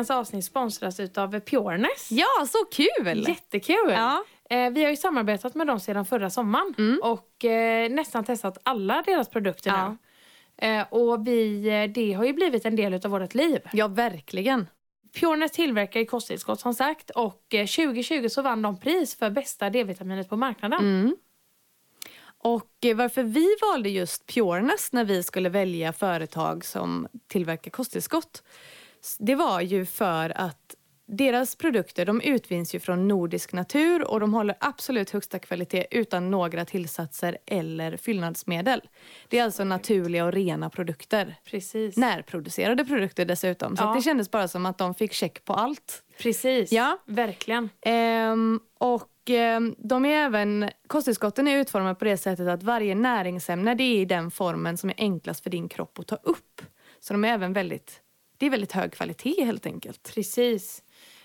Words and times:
Veckans 0.00 0.10
avsnitt 0.10 0.44
sponsras 0.44 1.00
utav 1.00 1.40
Pureness. 1.40 2.10
Ja, 2.10 2.46
så 2.48 2.58
kul! 2.72 3.28
Jättekul! 3.28 3.90
Ja. 3.90 4.24
Eh, 4.50 4.70
vi 4.70 4.82
har 4.84 4.90
ju 4.90 4.96
samarbetat 4.96 5.54
med 5.54 5.66
dem 5.66 5.80
sedan 5.80 6.04
förra 6.06 6.30
sommaren 6.30 6.74
Mm. 6.78 7.00
och 7.02 7.44
eh, 7.44 7.90
nästan 7.90 8.24
testat 8.24 8.58
alla 8.62 9.02
deras 9.06 9.28
produkter 9.28 9.70
Ja. 9.70 9.88
nu. 10.60 10.66
Eh, 10.66 10.86
och 10.90 11.26
vi, 11.26 11.62
det 11.94 12.12
har 12.12 12.24
ju 12.24 12.32
blivit 12.32 12.64
en 12.64 12.76
del 12.76 12.94
utav 12.94 13.10
vårt 13.10 13.34
liv. 13.34 13.60
ja, 13.72 13.88
verkligen. 13.88 14.66
Pureness 15.20 15.52
tillverkar 15.52 16.04
kosttillskott 16.04 16.60
som 16.60 16.74
sagt 16.74 17.10
och 17.10 17.54
eh, 17.54 17.66
2020 17.66 18.28
så 18.28 18.42
vann 18.42 18.62
de 18.62 18.80
pris 18.80 19.14
för 19.18 19.30
bästa 19.30 19.70
D-vitaminet 19.70 20.28
på 20.28 20.36
marknaden. 20.36 20.80
Mm. 20.80 21.16
Och 22.42 22.70
varför 22.96 23.22
vi 23.22 23.46
valde 23.62 23.88
just 23.88 24.26
Pureness 24.34 24.92
när 24.92 25.04
vi 25.04 25.22
skulle 25.22 25.48
välja 25.48 25.92
företag 25.92 26.64
som 26.64 27.08
tillverkar 27.28 27.70
kosttillskott 27.70 28.42
det 29.18 29.34
var 29.34 29.60
ju 29.60 29.86
för 29.86 30.32
att 30.40 30.74
deras 31.12 31.56
produkter 31.56 32.06
de 32.06 32.20
utvinns 32.20 32.74
ju 32.74 32.80
från 32.80 33.08
nordisk 33.08 33.52
natur 33.52 34.04
och 34.10 34.20
de 34.20 34.34
håller 34.34 34.56
absolut 34.60 35.10
högsta 35.10 35.38
kvalitet 35.38 35.86
utan 35.90 36.30
några 36.30 36.64
tillsatser 36.64 37.38
eller 37.46 37.96
fyllnadsmedel. 37.96 38.80
Det 39.28 39.38
är 39.38 39.44
alltså 39.44 39.64
naturliga 39.64 40.24
och 40.24 40.32
rena 40.32 40.70
produkter. 40.70 41.34
Precis. 41.44 41.96
Närproducerade 41.96 42.84
produkter 42.84 43.24
dessutom. 43.24 43.76
Så 43.76 43.82
Ja. 43.84 43.94
det 43.94 44.02
kändes 44.02 44.30
bara 44.30 44.48
som 44.48 44.66
att 44.66 44.78
de 44.78 44.94
fick 44.94 45.12
check 45.12 45.44
på 45.44 45.52
allt. 45.54 46.02
Precis. 46.18 46.72
Ja. 46.72 46.98
Verkligen. 47.06 47.68
Ehm, 47.82 48.60
och 48.78 49.10
ehm, 49.30 49.74
de 49.78 50.04
är 50.04 50.24
även, 50.24 50.70
kosttillskotten 50.86 51.48
är 51.48 51.58
utformade 51.58 51.94
på 51.94 52.04
det 52.04 52.16
sättet 52.16 52.48
att 52.48 52.62
varje 52.62 52.94
näringsämne 52.94 53.74
det 53.74 53.84
är 53.84 54.00
i 54.00 54.04
den 54.04 54.30
formen 54.30 54.76
som 54.76 54.90
är 54.90 54.94
enklast 54.98 55.42
för 55.42 55.50
din 55.50 55.68
kropp 55.68 55.98
att 55.98 56.06
ta 56.06 56.16
upp. 56.16 56.62
Så 57.00 57.12
de 57.14 57.24
är 57.24 57.28
även 57.32 57.52
väldigt, 57.52 58.00
det 58.40 58.46
är 58.46 58.50
väldigt 58.50 58.72
hög 58.72 58.92
kvalitet 58.92 59.44
helt 59.44 59.66
enkelt. 59.66 60.14
Precis. 60.14 60.82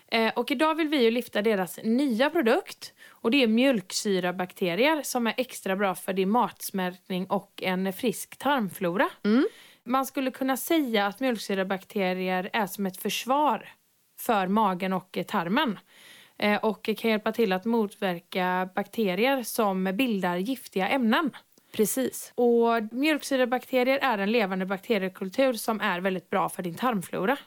Eh, 0.08 0.34
och 0.36 0.52
idag 0.52 0.76
vill 0.76 0.88
vi 0.88 1.04
ju 1.04 1.12
lyfta 1.12 1.42
deras 1.42 1.80
nya 1.84 2.30
produkt. 2.30 2.94
Och 3.10 3.32
det 3.32 3.44
är 3.44 3.48
mjölksyrabakterier 3.48 5.02
som 5.04 5.28
är 5.28 5.34
extra 5.38 5.76
bra 5.76 5.96
för 5.96 6.14
din 6.14 6.30
matsmältning 6.30 7.26
och 7.26 7.64
en 7.64 7.94
frisk 7.94 8.38
tarmflora. 8.38 9.10
Man 9.84 10.06
skulle 10.06 10.32
kunna 10.32 10.58
säga 10.58 11.08
att 11.08 11.20
mjölksyrabakterier 11.20 12.50
är 12.54 12.68
som 12.68 12.86
ett 12.86 12.98
försvar 12.98 13.70
för 14.20 14.48
magen 14.48 14.94
och 14.94 15.18
tarmen. 15.28 15.80
Eh, 16.38 16.64
och 16.64 16.90
kan 16.98 17.12
hjälpa 17.12 17.32
till 17.32 17.54
att 17.54 17.66
motverka 17.66 18.70
bakterier 18.76 19.44
som 19.44 19.84
bildar 19.84 20.38
giftiga 20.38 20.90
ämnen. 20.90 21.32
Precis. 21.76 22.32
Och 22.36 22.94
mjölksyrabakterier 22.94 24.00
är 24.02 24.18
en 24.18 24.32
levande 24.32 24.66
bakteriekultur 24.66 25.54
som 25.54 25.82
är 25.82 26.00
väldigt 26.00 26.30
bra 26.30 26.50
för 26.50 26.64
din 26.64 26.76
tarmflora. 26.76 27.38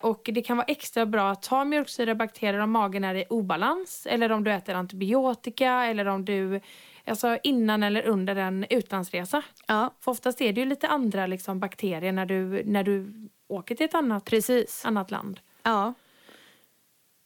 Och 0.00 0.30
det 0.32 0.42
kan 0.42 0.56
vara 0.56 0.66
extra 0.66 1.06
bra 1.06 1.30
att 1.30 1.42
ta 1.42 1.64
mjölksyrabakterier 1.64 2.58
om 2.58 2.70
magen 2.70 3.04
är 3.04 3.14
i 3.14 3.24
obalans 3.30 4.06
eller 4.10 4.32
om 4.32 4.44
du 4.44 4.52
äter 4.52 4.74
antibiotika 4.74 5.84
eller 5.84 6.06
om 6.06 6.24
du, 6.24 6.60
alltså 7.04 7.38
innan 7.42 7.82
eller 7.82 8.06
under 8.06 8.36
en 8.36 8.66
utlandsresa. 8.70 9.42
Ja, 9.66 9.94
För 10.00 10.10
oftast 10.10 10.40
är 10.40 10.52
det 10.52 10.60
ju 10.60 10.66
lite 10.66 10.88
andra 10.88 11.26
liksom, 11.26 11.60
bakterier 11.60 12.12
när 12.12 12.26
du, 12.26 12.62
när 12.64 12.84
du 12.84 13.12
åker 13.48 13.74
till 13.74 13.86
ett 13.86 13.94
annat, 13.94 14.24
precis. 14.24 14.84
annat 14.84 15.10
land. 15.10 15.40
Ja. 15.62 15.94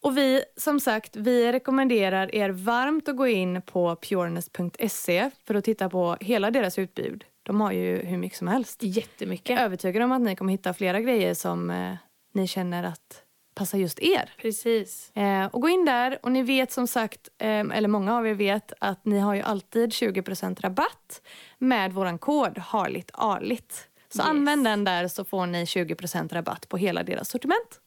Och 0.03 0.17
vi, 0.19 0.43
som 0.57 0.81
sagt, 0.81 1.17
vi 1.17 1.53
rekommenderar 1.53 2.35
er 2.35 2.51
varmt 2.51 3.09
att 3.09 3.17
gå 3.17 3.27
in 3.27 3.63
på 3.63 3.97
pureness.se 3.97 5.31
för 5.47 5.55
att 5.55 5.65
titta 5.65 5.91
på 5.91 6.17
hela 6.21 6.51
deras 6.51 6.79
utbud. 6.79 7.25
De 7.43 7.61
har 7.61 7.73
ju 7.73 7.97
hur 8.03 8.17
mycket 8.17 8.39
som 8.39 8.49
helst. 8.49 8.83
Jättemycket. 8.83 9.49
Jag 9.51 9.59
är 9.59 9.65
övertygad 9.65 10.03
om 10.03 10.13
att 10.13 10.21
ni 10.21 10.37
kommer 10.37 10.53
hitta 10.53 10.75
flera 10.75 11.01
grejer 11.01 11.35
som 11.35 11.71
eh, 11.71 11.95
ni 12.35 12.47
känner 12.47 12.83
att 12.85 13.23
passar 13.55 13.79
just 13.79 13.99
er. 14.01 14.33
Precis. 14.39 15.17
Eh, 15.17 15.45
och 15.47 15.61
gå 15.63 15.69
in 15.69 15.85
där 15.85 16.19
och 16.23 16.33
ni 16.33 16.43
vet 16.43 16.73
som 16.73 16.87
sagt, 16.87 17.29
eh, 17.39 17.49
eller 17.61 17.89
många 17.89 18.17
av 18.17 18.27
er 18.27 18.35
vet 18.35 18.73
att 18.79 19.05
ni 19.05 19.19
har 19.19 19.35
ju 19.35 19.43
alltid 19.43 19.93
20% 19.93 20.61
rabatt 20.61 21.23
med 21.59 21.93
våran 21.93 22.19
kod 22.19 22.59
harligt 22.59 23.11
arligt. 23.15 23.89
Så 24.13 24.19
Yes. 24.19 24.29
använd 24.29 24.65
den 24.65 24.85
där 24.85 25.09
så 25.09 25.25
får 25.25 25.47
ni 25.47 25.67
20% 25.67 26.33
rabatt 26.33 26.69
på 26.69 26.77
hela 26.77 27.03
deras 27.03 27.29
sortiment. 27.29 27.81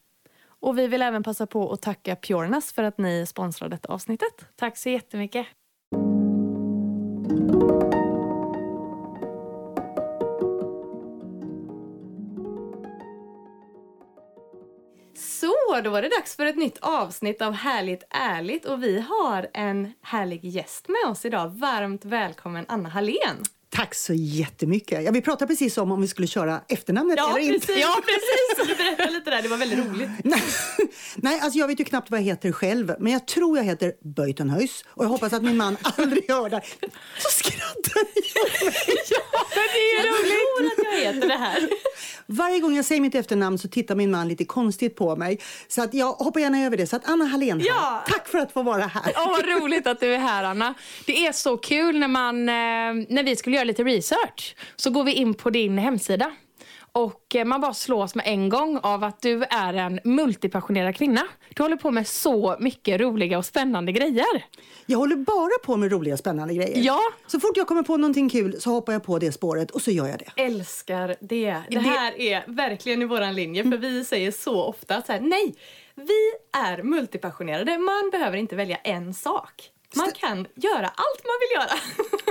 Och 0.63 0.77
vi 0.77 0.87
vill 0.87 1.01
även 1.01 1.23
passa 1.23 1.47
på 1.47 1.71
att 1.71 1.81
tacka 1.81 2.15
Pureness 2.15 2.73
för 2.73 2.83
att 2.83 2.97
ni 2.97 3.25
sponsrar 3.25 3.69
detta 3.69 3.93
avsnittet. 3.93 4.45
Tack 4.55 4.77
så 4.77 4.89
jättemycket. 4.89 5.47
Så, 15.15 15.81
då 15.83 15.89
var 15.89 16.01
det 16.01 16.09
dags 16.09 16.35
för 16.35 16.45
ett 16.45 16.57
nytt 16.57 16.77
avsnitt 16.81 17.41
av 17.41 17.53
Härligt 17.53 18.03
ärligt 18.09 18.65
och 18.65 18.83
vi 18.83 18.99
har 18.99 19.47
en 19.53 19.93
härlig 20.01 20.45
gäst 20.45 20.87
med 20.87 21.11
oss 21.11 21.25
idag. 21.25 21.49
Varmt 21.49 22.05
välkommen 22.05 22.65
Anna 22.67 22.89
Hallén. 22.89 23.43
Tack 23.75 23.95
så 23.95 24.13
jättemycket. 24.13 25.03
Ja, 25.03 25.11
vi 25.11 25.21
pratade 25.21 25.47
precis 25.47 25.77
om 25.77 25.91
om 25.91 26.01
vi 26.01 26.07
skulle 26.07 26.27
köra 26.27 26.61
efternamnet 26.69 27.19
eller 27.19 27.39
inte. 27.39 27.71
Ja, 27.73 28.01
precis. 28.05 28.67
Du 28.77 28.83
berättade 28.83 29.11
lite 29.11 29.29
där, 29.29 29.41
det 29.41 29.47
var 29.47 29.57
väldigt 29.57 29.79
roligt. 29.79 30.09
Nej, 31.15 31.39
alltså 31.39 31.59
jag 31.59 31.67
vet 31.67 31.79
ju 31.79 31.83
knappt 31.83 32.11
vad 32.11 32.19
jag 32.19 32.25
heter 32.25 32.51
själv, 32.51 32.95
men 32.99 33.13
jag 33.13 33.27
tror 33.27 33.57
jag 33.57 33.65
heter 33.65 33.93
Böjtenhöjs 34.15 34.83
och 34.87 35.03
jag 35.05 35.09
hoppas 35.09 35.33
att 35.33 35.43
min 35.43 35.57
man 35.57 35.77
aldrig 35.97 36.25
hör 36.31 36.49
det. 36.49 36.61
Så 37.17 37.29
skrattar 37.29 37.91
jag. 37.95 38.05
Men 39.55 39.67
det 39.73 39.79
är 39.79 40.03
roligt. 40.03 40.33
Jag 40.67 40.75
tror 40.77 40.87
att 40.87 41.03
jag 41.03 41.13
heter 41.13 41.27
det 41.27 41.35
här. 41.35 41.69
Varje 42.25 42.59
gång 42.59 42.75
jag 42.75 42.85
säger 42.85 43.01
mitt 43.01 43.15
efternamn 43.15 43.57
så 43.57 43.67
tittar 43.67 43.95
min 43.95 44.11
man 44.11 44.27
lite 44.27 44.45
konstigt 44.45 44.95
på 44.95 45.15
mig. 45.15 45.39
Så 45.67 45.83
att 45.83 45.93
jag 45.93 46.13
hoppar 46.13 46.39
gärna 46.39 46.65
över 46.65 46.77
det. 46.77 46.87
Så 46.87 46.95
att 46.95 47.09
Anna 47.09 47.25
Hallén 47.25 47.59
här. 47.59 47.67
Ja. 47.67 48.03
Tack 48.07 48.27
för 48.27 48.37
att 48.37 48.51
få 48.51 48.63
vara 48.63 48.85
här. 48.85 49.13
Åh, 49.15 49.31
vad 49.31 49.45
roligt 49.45 49.87
att 49.87 49.99
du 49.99 50.13
är 50.13 50.19
här, 50.19 50.43
Anna. 50.43 50.73
Det 51.05 51.25
är 51.25 51.31
så 51.31 51.57
kul 51.57 51.99
när, 51.99 52.07
man, 52.07 52.49
eh, 52.49 52.53
när 53.09 53.23
vi 53.23 53.35
skulle 53.35 53.55
göra 53.55 53.62
lite 53.65 53.83
research. 53.83 54.55
Så 54.75 54.89
går 54.89 55.03
vi 55.03 55.13
in 55.13 55.33
på 55.33 55.49
din 55.49 55.77
hemsida. 55.77 56.31
Och 56.91 57.35
eh, 57.35 57.45
man 57.45 57.61
bara 57.61 57.73
slås 57.73 58.15
med 58.15 58.27
en 58.27 58.49
gång 58.49 58.79
av 58.83 59.03
att 59.03 59.21
du 59.21 59.43
är 59.43 59.73
en 59.73 59.99
multipassionerad 60.03 60.95
kvinna. 60.95 61.21
Du 61.55 61.63
håller 61.63 61.75
på 61.75 61.91
med 61.91 62.07
så 62.07 62.55
mycket 62.59 63.01
roliga 63.01 63.37
och 63.37 63.45
spännande 63.45 63.91
grejer. 63.91 64.45
Jag 64.85 64.97
håller 64.97 65.15
bara 65.15 65.65
på 65.65 65.77
med 65.77 65.91
roliga 65.91 66.17
spännande 66.17 66.53
grejer. 66.53 66.77
Ja. 66.85 66.99
Så 67.27 67.39
fort 67.39 67.57
jag 67.57 67.67
kommer 67.67 67.83
på 67.83 67.97
någonting 67.97 68.29
kul 68.29 68.61
så 68.61 68.69
hoppar 68.69 68.93
jag 68.93 69.03
på 69.03 69.19
det 69.19 69.31
spåret 69.31 69.71
och 69.71 69.81
så 69.81 69.91
gör 69.91 70.07
jag 70.07 70.19
det. 70.19 70.41
Älskar 70.43 71.15
det. 71.19 71.61
Det 71.69 71.79
här 71.79 72.21
är 72.21 72.43
verkligen 72.47 73.01
i 73.01 73.05
våran 73.05 73.35
linje 73.35 73.63
för 73.63 73.77
vi 73.77 74.05
säger 74.05 74.31
så 74.31 74.63
ofta 74.63 74.95
att 74.95 75.05
så 75.05 75.11
här, 75.11 75.19
nej, 75.19 75.55
vi 75.95 76.31
är 76.59 76.83
multipassionerade. 76.83 77.77
Man 77.77 78.09
behöver 78.11 78.37
inte 78.37 78.55
välja 78.55 78.77
en 78.77 79.13
sak. 79.13 79.72
Man 79.95 80.11
kan 80.11 80.47
göra 80.55 80.87
allt 80.87 81.23
man 81.23 81.35
vill 81.41 81.55
göra. 81.61 81.79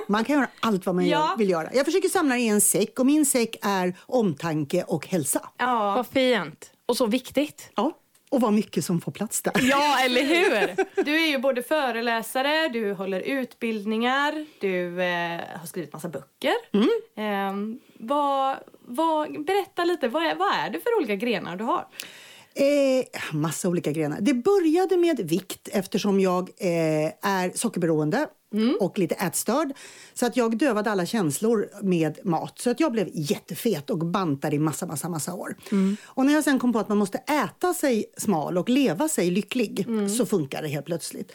Man 0.08 0.24
kan 0.24 0.36
göra 0.36 0.48
allt 0.60 0.86
vad 0.86 0.94
man 0.94 1.06
Ja. 1.06 1.34
vill 1.38 1.50
göra. 1.50 1.68
Jag 1.72 1.84
försöker 1.84 2.08
samla 2.08 2.38
i 2.38 2.48
en 2.48 2.60
säck 2.60 2.98
och 2.98 3.06
min 3.06 3.26
säck 3.26 3.56
är 3.62 3.96
omtanke 4.06 4.82
och 4.88 5.06
hälsa. 5.06 5.48
Ja. 5.58 5.94
Vad 5.96 6.06
fint. 6.06 6.70
Och 6.86 6.96
så 6.96 7.06
viktigt. 7.06 7.70
Ja, 7.76 7.92
och 8.30 8.40
vad 8.40 8.52
mycket 8.52 8.84
som 8.84 9.00
får 9.00 9.12
plats 9.12 9.42
där. 9.42 9.52
Ja, 9.60 9.98
eller 10.04 10.22
hur? 10.22 10.76
Du 11.04 11.22
är 11.24 11.26
ju 11.26 11.38
både 11.38 11.62
föreläsare, 11.62 12.68
du 12.68 12.92
håller 12.92 13.20
utbildningar, 13.20 14.46
du 14.60 15.02
eh, 15.02 15.40
har 15.60 15.66
skrivit 15.66 15.92
massa 15.92 16.08
böcker. 16.08 16.54
Eh, 17.16 17.52
vad, 17.98 18.56
vad, 18.80 19.44
berätta 19.44 19.84
lite, 19.84 20.08
vad 20.08 20.22
är, 20.26 20.34
vad 20.34 20.54
är 20.54 20.70
det 20.70 20.80
för 20.80 20.96
olika 20.98 21.14
grenar 21.16 21.56
du 21.56 21.64
har? 21.64 21.86
Eh, 22.54 23.04
massa 23.32 23.68
olika 23.68 23.92
grenar. 23.92 24.20
Det 24.20 24.34
började 24.34 24.96
med 24.96 25.20
vikt 25.20 25.68
eftersom 25.72 26.20
jag 26.20 26.50
eh, 26.58 27.12
är 27.22 27.58
sockerberoende 27.58 28.26
och 28.80 28.98
lite 28.98 29.14
ätstörd. 29.14 29.72
Så 30.14 30.26
att 30.26 30.36
jag 30.36 30.58
dövade 30.58 30.90
alla 30.90 31.06
känslor 31.06 31.68
med 31.82 32.18
mat. 32.24 32.58
Så 32.58 32.70
att 32.70 32.80
jag 32.80 32.92
blev 32.92 33.08
jättefet 33.12 33.90
och 33.90 33.98
bantade 33.98 34.56
i 34.56 34.58
massa, 34.58 34.86
massa, 34.86 35.08
massa 35.08 35.34
år. 35.34 35.56
Och 36.04 36.26
när 36.26 36.32
jag 36.32 36.44
sen 36.44 36.58
kom 36.58 36.72
på 36.72 36.78
att 36.78 36.88
man 36.88 36.98
måste 36.98 37.18
äta 37.18 37.74
sig 37.74 38.04
smal 38.16 38.58
och 38.58 38.68
leva 38.68 39.08
sig 39.08 39.30
lycklig 39.30 39.86
så 40.18 40.26
funkar 40.26 40.62
det 40.62 40.68
helt 40.68 40.86
plötsligt. 40.86 41.32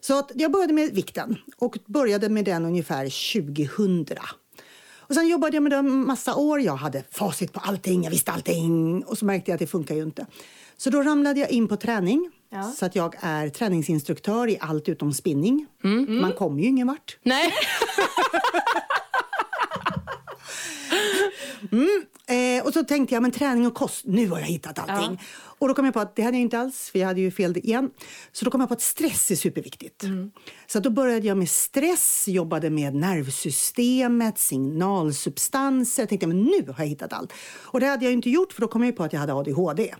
Så 0.00 0.18
att 0.18 0.32
jag 0.34 0.52
började 0.52 0.72
med 0.72 0.94
vikten 0.94 1.36
och 1.56 1.78
började 1.86 2.28
med 2.28 2.44
den 2.44 2.64
ungefär 2.64 3.34
2000. 3.42 4.06
Och 5.08 5.14
sen 5.14 5.28
jobbade 5.28 5.56
jag 5.56 5.62
med 5.62 5.72
den 5.72 6.06
massa 6.06 6.34
år. 6.34 6.60
Jag 6.60 6.76
hade 6.76 7.02
facit 7.10 7.52
på 7.52 7.60
allting, 7.60 8.02
jag 8.02 8.10
visste 8.10 8.32
allting. 8.32 9.04
Och 9.06 9.18
så 9.18 9.24
märkte 9.24 9.50
jag 9.50 9.54
att 9.54 9.60
det 9.60 9.66
funkar 9.66 9.94
ju 9.94 10.02
inte. 10.02 10.26
Så 10.76 10.90
då 10.90 11.02
ramlade 11.02 11.40
jag 11.40 11.50
in 11.50 11.68
på 11.68 11.76
träning. 11.76 12.30
Ja. 12.50 12.62
Så 12.62 12.86
att 12.86 12.96
jag 12.96 13.14
är 13.20 13.48
träningsinstruktör 13.48 14.48
i 14.48 14.58
allt 14.60 14.88
utom 14.88 15.12
spinning. 15.12 15.66
Man 16.08 16.32
kommer 16.32 16.62
ju 16.62 16.68
ingen 16.68 16.86
vart. 16.86 17.18
Nej. 17.22 17.52
Eh, 22.28 22.66
och 22.66 22.72
så 22.72 22.84
tänkte 22.84 23.14
jag, 23.14 23.22
men 23.22 23.30
träning 23.30 23.66
och 23.66 23.74
kost, 23.74 24.04
nu 24.06 24.28
har 24.28 24.38
jag 24.38 24.46
hittat 24.46 24.78
allting. 24.78 25.20
Och 25.58 25.68
då 25.68 25.74
kom 25.74 25.84
jag 25.84 25.94
på 25.94 26.00
att 26.00 26.16
det 26.16 26.22
hade 26.22 26.36
jag 26.36 26.42
inte 26.42 26.58
alls, 26.58 26.90
för 26.90 26.98
jag 26.98 27.06
hade 27.06 27.20
ju 27.20 27.30
fel 27.30 27.56
igen. 27.56 27.90
Så 28.32 28.44
då 28.44 28.50
kom 28.50 28.60
jag 28.60 28.68
på 28.68 28.74
att 28.74 28.82
stress 28.82 29.30
är 29.30 29.34
superviktigt. 29.36 30.04
Så 30.66 30.78
att 30.78 30.84
då 30.84 30.90
började 30.90 31.26
jag 31.26 31.36
med 31.36 31.48
stress, 31.50 32.24
jobbade 32.28 32.70
med 32.70 32.94
nervsystemet, 32.94 34.38
signalsubstanser. 34.38 36.02
Jag 36.02 36.08
tänkte, 36.08 36.26
men 36.26 36.42
nu 36.42 36.66
har 36.66 36.84
jag 36.84 36.86
hittat 36.86 37.12
allt. 37.12 37.32
Och 37.56 37.80
det 37.80 37.86
hade 37.86 38.04
jag 38.04 38.12
inte 38.12 38.30
gjort, 38.30 38.52
för 38.52 38.60
då 38.60 38.68
kom 38.68 38.84
jag 38.84 38.96
på 38.96 39.04
att 39.04 39.12
jag 39.12 39.20
hade 39.20 39.34
ADHD. 39.34 39.94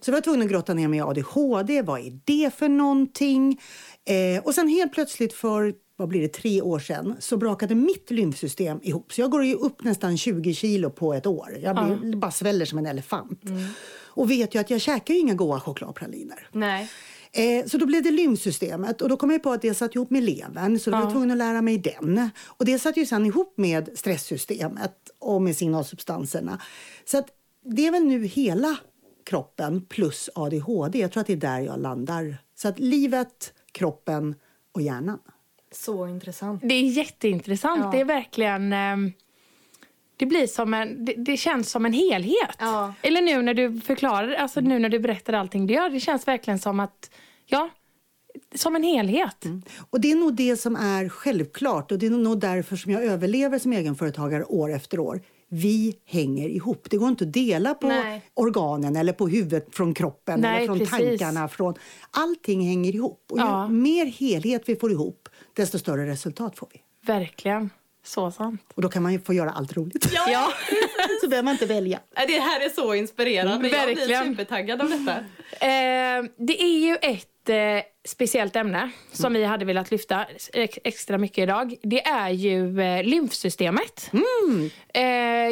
Så 0.00 0.10
jag 0.10 0.14
var 0.14 0.20
tvungen 0.20 0.42
att 0.42 0.48
grotta 0.48 0.74
ner 0.74 0.88
mig 0.88 0.98
i 0.98 1.02
ADHD. 1.02 1.82
Vad 1.82 2.00
är 2.00 2.20
det 2.24 2.54
för 2.54 2.68
någonting? 2.68 3.60
Eh, 4.08 4.44
och 4.44 4.54
sen 4.54 4.68
helt 4.68 4.92
plötsligt 4.92 5.32
för 5.32 5.74
vad 5.96 6.08
blir 6.08 6.20
det, 6.20 6.28
tre 6.28 6.62
år 6.62 6.78
sedan 6.78 7.16
så 7.18 7.36
brakade 7.36 7.74
mitt 7.74 8.10
lymfsystem 8.10 8.80
ihop. 8.82 9.12
Så 9.12 9.20
jag 9.20 9.30
går 9.30 9.44
ju 9.44 9.54
upp 9.54 9.84
nästan 9.84 10.16
20 10.16 10.54
kilo 10.54 10.90
på 10.90 11.14
ett 11.14 11.26
år. 11.26 11.58
Jag 11.62 11.76
blir, 11.76 12.16
bara 12.16 12.30
sväller 12.30 12.64
som 12.64 12.78
en 12.78 12.86
elefant. 12.86 13.42
Och 14.04 14.30
vet 14.30 14.54
ju 14.54 14.58
att 14.58 14.70
jag 14.70 14.80
käkar 14.80 15.14
ju 15.14 15.20
inga 15.20 15.34
goda 15.34 15.60
chokladpraliner. 15.60 16.48
Nej. 16.52 16.90
Eh, 17.32 17.66
så 17.66 17.78
då 17.78 17.86
blev 17.86 18.02
det 18.02 18.10
lymfsystemet 18.10 19.00
och 19.00 19.08
då 19.08 19.16
kom 19.16 19.30
jag 19.30 19.42
på 19.42 19.52
att 19.52 19.62
det 19.62 19.74
satt 19.74 19.94
ihop 19.94 20.10
med 20.10 20.22
levern 20.22 20.78
så 20.78 20.90
då 20.90 20.96
var 20.96 21.04
jag 21.04 21.12
tvungen 21.12 21.30
att 21.30 21.36
lära 21.36 21.62
mig 21.62 21.78
den. 21.78 22.30
Och 22.46 22.64
det 22.64 22.78
satt 22.78 22.96
ju 22.96 23.06
sen 23.06 23.26
ihop 23.26 23.54
med 23.56 23.90
stresssystemet 23.94 25.10
och 25.18 25.42
med 25.42 25.56
signalsubstanserna. 25.56 26.60
Så 27.04 27.18
att 27.18 27.26
det 27.64 27.86
är 27.86 27.90
väl 27.90 28.04
nu 28.04 28.26
hela 28.26 28.76
kroppen 29.26 29.86
plus 29.88 30.30
ADHD. 30.34 30.98
Jag 30.98 31.12
tror 31.12 31.20
att 31.20 31.26
det 31.26 31.32
är 31.32 31.36
där 31.36 31.60
jag 31.60 31.80
landar. 31.80 32.36
Så 32.54 32.68
att 32.68 32.78
livet, 32.78 33.54
kroppen 33.72 34.34
och 34.72 34.82
hjärnan. 34.82 35.18
Så 35.72 36.06
intressant. 36.08 36.60
Det 36.64 36.74
är 36.74 36.82
jätteintressant. 36.82 37.80
Ja. 37.84 37.90
Det 37.90 38.00
är 38.00 38.04
verkligen... 38.04 38.72
ehm, 38.72 39.12
det, 40.16 40.26
blir 40.26 40.46
som 40.46 40.74
en, 40.74 41.04
det, 41.04 41.14
det 41.16 41.36
känns 41.36 41.70
som 41.70 41.86
en 41.86 41.92
helhet. 41.92 42.56
Ja. 42.58 42.94
Eller 43.02 43.22
nu 43.22 43.42
när 43.42 43.54
du 43.54 43.80
förklarar, 43.80 44.34
alltså 44.34 44.60
nu 44.60 44.78
när 44.78 44.88
du 44.88 44.98
berättar 44.98 45.32
allting 45.32 45.66
du 45.66 45.74
gör. 45.74 45.90
Det 45.90 46.00
känns 46.00 46.28
verkligen 46.28 46.58
som 46.58 46.80
att, 46.80 47.10
ja, 47.46 47.70
som 48.54 48.76
en 48.76 48.82
helhet. 48.82 49.44
Och 49.90 50.00
det 50.00 50.10
är 50.12 50.16
nog 50.16 50.34
det 50.34 50.56
som 50.56 50.76
är 50.76 51.08
självklart 51.08 51.92
och 51.92 51.98
det 51.98 52.06
är 52.06 52.10
nog 52.10 52.40
därför 52.40 52.76
som 52.76 52.92
jag 52.92 53.04
överlever 53.04 53.58
som 53.58 53.72
egenföretagare 53.72 54.44
år 54.44 54.74
efter 54.74 55.00
år. 55.00 55.20
Vi 55.48 55.96
hänger 56.04 56.48
ihop. 56.48 56.86
Det 56.90 56.96
går 56.96 57.08
inte 57.08 57.24
att 57.24 57.32
dela 57.32 57.74
på 57.74 57.88
Nej. 57.88 58.22
organen 58.34 58.96
eller 58.96 59.12
på 59.12 59.28
huvudet 59.28 59.74
från 59.74 59.94
kroppen 59.94 60.40
Nej, 60.40 60.56
eller 60.56 60.66
från 60.66 60.78
precis. 60.78 60.90
tankarna. 61.20 61.48
Från, 61.48 61.74
allting 62.10 62.66
hänger 62.66 62.94
ihop. 62.94 63.24
Och 63.30 63.38
Ja. 63.38 63.66
ju 63.68 63.72
mer 63.74 64.06
helhet 64.06 64.62
vi 64.66 64.76
får 64.76 64.92
ihop, 64.92 65.25
desto 65.56 65.78
större 65.78 66.06
resultat 66.06 66.58
får 66.58 66.68
vi. 66.72 66.82
Verkligen. 67.06 67.70
Så 68.04 68.30
sant. 68.30 68.62
Och 68.74 68.82
då 68.82 68.88
kan 68.88 69.02
man 69.02 69.12
ju 69.12 69.20
få 69.20 69.34
göra 69.34 69.50
allt 69.50 69.76
roligt. 69.76 70.12
Ja. 70.28 70.52
Så 71.20 71.28
behöver 71.28 71.44
man 71.44 71.52
inte 71.52 71.66
välja. 71.66 72.00
Det 72.26 72.38
här 72.38 72.60
är 72.60 72.68
så 72.68 72.94
inspirerande. 72.94 73.52
Jag 73.52 73.60
blir 73.60 73.96
Verkligen. 73.96 74.24
supertaggad 74.26 74.80
av 74.80 74.88
detta. 74.90 75.12
Eh, 75.66 76.24
det 76.38 76.62
är 76.62 76.78
ju 76.78 76.96
ett 77.02 77.28
eh, 77.48 77.82
speciellt 78.06 78.56
ämne 78.56 78.90
som 79.12 79.32
vi 79.32 79.44
hade 79.44 79.64
velat 79.64 79.90
lyfta 79.90 80.26
ex- 80.52 80.78
extra 80.84 81.18
mycket 81.18 81.38
idag. 81.38 81.74
Det 81.82 82.06
är 82.06 82.30
ju 82.30 82.80
eh, 82.80 83.02
lymfsystemet. 83.04 84.10
Eh, 84.94 85.02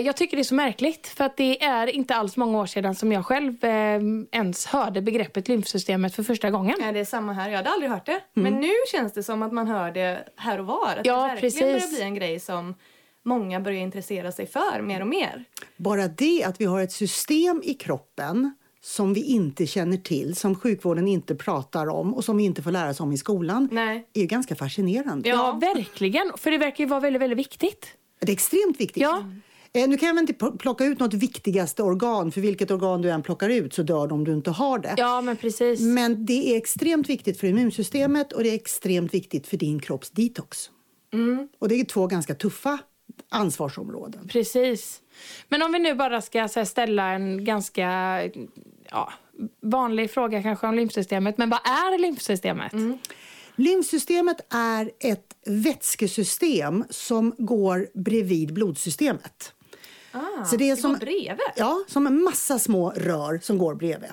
jag 0.06 0.16
tycker 0.16 0.36
det 0.36 0.40
är 0.40 0.44
så 0.44 0.54
märkligt 0.54 1.06
för 1.06 1.24
att 1.24 1.36
det 1.36 1.62
är 1.64 1.86
inte 1.86 2.14
alls 2.14 2.36
många 2.36 2.58
år 2.58 2.66
sedan 2.66 2.94
som 2.94 3.12
jag 3.12 3.26
själv 3.26 3.64
eh, 3.64 4.00
ens 4.32 4.66
hörde 4.66 5.02
begreppet 5.02 5.48
lymfsystemet 5.48 6.14
för 6.14 6.22
första 6.22 6.50
gången. 6.50 6.76
Ja, 6.80 6.92
det 6.92 7.00
är 7.00 7.04
samma 7.04 7.32
här. 7.32 7.48
Jag 7.50 7.56
hade 7.56 7.70
aldrig 7.70 7.90
hört 7.90 8.06
det. 8.06 8.20
Men 8.34 8.52
nu 8.54 8.70
känns 8.92 9.12
det 9.12 9.22
som 9.22 9.42
att 9.42 9.52
man 9.52 9.66
hör 9.66 9.90
det 9.90 10.28
här 10.36 10.60
och 10.60 10.66
var. 10.66 10.96
Att 10.96 11.06
Ja, 11.06 11.22
det 11.22 11.28
verkligen 11.28 11.72
börjar 11.72 11.88
bli 11.88 12.02
en 12.02 12.14
grej 12.14 12.40
som 12.40 12.74
många 13.22 13.60
börjar 13.60 13.80
intressera 13.80 14.32
sig 14.32 14.46
för 14.46 14.82
mer 14.82 15.00
och 15.00 15.06
mer. 15.06 15.44
Bara 15.76 16.08
det 16.08 16.44
att 16.44 16.60
vi 16.60 16.64
har 16.64 16.80
ett 16.82 16.92
system 16.92 17.60
i 17.64 17.74
kroppen 17.74 18.54
som 18.86 19.14
vi 19.14 19.24
inte 19.24 19.66
känner 19.66 19.96
till, 19.96 20.36
som 20.36 20.54
sjukvården 20.54 21.08
inte 21.08 21.34
pratar 21.34 21.86
om 21.86 22.14
och 22.14 22.24
som 22.24 22.36
vi 22.36 22.44
inte 22.44 22.62
får 22.62 22.70
lära 22.70 22.90
oss 22.90 23.00
om 23.00 23.12
i 23.12 23.18
skolan 23.18 23.68
Nej. 23.72 24.06
är 24.14 24.20
ju 24.20 24.26
ganska 24.26 24.54
fascinerande. 24.56 25.28
Ja, 25.28 25.58
verkligen. 25.74 26.32
För 26.36 26.50
det 26.50 26.58
verkar 26.58 26.84
ju 26.84 26.90
vara 26.90 27.00
väldigt, 27.00 27.22
väldigt 27.22 27.38
viktigt. 27.38 27.86
Det 28.20 28.28
är 28.28 28.32
extremt 28.32 28.80
viktigt. 28.80 29.02
Ja. 29.02 29.24
Eh, 29.72 29.88
Nu 29.88 29.96
kan 29.96 30.06
jag 30.06 30.14
väl 30.14 30.22
inte 30.22 30.32
pl- 30.32 30.58
plocka 30.58 30.84
ut 30.84 31.00
något 31.00 31.14
viktigaste 31.14 31.82
organ, 31.82 32.32
för 32.32 32.40
vilket 32.40 32.70
organ 32.70 33.02
du 33.02 33.10
än 33.10 33.22
plockar 33.22 33.48
ut 33.48 33.74
så 33.74 33.82
dör 33.82 34.06
du 34.06 34.14
om 34.14 34.24
du 34.24 34.32
inte 34.32 34.50
har 34.50 34.78
det. 34.78 34.94
Ja, 34.96 35.20
men 35.20 35.36
precis. 35.36 35.80
Men 35.80 36.26
det 36.26 36.52
är 36.52 36.56
extremt 36.56 37.08
viktigt 37.08 37.40
för 37.40 37.46
immunsystemet 37.46 38.32
och 38.32 38.42
det 38.42 38.50
är 38.50 38.54
extremt 38.54 39.14
viktigt 39.14 39.46
för 39.46 39.56
din 39.56 39.80
kropps 39.80 40.10
detox. 40.10 40.70
Och 41.58 41.68
det 41.68 41.74
är 41.80 41.84
två 41.84 42.06
ganska 42.06 42.34
tuffa 42.34 42.78
ansvarsområden. 43.28 44.28
Precis. 44.28 45.00
Men 45.48 45.62
om 45.62 45.72
vi 45.72 45.78
nu 45.78 45.94
bara 45.94 46.20
ska 46.22 46.48
ställa 46.66 47.12
en 47.12 47.44
ganska 47.44 48.20
ja, 48.94 49.12
vanlig 49.62 50.10
fråga 50.10 50.42
kanske 50.42 50.66
om 50.66 50.74
lymfsystemet. 50.74 51.38
Men 51.38 51.50
vad 51.50 51.60
är 51.66 51.98
lymfsystemet? 51.98 52.72
Lymfsystemet 53.56 54.36
är 54.54 54.90
ett 55.00 55.34
vätskesystem 55.46 56.84
som 56.90 57.34
går 57.38 57.88
bredvid 57.94 58.54
blodsystemet. 58.54 59.52
Ah, 60.12 60.44
Så 60.44 60.56
det 60.56 60.64
är 60.64 60.76
det 60.76 60.80
som-? 60.82 60.94
Ja, 61.56 61.84
som 61.88 62.06
en 62.06 62.22
massa 62.22 62.58
små 62.58 62.90
rör 62.90 63.40
som 63.42 63.58
går 63.58 63.74
bredvid. 63.74 64.10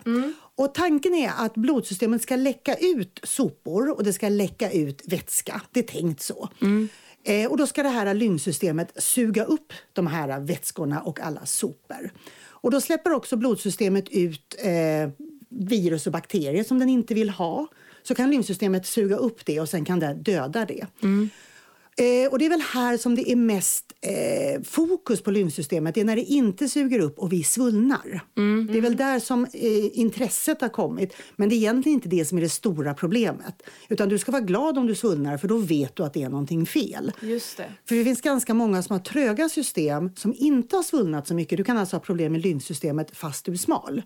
Och 0.55 0.73
tanken 0.73 1.13
är 1.13 1.31
att 1.37 1.53
blodsystemet 1.53 2.21
ska 2.21 2.35
läcka 2.35 2.75
ut 2.75 3.19
sopor 3.23 3.91
och 3.97 4.03
det 4.03 4.13
ska 4.13 4.29
läcka 4.29 4.71
ut 4.71 5.01
vätska. 5.07 5.61
Det 5.71 5.79
är 5.79 5.83
tänkt 5.83 6.21
så. 6.21 6.49
Eh, 7.23 7.51
och 7.51 7.57
då 7.57 7.67
ska 7.67 7.83
det 7.83 7.89
här 7.89 8.13
lymfsystemet 8.13 9.03
suga 9.03 9.43
upp 9.43 9.73
de 9.93 10.07
här 10.07 10.39
vätskorna 10.39 11.01
och 11.01 11.19
alla 11.19 11.45
sopor. 11.45 12.11
Och 12.61 12.71
då 12.71 12.81
släpper 12.81 13.11
också 13.11 13.37
blodsystemet 13.37 14.09
ut 14.09 14.55
eh, 14.63 15.09
virus 15.49 16.07
och 16.07 16.13
bakterier 16.13 16.63
som 16.63 16.79
den 16.79 16.89
inte 16.89 17.13
vill 17.13 17.29
ha. 17.29 17.67
Så 18.03 18.15
kan 18.15 18.29
lymfsystemet 18.31 18.85
suga 18.85 19.15
upp 19.15 19.45
det 19.45 19.59
och 19.59 19.69
sen 19.69 19.85
kan 19.85 19.99
det 19.99 20.13
döda 20.13 20.65
det. 20.65 20.85
Mm. 21.03 21.29
Eh, 21.98 22.31
och 22.31 22.39
det 22.39 22.45
är 22.45 22.50
väl 22.50 22.62
här 22.62 22.98
som 22.98 23.15
det 23.15 23.31
är 23.31 23.36
mest 23.36 23.86
eh, 24.01 24.62
fokus 24.63 25.21
på 25.21 25.31
lymfsystemet. 25.31 25.95
Det 25.95 26.01
är 26.01 26.05
när 26.05 26.15
det 26.15 26.21
inte 26.21 26.69
suger 26.69 27.00
upp 27.00 27.19
och 27.19 27.33
vi 27.33 27.43
svullnar. 27.43 28.21
Det 28.71 28.77
är 28.77 28.81
väl 28.81 28.95
där 28.95 29.19
som 29.19 29.45
eh, 29.45 30.00
intresset 30.00 30.62
har 30.62 30.69
kommit. 30.69 31.13
Men 31.36 31.50
det 31.50 31.55
är 31.55 31.57
egentligen 31.57 31.93
inte 31.93 32.10
det 32.10 32.25
som 32.25 32.38
är 32.38 32.41
det 32.41 32.50
stora 32.50 32.93
problemet. 32.93 33.62
Utan 33.89 34.10
du 34.10 34.17
ska 34.17 34.31
vara 34.31 34.41
glad 34.41 34.77
om 34.77 34.88
du 34.88 34.95
svullnar 34.95 35.38
för 35.38 35.48
då 35.48 35.57
vet 35.57 35.95
du 35.95 36.03
att 36.03 36.13
det 36.13 36.24
är 36.24 36.29
någonting 36.29 36.65
fel. 36.65 37.12
Just 37.21 37.57
det. 37.57 37.74
För 37.88 37.95
det 37.95 38.03
finns 38.03 38.21
ganska 38.21 38.53
många 38.53 38.83
som 38.83 38.93
har 38.93 39.00
tröga 39.00 39.50
system 39.50 40.10
som 40.15 40.33
inte 40.38 40.75
har 40.75 40.83
svullnat 40.83 41.27
så 41.27 41.33
mycket. 41.33 41.57
Du 41.57 41.63
kan 41.63 41.77
alltså 41.77 41.95
ha 41.95 42.01
problem 42.01 42.31
med 42.31 42.41
lymfsystemet 42.41 43.17
fast 43.17 43.45
du 43.45 43.51
är 43.51 43.57
smal. 43.57 44.01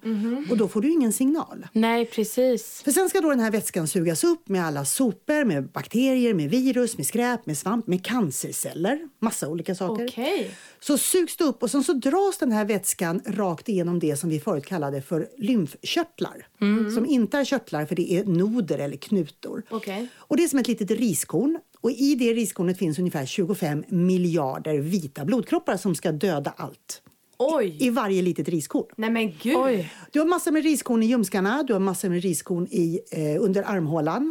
Och 0.50 0.58
då 0.58 0.68
får 0.68 0.82
du 0.82 0.92
ingen 0.92 1.14
signal. 1.14 1.68
Nej, 1.74 2.06
precis. 2.06 2.82
För 2.84 2.92
sen 2.92 3.10
ska 3.10 3.22
då 3.22 3.30
den 3.30 3.40
här 3.40 3.52
vätskan 3.52 3.88
sugas 3.88 4.24
upp 4.24 4.50
med 4.50 4.66
alla 4.66 4.86
sopor, 4.86 5.46
med 5.46 5.72
bakterier, 5.72 6.34
med 6.34 6.50
virus, 6.50 6.98
med 6.98 7.08
skräp, 7.08 7.46
med 7.46 7.58
svamp, 7.58 7.75
med 7.86 8.06
cancerceller. 8.06 9.10
Massa 9.20 9.48
olika 9.48 9.76
saker. 9.76 10.06
Okej. 10.06 10.52
Så 10.80 10.98
sugs 10.98 11.38
det 11.38 11.44
upp 11.44 11.64
och 11.64 11.72
sen 11.72 11.84
så 11.84 11.94
dras 11.94 12.38
den 12.38 12.52
här 12.52 12.66
vätskan 12.66 13.22
rakt 13.26 13.70
igenom 13.70 14.00
det 14.00 14.18
som 14.18 14.30
vi 14.30 14.40
förut 14.40 14.66
kallade 14.66 15.02
för 15.02 15.28
lymfkörtlar. 15.38 16.48
Som 16.94 17.06
inte 17.06 17.38
är 17.38 17.46
körtlar 17.46 17.86
för 17.86 17.96
det 17.96 18.14
är 18.14 18.26
noder 18.26 18.78
eller 18.78 18.98
knutor. 18.98 19.64
Okej. 19.70 20.08
Och 20.18 20.38
det 20.38 20.44
är 20.44 20.48
som 20.48 20.60
ett 20.60 20.68
litet 20.68 20.92
riskorn. 20.92 21.60
Och 21.82 21.92
i 21.92 22.16
det 22.16 22.34
riskornet 22.34 22.78
finns 22.78 23.00
ungefär 23.00 23.26
25 23.26 23.84
miljarder 23.88 24.78
vita 24.78 25.26
blodkroppar 25.26 25.78
som 25.78 25.96
ska 25.96 26.12
döda 26.12 26.54
allt. 26.58 27.02
Oj! 27.38 27.78
I 27.80 27.90
varje 27.90 28.22
litet 28.22 28.50
riskorn. 28.50 28.86
Nej 28.98 29.10
men 29.10 29.34
gud! 29.42 29.56
Oj. 29.58 29.92
Du 30.12 30.20
har 30.20 30.28
massor 30.28 30.52
med 30.52 30.64
riskorn 30.64 31.04
i 31.04 31.06
ljumskarna, 31.06 31.64
du 31.64 31.74
har 31.74 31.80
massor 31.80 32.10
med 32.10 32.22
riskorn 32.24 32.68
i, 32.72 33.00
eh, 33.12 33.44
under 33.44 33.64
armhålan. 33.64 34.30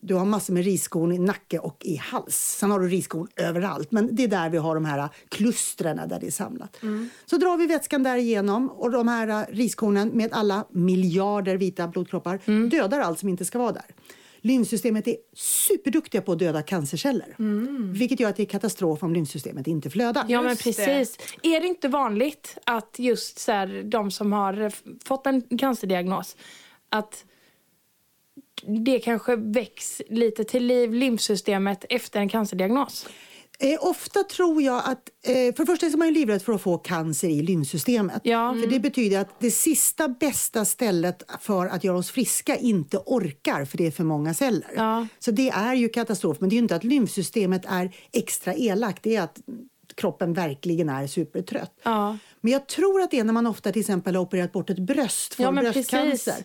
Du 0.00 0.14
har 0.14 0.24
massor 0.24 0.52
med 0.52 0.64
riskorn 0.64 1.12
i 1.12 1.18
nacke 1.18 1.58
och 1.58 1.76
i 1.84 1.96
hals. 1.96 2.56
Sen 2.60 2.70
har 2.70 2.80
du 2.80 2.88
riskorn 2.88 3.28
överallt. 3.36 3.92
Men 3.92 4.16
det 4.16 4.24
är 4.24 4.28
där 4.28 4.50
vi 4.50 4.58
har 4.58 4.74
de 4.74 4.84
här 4.84 5.08
klustren 5.28 5.96
där 5.96 6.20
det 6.20 6.26
är 6.26 6.30
samlat. 6.30 6.76
Så 7.26 7.36
drar 7.36 7.56
vi 7.56 7.66
vätskan 7.66 8.02
där 8.02 8.16
igenom 8.16 8.70
och 8.70 8.90
de 8.90 9.08
här 9.08 9.46
riskornen 9.52 10.08
med 10.08 10.32
alla 10.32 10.64
miljarder 10.70 11.56
vita 11.56 11.88
blodkroppar 11.88 12.68
dödar 12.70 13.00
allt 13.00 13.18
som 13.18 13.28
inte 13.28 13.44
ska 13.44 13.58
vara 13.58 13.72
där. 13.72 13.84
Lymfsystemet 14.46 15.08
är 15.08 15.16
superduktiga 15.32 16.22
på 16.22 16.32
att 16.32 16.38
döda 16.38 16.62
cancerceller. 16.62 17.34
Vilket 17.92 18.20
gör 18.20 18.28
att 18.28 18.36
det 18.36 18.42
är 18.42 18.46
katastrof 18.46 19.02
om 19.02 19.14
lymfsystemet 19.14 19.66
inte 19.66 19.90
flödar. 19.90 20.24
Ja, 20.28 20.42
men 20.42 20.50
Just 20.50 20.64
det. 20.64 20.72
precis. 20.72 21.18
Är 21.42 21.60
det 21.60 21.66
inte 21.66 21.88
vanligt 21.88 22.58
att 22.64 22.94
just 22.98 23.38
så 23.38 23.52
här, 23.52 23.82
de 23.82 24.10
som 24.10 24.32
har 24.32 24.72
fått 25.04 25.26
en 25.26 25.58
cancerdiagnos 25.58 26.36
att 26.88 27.24
det 28.84 28.98
kanske 28.98 29.36
väcks 29.36 30.02
lite 30.08 30.44
till 30.44 30.66
liv, 30.66 30.94
lymfsystemet, 30.94 31.84
efter 31.88 32.20
en 32.20 32.28
cancerdiagnos? 32.28 33.08
Eh, 33.58 33.78
ofta 33.80 34.22
tror 34.22 34.62
jag 34.62 34.78
att... 34.84 35.02
Eh, 35.22 35.32
för 35.32 35.58
det 35.58 35.66
första 35.66 35.86
är 35.86 35.96
man 35.96 36.08
ju 36.08 36.14
livrädd 36.14 36.42
för 36.42 36.52
att 36.52 36.62
få 36.62 36.78
cancer 36.78 37.28
i 37.28 37.42
lymfsystemet. 37.42 38.20
Ja. 38.24 38.56
För 38.62 38.70
Det 38.70 38.80
betyder 38.80 39.20
att 39.20 39.40
det 39.40 39.50
sista 39.50 40.08
bästa 40.08 40.64
stället 40.64 41.22
för 41.40 41.66
att 41.66 41.84
göra 41.84 41.96
oss 41.96 42.10
friska 42.10 42.56
inte 42.56 42.98
orkar 43.06 43.64
för 43.64 43.78
det 43.78 43.86
är 43.86 43.90
för 43.90 44.04
många 44.04 44.34
celler. 44.34 44.70
Ja. 44.76 45.06
Så 45.18 45.30
det 45.30 45.48
är 45.48 45.74
ju 45.74 45.88
katastrof. 45.88 46.36
Men 46.40 46.48
det 46.48 46.52
är 46.54 46.56
ju 46.56 46.62
inte 46.62 46.76
att 46.76 46.84
lymfsystemet 46.84 47.62
är 47.68 47.96
extra 48.12 48.54
elakt. 48.54 49.02
Det 49.02 49.16
är 49.16 49.22
att 49.22 49.40
kroppen 49.94 50.32
verkligen 50.32 50.88
är 50.88 51.06
supertrött. 51.06 51.72
Ja. 51.82 52.18
Men 52.40 52.52
jag 52.52 52.66
tror 52.68 53.00
att 53.02 53.10
det 53.10 53.18
är 53.18 53.24
när 53.24 53.32
man 53.32 53.46
ofta 53.46 53.72
till 53.72 53.80
exempel 53.80 54.14
har 54.14 54.22
opererat 54.22 54.52
bort 54.52 54.70
ett 54.70 54.78
bröst 54.78 55.34
för 55.34 55.42
Ja, 55.42 55.52
bröstcancer. 55.52 56.10
precis. 56.10 56.44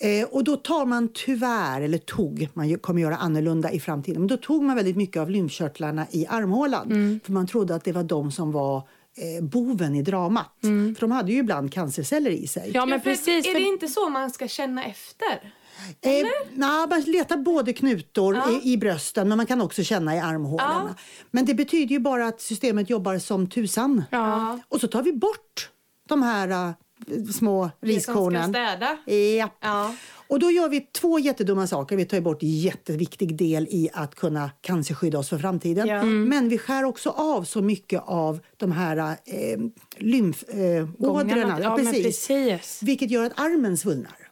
Eh, 0.00 0.28
och 0.28 0.44
då 0.44 0.56
tar 0.56 0.86
man 0.86 1.08
tyvärr, 1.14 1.80
eller 1.80 1.98
tog, 1.98 2.48
man 2.54 2.78
kommer 2.78 3.02
göra 3.02 3.16
annorlunda 3.16 3.70
i 3.70 3.80
framtiden, 3.80 4.20
men 4.20 4.28
då 4.28 4.36
tog 4.36 4.62
man 4.62 4.76
väldigt 4.76 4.96
mycket 4.96 5.20
av 5.20 5.30
lymfkörtlarna 5.30 6.06
i 6.10 6.26
armhålan. 6.26 6.86
Mm. 6.86 7.20
För 7.24 7.32
man 7.32 7.46
trodde 7.46 7.74
att 7.74 7.84
det 7.84 7.92
var 7.92 8.02
de 8.02 8.32
som 8.32 8.52
var 8.52 8.76
eh, 8.76 9.44
boven 9.44 9.94
i 9.94 10.02
dramat. 10.02 10.52
För 10.60 11.00
de 11.00 11.10
hade 11.10 11.32
ju 11.32 11.38
ibland 11.38 11.72
cancerceller 11.72 12.30
i 12.30 12.46
sig. 12.46 12.62
Mm. 12.62 12.74
Ja, 12.74 12.86
men 12.86 13.00
precis. 13.00 13.46
Är 13.46 13.52
för- 13.52 13.60
det 13.60 13.66
inte 13.66 13.88
så 13.88 14.08
man 14.08 14.30
ska 14.30 14.48
känna 14.48 14.84
efter? 14.84 15.52
Eh, 16.00 16.10
nej, 16.54 16.86
man 16.88 17.00
letar 17.00 17.36
både 17.36 17.72
knutor 17.72 18.36
i, 18.36 18.72
i 18.72 18.76
brösten 18.76 19.28
men 19.28 19.36
man 19.36 19.46
kan 19.46 19.60
också 19.60 19.82
känna 19.82 20.16
i 20.16 20.18
armhålorna. 20.18 20.94
Men 21.30 21.44
det 21.44 21.54
betyder 21.54 21.92
ju 21.92 21.98
bara 21.98 22.26
att 22.26 22.40
systemet 22.40 22.90
jobbar 22.90 23.18
som 23.18 23.46
tusan. 23.50 24.04
Ja. 24.10 24.58
Och 24.68 24.80
så 24.80 24.88
tar 24.88 25.02
vi 25.02 25.12
bort 25.12 25.70
de 26.08 26.22
här 26.22 26.74
små 27.06 27.70
Det 27.80 27.92
som 27.92 28.00
ska 28.00 28.12
riskornen. 28.12 28.50
städa? 28.50 28.98
Ja. 29.38 29.50
Ja. 29.60 29.94
Och 30.28 30.38
då 30.38 30.50
gör 30.50 30.68
vi 30.68 30.80
två 30.80 31.18
jättedumma 31.18 31.66
saker. 31.66 31.96
Vi 31.96 32.04
tar 32.04 32.20
bort 32.20 32.38
jätteviktig 32.42 33.36
del 33.36 33.66
i 33.70 33.88
att 33.92 34.14
kunna 34.14 34.50
cancerskydda 34.60 35.18
oss 35.18 35.28
för 35.28 35.38
framtiden. 35.38 35.88
Ja. 35.88 35.94
Mm. 35.94 36.24
Men 36.28 36.48
vi 36.48 36.58
skär 36.58 36.84
också 36.84 37.10
av 37.10 37.44
så 37.44 37.62
mycket 37.62 38.02
av 38.06 38.40
de 38.56 38.72
här 38.72 38.96
eh, 38.96 39.58
lymfådrorna. 39.96 41.58
Eh. 41.58 41.62
Ja, 41.62 41.76
men 41.76 41.92
precis. 41.92 42.82
Vilket 42.82 43.10
gör 43.10 43.24
att 43.24 43.40
armen 43.40 43.76
svullnar. 43.76 44.28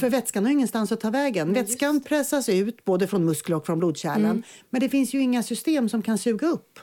För 0.00 0.10
vätskan 0.10 0.44
har 0.44 0.52
ingenstans 0.52 0.92
att 0.92 1.00
ta 1.00 1.10
vägen. 1.10 1.52
Vätskan 1.54 2.00
pressas 2.00 2.48
ut 2.48 2.84
både 2.84 3.06
från 3.06 3.24
muskler 3.24 3.56
och 3.56 3.66
från 3.66 3.78
blodkärlen. 3.78 4.42
Men 4.70 4.80
det 4.80 4.88
finns 4.88 5.14
ju 5.14 5.20
inga 5.20 5.42
system 5.42 5.88
som 5.88 6.02
kan 6.02 6.18
suga 6.18 6.46
upp. 6.46 6.78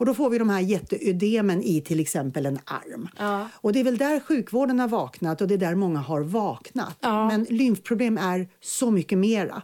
Och 0.00 0.06
då 0.06 0.14
får 0.14 0.30
vi 0.30 0.38
de 0.38 0.48
här 0.48 0.60
jätteödemen 0.60 1.62
i 1.62 1.80
till 1.80 2.00
exempel 2.00 2.46
en 2.46 2.58
arm. 2.64 3.08
Ja. 3.18 3.48
Och 3.54 3.72
det 3.72 3.80
är 3.80 3.84
väl 3.84 3.98
där 3.98 4.20
sjukvården 4.20 4.80
har 4.80 4.88
vaknat 4.88 5.40
och 5.40 5.48
det 5.48 5.54
är 5.54 5.58
där 5.58 5.74
många 5.74 5.98
har 5.98 6.20
vaknat. 6.20 6.98
Ja. 7.00 7.28
Men 7.28 7.44
lymfproblem 7.44 8.18
är 8.18 8.48
så 8.60 8.90
mycket 8.90 9.18
mera. 9.18 9.62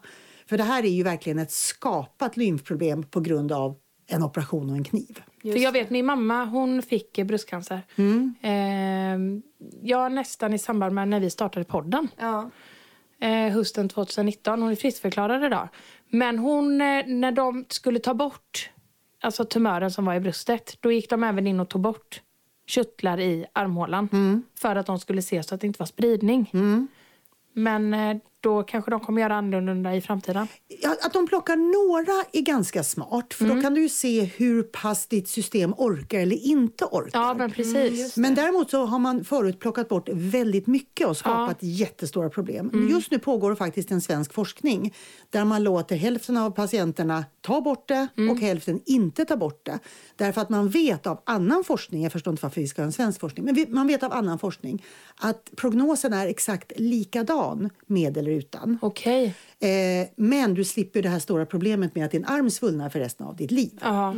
För 0.49 0.59
det 0.59 0.65
här 0.65 0.83
är 0.83 0.89
ju 0.89 1.03
verkligen 1.03 1.39
ett 1.39 1.51
skapat 1.51 2.37
lymfproblem 2.37 3.03
på 3.03 3.21
grund 3.21 3.53
av 3.53 3.77
en 4.07 4.23
operation 4.23 4.71
och 4.71 4.77
en 4.77 4.85
kniv. 4.85 5.23
För 5.43 5.59
jag 5.59 5.73
vet, 5.73 5.91
min 5.91 6.07
mamma 6.07 6.45
hon 6.45 6.83
fick 6.83 7.23
bröstcancer. 7.25 7.83
Eh, 8.41 9.19
ja, 9.83 10.09
nästan 10.09 10.55
i 10.55 10.59
samband 10.59 10.95
med 10.95 11.09
när 11.09 11.21
vi 11.21 11.31
startade 11.31 11.65
podden. 11.65 12.09
Ja. 12.19 12.51
Eh, 13.21 13.53
hösten 13.53 13.89
2019. 13.89 14.63
Hon 14.63 14.71
är 14.71 14.77
friskförklarad 14.77 15.45
idag. 15.45 15.69
Men 16.09 16.39
hon, 16.39 16.81
eh, 16.81 17.07
när 17.07 17.33
de 17.33 17.65
skulle 17.69 17.99
ta 17.99 18.15
bort 18.15 18.71
alltså 19.27 19.45
tumören 19.45 19.91
som 19.91 20.05
var 20.05 20.15
i 20.15 20.21
bröstet, 20.21 20.77
då 20.81 20.93
gick 20.93 21.11
de 21.11 21.25
även 21.25 21.47
in 21.47 21.61
och 21.61 21.69
tog 21.69 21.81
bort 21.81 22.23
körtlar 22.67 23.21
i 23.21 23.47
armhålan. 23.53 24.09
För 24.61 24.77
att 24.77 24.87
de 24.87 24.99
skulle 24.99 25.23
se 25.23 25.43
så 25.43 25.55
att 25.55 25.61
det 25.61 25.67
inte 25.67 25.79
var 25.79 25.87
spridning. 25.87 26.51
Men 27.53 27.95
eh, 27.95 28.17
då 28.41 28.63
kanske 28.63 28.91
de 28.91 29.01
kommer 29.01 29.23
göra 29.23 29.35
annorlunda 29.35 29.95
i 29.97 30.01
framtiden. 30.01 30.49
Ja, 30.83 30.97
att 31.03 31.13
de 31.13 31.27
plockar 31.27 31.57
några 31.57 32.25
är 32.33 32.41
ganska 32.43 32.85
smart 32.85 33.35
för 33.35 33.45
Mm. 33.45 33.57
då 33.57 33.63
kan 33.63 33.75
du 33.75 33.83
ju 33.83 33.89
se 33.89 34.25
hur 34.25 34.63
pass 34.63 35.07
ditt 35.07 35.29
system 35.29 35.75
orkar 35.79 36.19
eller 36.19 36.37
inte 36.47 36.85
orkar. 36.85 37.21
Ja, 37.21 37.35
men 37.35 37.51
precis. 37.51 38.17
Men 38.17 38.35
däremot 38.35 38.71
så 38.71 38.85
har 38.85 38.99
man 38.99 39.25
förut 39.25 39.61
plockat 39.61 39.89
bort 39.89 40.09
väldigt 40.13 40.67
mycket 40.67 41.07
och 41.07 41.17
skapat 41.17 41.57
jättestora 41.61 42.31
problem. 42.31 42.71
Mm. 42.75 42.89
Just 42.89 43.11
nu 43.11 43.19
pågår 43.19 43.51
det 43.51 43.57
faktiskt 43.57 43.91
en 43.91 44.01
svensk 44.01 44.33
forskning 44.33 44.95
där 45.31 45.45
man 45.45 45.63
låter 45.65 45.97
hälften 45.97 46.37
av 46.37 46.51
patienterna 46.51 47.25
ta 47.41 47.61
bort 47.61 47.89
det 47.89 48.09
Mm. 48.17 48.31
och 48.31 48.39
hälften 48.39 48.81
inte 48.87 49.25
ta 49.25 49.37
bort 49.37 49.65
det. 49.67 49.79
Därför 50.17 50.41
att 50.41 50.49
man 50.51 50.69
vet 50.69 51.07
av 51.07 51.21
annan 51.27 51.65
forskning, 51.65 52.03
jag 52.03 52.13
förstår 52.13 52.31
inte 52.31 52.43
varför 52.43 52.61
vi 52.61 52.69
ska 52.69 52.83
ha 52.83 52.87
en 52.87 52.93
svensk 52.93 53.21
forskning, 53.21 53.45
men 53.45 53.67
man 53.69 53.87
vet 53.87 54.03
av 54.03 54.13
annan 54.13 54.39
forskning 54.39 54.85
att 55.17 55.51
prognosen 55.57 56.13
är 56.13 56.27
exakt 56.27 56.73
likadan 56.77 57.71
med 57.87 58.17
eller 58.17 58.36
utan. 58.37 58.79
Okej. 58.83 59.35
Eh, 59.61 60.09
men 60.17 60.55
du 60.55 60.65
slipper 60.65 61.03
det 61.03 61.09
här 61.09 61.19
stora 61.19 61.47
problemet 61.47 61.95
med 61.95 62.05
att 62.05 62.11
din 62.11 62.25
arm 62.25 62.51
svullnar 62.51 62.89
för 62.89 62.99
resten 62.99 63.27
av 63.27 63.37
ditt 63.37 63.51
liv. 63.51 63.79
Ja. 63.83 64.15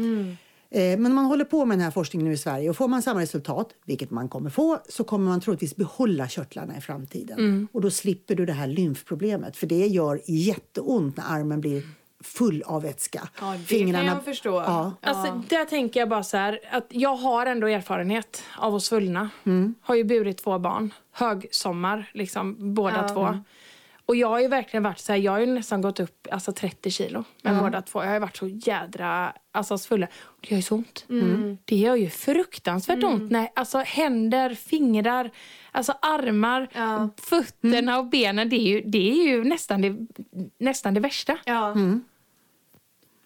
Eh, 0.70 0.98
Men 0.98 1.14
man 1.14 1.24
håller 1.24 1.44
på 1.44 1.64
med 1.64 1.78
den 1.78 1.84
här 1.84 1.90
forskningen 1.90 2.26
nu 2.28 2.32
i 2.34 2.36
Sverige 2.36 2.70
och 2.70 2.76
får 2.76 2.88
man 2.88 3.02
samma 3.02 3.20
resultat, 3.20 3.68
vilket 3.84 4.10
man 4.10 4.28
kommer 4.28 4.50
få, 4.50 4.78
så 4.88 5.04
kommer 5.04 5.28
man 5.30 5.40
troligtvis 5.40 5.76
behålla 5.76 6.28
körtlarna 6.28 6.76
i 6.78 6.80
framtiden. 6.80 7.68
Och 7.72 7.80
då 7.80 7.90
slipper 7.90 8.34
du 8.34 8.46
det 8.46 8.52
här 8.52 8.66
lymfproblemet, 8.66 9.56
för 9.56 9.66
det 9.66 9.86
gör 9.86 10.20
jätteont 10.26 11.16
när 11.16 11.24
armen 11.28 11.60
blir 11.60 11.82
full 12.24 12.62
av 12.66 12.82
vätska. 12.82 13.28
Ja, 13.40 13.54
det 13.68 13.92
kan 13.92 14.04
jag 14.06 14.24
förstå. 14.24 14.50
Ja. 14.50 14.92
Alltså, 15.02 15.42
där 15.48 15.64
tänker 15.64 16.00
jag 16.00 16.08
bara 16.08 16.22
så 16.22 16.36
här, 16.36 16.60
att 16.70 16.86
jag 16.88 17.16
har 17.16 17.46
ändå 17.46 17.66
erfarenhet 17.66 18.42
av 18.58 18.74
att 18.74 18.82
svullna. 18.82 19.30
Har 19.80 19.94
ju 19.94 20.04
burit 20.04 20.38
två 20.38 20.58
barn. 20.58 20.94
Högsommar, 21.12 22.10
liksom, 22.14 22.74
båda 22.74 22.96
Ja. 22.96 23.08
två. 23.14 23.38
Och 24.08 24.16
jag 24.16 24.28
har 24.28 24.40
ju 24.40 24.48
verkligen 24.48 24.82
varit 24.82 24.98
så 24.98 25.12
här, 25.12 25.18
jag 25.18 25.32
har 25.32 25.38
ju 25.40 25.46
nästan 25.46 25.80
gått 25.80 26.00
upp 26.00 26.26
alltså 26.30 26.52
30 26.52 26.90
kilo 26.90 27.24
med 27.42 27.58
båda 27.62 27.82
två. 27.82 28.00
Jag 28.02 28.06
har 28.06 28.14
ju 28.14 28.20
varit 28.20 28.36
så 28.36 28.46
jädra 28.48 29.32
alltså, 29.52 29.78
svullen. 29.78 30.08
Det 30.40 30.50
gör 30.50 30.56
ju 30.56 30.62
så 30.62 30.74
ont. 30.74 31.04
Det 31.64 31.76
gör 31.76 31.94
ju 31.96 32.10
fruktansvärt 32.10 33.04
ont. 33.04 33.30
När, 33.30 33.48
alltså 33.54 33.78
händer, 33.78 34.54
fingrar, 34.54 35.30
alltså 35.72 35.92
armar, 36.02 36.68
Ja. 36.72 37.08
fötterna 37.16 37.98
och 37.98 38.06
benen. 38.06 38.48
Det 38.48 38.56
är 38.56 38.68
ju, 38.68 38.80
det 38.80 39.10
är 39.10 39.28
ju 39.28 39.44
nästan, 39.44 39.82
det, 39.82 39.96
nästan 40.58 40.94
det 40.94 41.00
värsta. 41.00 41.38
Ja. 41.44 41.74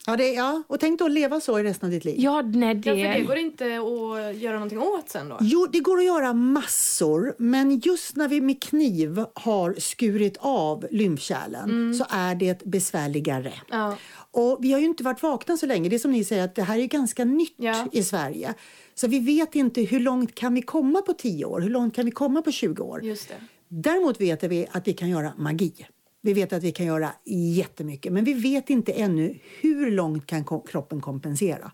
Ja, 0.06 0.16
det, 0.16 0.32
ja, 0.32 0.62
och 0.66 0.80
tänk 0.80 0.98
då 0.98 1.04
att 1.04 1.10
leva 1.10 1.40
så 1.40 1.58
i 1.58 1.62
resten 1.62 1.86
av 1.86 1.90
ditt 1.90 2.04
liv. 2.04 2.14
Ja, 2.18 2.42
nej, 2.42 2.74
det... 2.74 2.90
Ja, 2.90 3.12
för 3.12 3.18
det 3.18 3.24
går 3.24 3.36
inte 3.36 3.64
att 3.64 4.36
göra 4.36 4.54
någonting 4.54 4.78
åt 4.78 5.08
sen 5.08 5.28
då? 5.28 5.38
Jo, 5.40 5.66
det 5.72 5.80
går 5.80 5.98
att 5.98 6.04
göra 6.04 6.32
massor, 6.32 7.34
men 7.38 7.78
just 7.78 8.16
när 8.16 8.28
vi 8.28 8.40
med 8.40 8.62
kniv 8.62 9.24
har 9.34 9.74
skurit 9.78 10.36
av 10.40 10.86
lymfkärlen 10.90 11.94
så 11.94 12.04
är 12.08 12.34
det 12.34 12.64
besvärligare. 12.64 13.52
Ja. 13.70 13.96
Och 14.30 14.58
vi 14.60 14.72
har 14.72 14.80
ju 14.80 14.86
inte 14.86 15.04
varit 15.04 15.22
vakna 15.22 15.56
så 15.56 15.66
länge. 15.66 15.88
Det 15.88 15.96
är 15.96 15.98
som 15.98 16.10
ni 16.10 16.24
säger 16.24 16.44
att 16.44 16.54
det 16.54 16.62
här 16.62 16.78
är 16.78 16.86
ganska 16.86 17.24
nytt 17.24 17.54
Ja. 17.56 17.86
i 17.92 18.02
Sverige. 18.04 18.54
Så 18.94 19.08
vi 19.08 19.18
vet 19.18 19.54
inte 19.54 19.80
hur 19.82 20.00
långt 20.00 20.34
kan 20.34 20.54
vi 20.54 20.62
komma 20.62 21.02
på 21.02 21.12
10 21.12 21.44
år, 21.44 21.60
hur 21.60 21.70
långt 21.70 21.94
kan 21.94 22.04
vi 22.04 22.10
komma 22.10 22.42
på 22.42 22.52
20 22.52 22.82
år. 22.82 23.04
Just 23.04 23.28
det. 23.28 23.34
Däremot 23.68 24.20
vet 24.20 24.42
vi 24.42 24.66
att 24.72 24.88
vi 24.88 24.92
kan 24.92 25.08
göra 25.08 25.32
magi. 25.36 25.86
Vi 26.24 26.32
vet 26.32 26.52
att 26.52 26.62
vi 26.62 26.72
kan 26.72 26.86
göra 26.86 27.12
jättemycket, 27.56 28.12
men 28.12 28.24
vi 28.24 28.34
vet 28.34 28.70
inte 28.70 28.92
ännu 28.92 29.38
hur 29.60 29.90
långt 29.90 30.26
kan 30.26 30.44
kroppen 30.44 31.00
kompensera. 31.00 31.72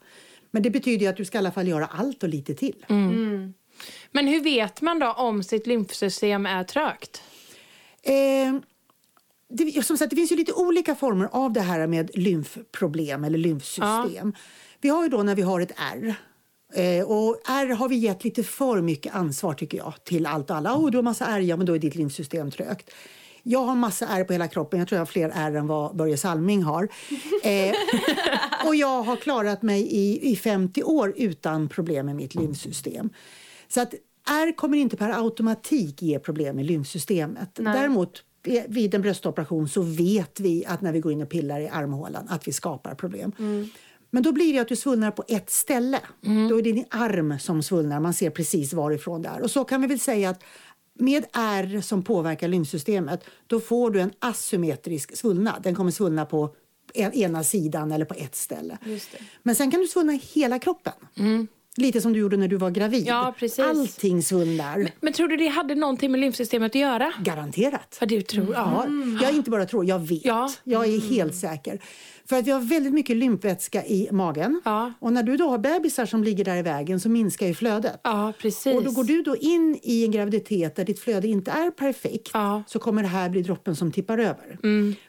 Men 0.50 0.62
det 0.62 0.70
betyder 0.70 1.08
att 1.08 1.16
du 1.16 1.24
ska 1.24 1.38
i 1.38 1.40
alla 1.40 1.52
fall 1.52 1.68
göra 1.68 1.86
allt 1.86 2.22
och 2.22 2.28
lite 2.28 2.54
till. 2.54 2.84
Men 4.10 4.26
hur 4.26 4.40
vet 4.40 4.80
man 4.82 4.98
då 4.98 5.12
om 5.12 5.42
sitt 5.42 5.66
lymfsystem 5.66 6.46
är 6.46 6.64
trögt? 6.64 7.22
Eh, 8.02 8.54
det, 9.48 9.84
som 9.84 9.98
sagt, 9.98 10.10
det 10.10 10.16
finns 10.16 10.32
ju 10.32 10.36
lite 10.36 10.52
olika 10.52 10.94
former 10.94 11.28
av 11.32 11.52
det 11.52 11.60
här 11.60 11.86
med 11.86 12.10
lymfproblem 12.14 13.24
eller 13.24 13.38
lymfsystem. 13.38 14.32
Vi 14.80 14.88
har 14.88 15.02
ju 15.02 15.08
då 15.08 15.22
när 15.22 15.34
vi 15.34 15.42
har 15.42 15.60
ett 15.60 15.72
R. 15.76 16.14
Eh, 16.74 17.04
och 17.04 17.40
R 17.48 17.66
har 17.66 17.88
vi 17.88 17.96
gett 17.96 18.24
lite 18.24 18.42
för 18.42 18.80
mycket 18.80 19.14
ansvar 19.14 19.54
tycker 19.54 19.78
jag 19.78 19.94
till 20.04 20.26
allt 20.26 20.50
och 20.50 20.56
alla. 20.56 20.76
Oh, 20.76 20.90
du 20.90 20.98
har 20.98 21.02
massa 21.02 21.26
R, 21.26 21.40
ja 21.40 21.56
men 21.56 21.66
då 21.66 21.74
är 21.74 21.78
ditt 21.78 21.94
lymfsystem 21.94 22.50
trögt. 22.50 22.90
Jag 23.50 23.64
har 23.64 23.74
massa 23.74 24.06
ärr 24.06 24.24
på 24.24 24.32
hela 24.32 24.48
kroppen. 24.48 24.78
Jag 24.78 24.88
tror 24.88 24.96
jag 24.96 25.00
har 25.00 25.06
fler 25.06 25.32
ärr 25.34 25.54
än 25.54 25.66
vad 25.66 25.96
Börje 25.96 26.16
Salming 26.16 26.62
har. 26.62 26.88
Eh, 27.42 27.74
och 28.66 28.76
jag 28.76 29.02
har 29.02 29.16
klarat 29.16 29.62
mig 29.62 29.80
i, 29.80 30.32
i 30.32 30.36
50 30.36 30.82
år 30.82 31.14
utan 31.16 31.68
problem 31.68 32.06
med 32.06 32.16
mitt 32.16 32.34
lymfsystem. 32.34 33.10
Så 33.68 33.80
att 33.80 33.94
ärr 34.28 34.56
kommer 34.56 34.78
inte 34.78 34.96
per 34.96 35.24
automatik 35.24 36.02
ge 36.02 36.18
problem 36.18 36.58
i 36.58 36.64
lymfsystemet. 36.64 37.50
Däremot 37.54 38.22
eh, 38.46 38.62
vid 38.68 38.94
en 38.94 39.02
bröstoperation 39.02 39.68
så 39.68 39.82
vet 39.82 40.40
vi 40.40 40.66
att 40.66 40.80
när 40.80 40.92
vi 40.92 41.00
går 41.00 41.12
in 41.12 41.22
och 41.22 41.28
pillar 41.28 41.60
i 41.60 41.68
armhålan 41.68 42.28
att 42.28 42.48
vi 42.48 42.52
skapar 42.52 42.94
problem. 42.94 43.32
Men 44.10 44.22
då 44.22 44.32
blir 44.32 44.52
det 44.52 44.58
att 44.58 44.68
du 44.68 44.76
svullnar 44.76 45.10
på 45.10 45.24
ett 45.28 45.50
ställe. 45.50 46.00
Då 46.48 46.58
är 46.58 46.62
det 46.62 46.72
din 46.72 46.84
arm 46.90 47.38
som 47.38 47.62
svullnar. 47.62 48.00
Man 48.00 48.14
ser 48.14 48.30
precis 48.30 48.72
varifrån 48.72 49.22
det 49.22 49.28
är. 49.28 49.42
Och 49.42 49.50
så 49.50 49.64
kan 49.64 49.80
vi 49.80 49.86
väl 49.86 50.00
säga 50.00 50.30
att 50.30 50.44
med 50.98 51.26
ärr 51.32 51.80
som 51.80 52.02
påverkar 52.02 52.48
lymfsystemet 52.48 53.24
då 53.46 53.60
får 53.60 53.90
du 53.90 54.00
en 54.00 54.12
asymmetrisk 54.18 55.16
svullnad. 55.16 55.62
Den 55.62 55.74
kommer 55.74 55.90
svullna 55.90 56.26
på 56.26 56.54
en, 56.94 57.12
ena 57.12 57.44
sidan 57.44 57.92
eller 57.92 58.04
på 58.04 58.14
ett 58.14 58.36
ställe. 58.36 58.78
Men 59.42 59.54
sen 59.54 59.70
kan 59.70 59.80
du 59.80 59.88
svullna 59.88 60.12
hela 60.12 60.58
kroppen. 60.58 60.92
Lite 61.76 62.00
som 62.00 62.12
du 62.12 62.18
gjorde 62.18 62.36
när 62.36 62.48
du 62.48 62.56
var 62.56 62.70
gravid. 62.70 63.06
Ja, 63.06 63.34
precis. 63.38 63.58
Allting 63.58 64.22
svullnar. 64.22 64.90
Men 65.00 65.12
tror 65.12 65.28
du 65.28 65.36
det 65.36 65.48
hade 65.48 65.74
någonting 65.74 66.10
med 66.10 66.20
lymfsystemet 66.20 66.72
att 66.72 66.80
göra? 66.80 67.12
Garanterat. 67.20 67.96
Vad 68.00 68.08
du 68.08 68.22
tror? 68.22 68.54
Ja. 68.54 68.86
Ja, 68.86 69.26
jag 69.26 69.36
inte 69.36 69.50
bara 69.50 69.66
tror, 69.66 69.84
jag 69.84 69.98
vet. 69.98 70.24
Ja. 70.24 70.52
Jag 70.64 70.86
är 70.86 71.00
helt 71.00 71.36
säker. 71.36 71.82
För 72.28 72.36
att 72.38 72.46
vi 72.46 72.50
har 72.50 72.60
väldigt 72.60 72.92
mycket 72.92 73.16
lymfvätska 73.16 73.84
i 73.86 74.08
magen. 74.12 74.60
Ja. 74.64 74.92
Och 75.00 75.12
när 75.12 75.22
du 75.22 75.36
då 75.36 75.48
har 75.50 75.58
bebisar 75.58 76.06
som 76.06 76.24
ligger 76.24 76.44
där 76.44 76.56
i 76.56 76.62
vägen 76.62 77.00
så 77.00 77.08
minskar 77.08 77.46
ju 77.46 77.54
flödet. 77.54 78.00
Ja, 78.04 78.32
precis. 78.42 78.74
Och 78.76 78.84
då 78.84 78.90
går 78.90 79.04
du 79.04 79.22
då 79.22 79.36
in 79.36 79.78
i 79.82 80.04
en 80.04 80.10
graviditet 80.10 80.76
där 80.76 80.84
ditt 80.84 81.00
flöde 81.00 81.28
inte 81.28 81.50
är 81.50 81.70
perfekt 81.70 82.30
Ja. 82.34 82.50
Mm. 82.52 82.62
så 82.66 82.78
kommer 82.78 83.02
det 83.02 83.08
här 83.08 83.28
bli 83.28 83.42
droppen 83.42 83.76
som 83.76 83.92
tippar 83.92 84.18
över. 84.18 84.58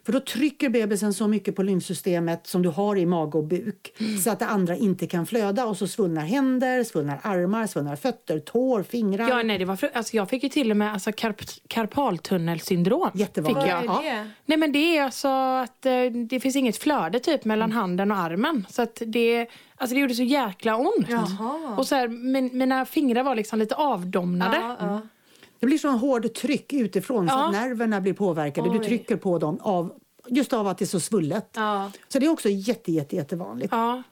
För 0.06 0.12
då 0.14 0.20
trycker 0.20 0.70
bebisen 0.70 1.14
så 1.14 1.28
mycket 1.28 1.56
på 1.56 1.64
lymfsystemet 1.64 2.48
som 2.48 2.62
du 2.62 2.70
har 2.70 2.96
i 2.96 3.06
mage 3.06 3.38
och 3.38 3.44
buk 3.48 3.94
Mm. 4.00 4.18
så 4.18 4.30
att 4.30 4.40
det 4.40 4.46
andra 4.46 4.76
inte 4.76 5.08
kan 5.08 5.26
flöda 5.26 5.66
och 5.66 5.78
så 5.78 5.88
svullnar 5.88 6.22
händer, 6.26 6.84
svullnar 6.84 7.20
armar, 7.24 7.68
svullnar 7.68 7.96
fötter, 7.96 8.40
tår, 8.40 8.84
fingrar. 8.84 9.30
Ja, 9.30 9.44
nej, 9.44 9.58
det 9.58 9.66
var 9.66 9.76
fru- 9.76 9.90
alltså, 9.94 10.16
jag 10.16 10.30
fick 10.30 10.44
ju 10.44 10.50
till 10.50 10.72
och 10.72 10.78
med 10.78 10.94
alltså, 10.94 11.12
karp 11.12 11.42
karpaltunnelsyndrom. 11.68 13.10
Jättevanligt. 13.14 13.62
Fick 13.64 13.72
jag. 13.72 13.84
Vad 13.88 14.06
är 14.06 14.10
Ja. 14.10 14.16
det? 14.16 14.30
Nej 14.46 14.58
men 14.58 14.72
det 14.72 14.98
är 14.98 15.04
alltså 15.04 15.28
att 15.28 15.86
eh, 15.86 15.92
det 16.30 16.40
finns 16.40 16.56
inget 16.56 16.78
flöde 16.78 17.09
typ 17.18 17.46
mellan 17.46 17.72
handen 17.72 18.12
och 18.12 18.18
armen. 18.18 18.66
Så 18.70 18.82
att 18.82 19.02
det, 19.06 19.48
alltså 19.76 19.94
det 19.96 20.02
gjorde 20.02 20.14
så 20.16 20.24
jäkla 20.24 20.78
ont. 20.78 21.10
Jaha. 21.10 21.76
Och 21.78 21.88
så 21.88 21.96
här, 21.96 22.08
min, 22.08 22.58
mina 22.58 22.86
fingrar 22.86 23.24
var 23.24 23.36
liksom 23.36 23.60
lite 23.60 23.76
avdomnade. 23.76 24.58
Ja, 24.58 24.78
ja. 24.80 25.02
Det 25.60 25.66
blir 25.66 25.78
så 25.78 25.88
en 25.90 25.98
hård 25.98 26.34
tryck 26.34 26.74
utifrån 26.74 27.30
så 27.30 27.34
Ja. 27.36 27.46
att 27.46 27.52
nerverna 27.52 28.02
blir 28.02 28.14
påverkade. 28.14 28.70
Du 28.70 28.80
Oj. 28.80 28.86
trycker 28.86 29.16
på 29.16 29.40
dem 29.40 29.60
av, 29.62 29.94
just 30.28 30.54
av 30.54 30.68
att 30.68 30.78
det 30.78 30.86
är 30.86 30.88
så 30.88 31.00
svullet. 31.00 31.50
Ja. 31.56 31.92
Så 32.08 32.20
det 32.20 32.26
är 32.26 32.30
också 32.30 32.50
jätte, 32.50 32.92
jätte, 32.92 33.16
jättevanligt. 33.16 33.72
Ja. 33.72 34.04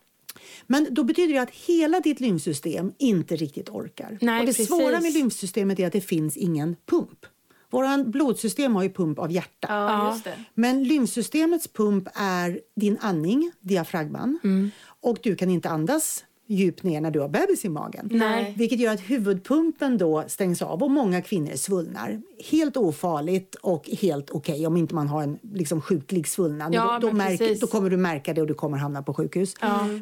Men 0.67 0.87
då 0.89 1.03
betyder 1.03 1.33
det 1.33 1.41
att 1.41 1.49
hela 1.51 1.99
ditt 1.99 2.19
lymfsystem 2.19 2.93
inte 2.97 3.35
riktigt 3.35 3.69
orkar. 3.69 4.17
Nej, 4.21 4.39
och 4.39 4.45
det 4.45 4.51
precis. 4.51 4.67
svåra 4.67 4.99
med 4.99 5.13
lymfsystemet 5.13 5.79
är 5.79 5.87
att 5.87 5.93
det 5.93 6.01
finns 6.01 6.37
ingen 6.37 6.75
pump. 6.85 7.25
Våran 7.69 8.11
blodsystem 8.11 8.75
har 8.75 8.83
ju 8.83 8.89
pump 8.89 9.19
av 9.19 9.31
hjärta. 9.31 9.67
Ja, 9.69 10.11
just 10.11 10.23
det. 10.23 10.43
Men 10.53 10.83
lymfsystemets 10.83 11.67
pump 11.67 12.07
är 12.13 12.59
din 12.75 12.97
andning, 13.01 13.51
diafragman. 13.59 14.39
Mm. 14.43 14.71
Och 15.01 15.17
du 15.23 15.35
kan 15.35 15.49
inte 15.49 15.69
andas 15.69 16.23
djupt 16.49 16.83
ner 16.83 17.01
när 17.01 17.11
du 17.11 17.19
har 17.19 17.29
bebis 17.29 17.65
i 17.65 17.69
magen. 17.69 18.09
Nej. 18.11 18.53
Vilket 18.57 18.79
gör 18.79 18.93
att 18.93 18.99
huvudpumpen 18.99 19.97
då 19.97 20.23
stängs 20.27 20.61
av 20.61 20.83
och 20.83 20.91
många 20.91 21.21
kvinnor 21.21 21.55
svullnar. 21.55 22.21
Helt 22.51 22.77
ofarligt 22.77 23.55
och 23.55 23.89
helt 23.89 24.29
okej 24.29 24.67
om 24.67 24.77
inte 24.77 24.95
man 24.95 25.07
har 25.07 25.23
en 25.23 25.39
liksom, 25.53 25.81
sjuklig 25.81 26.27
svullnad. 26.27 26.73
Ja, 26.73 26.99
då, 27.01 27.07
då, 27.07 27.13
märker, 27.13 27.37
precis. 27.37 27.59
då 27.59 27.67
kommer 27.67 27.89
du 27.89 27.97
märka 27.97 28.33
det 28.33 28.41
och 28.41 28.47
du 28.47 28.53
kommer 28.53 28.77
hamna 28.77 29.03
på 29.03 29.13
sjukhus. 29.13 29.55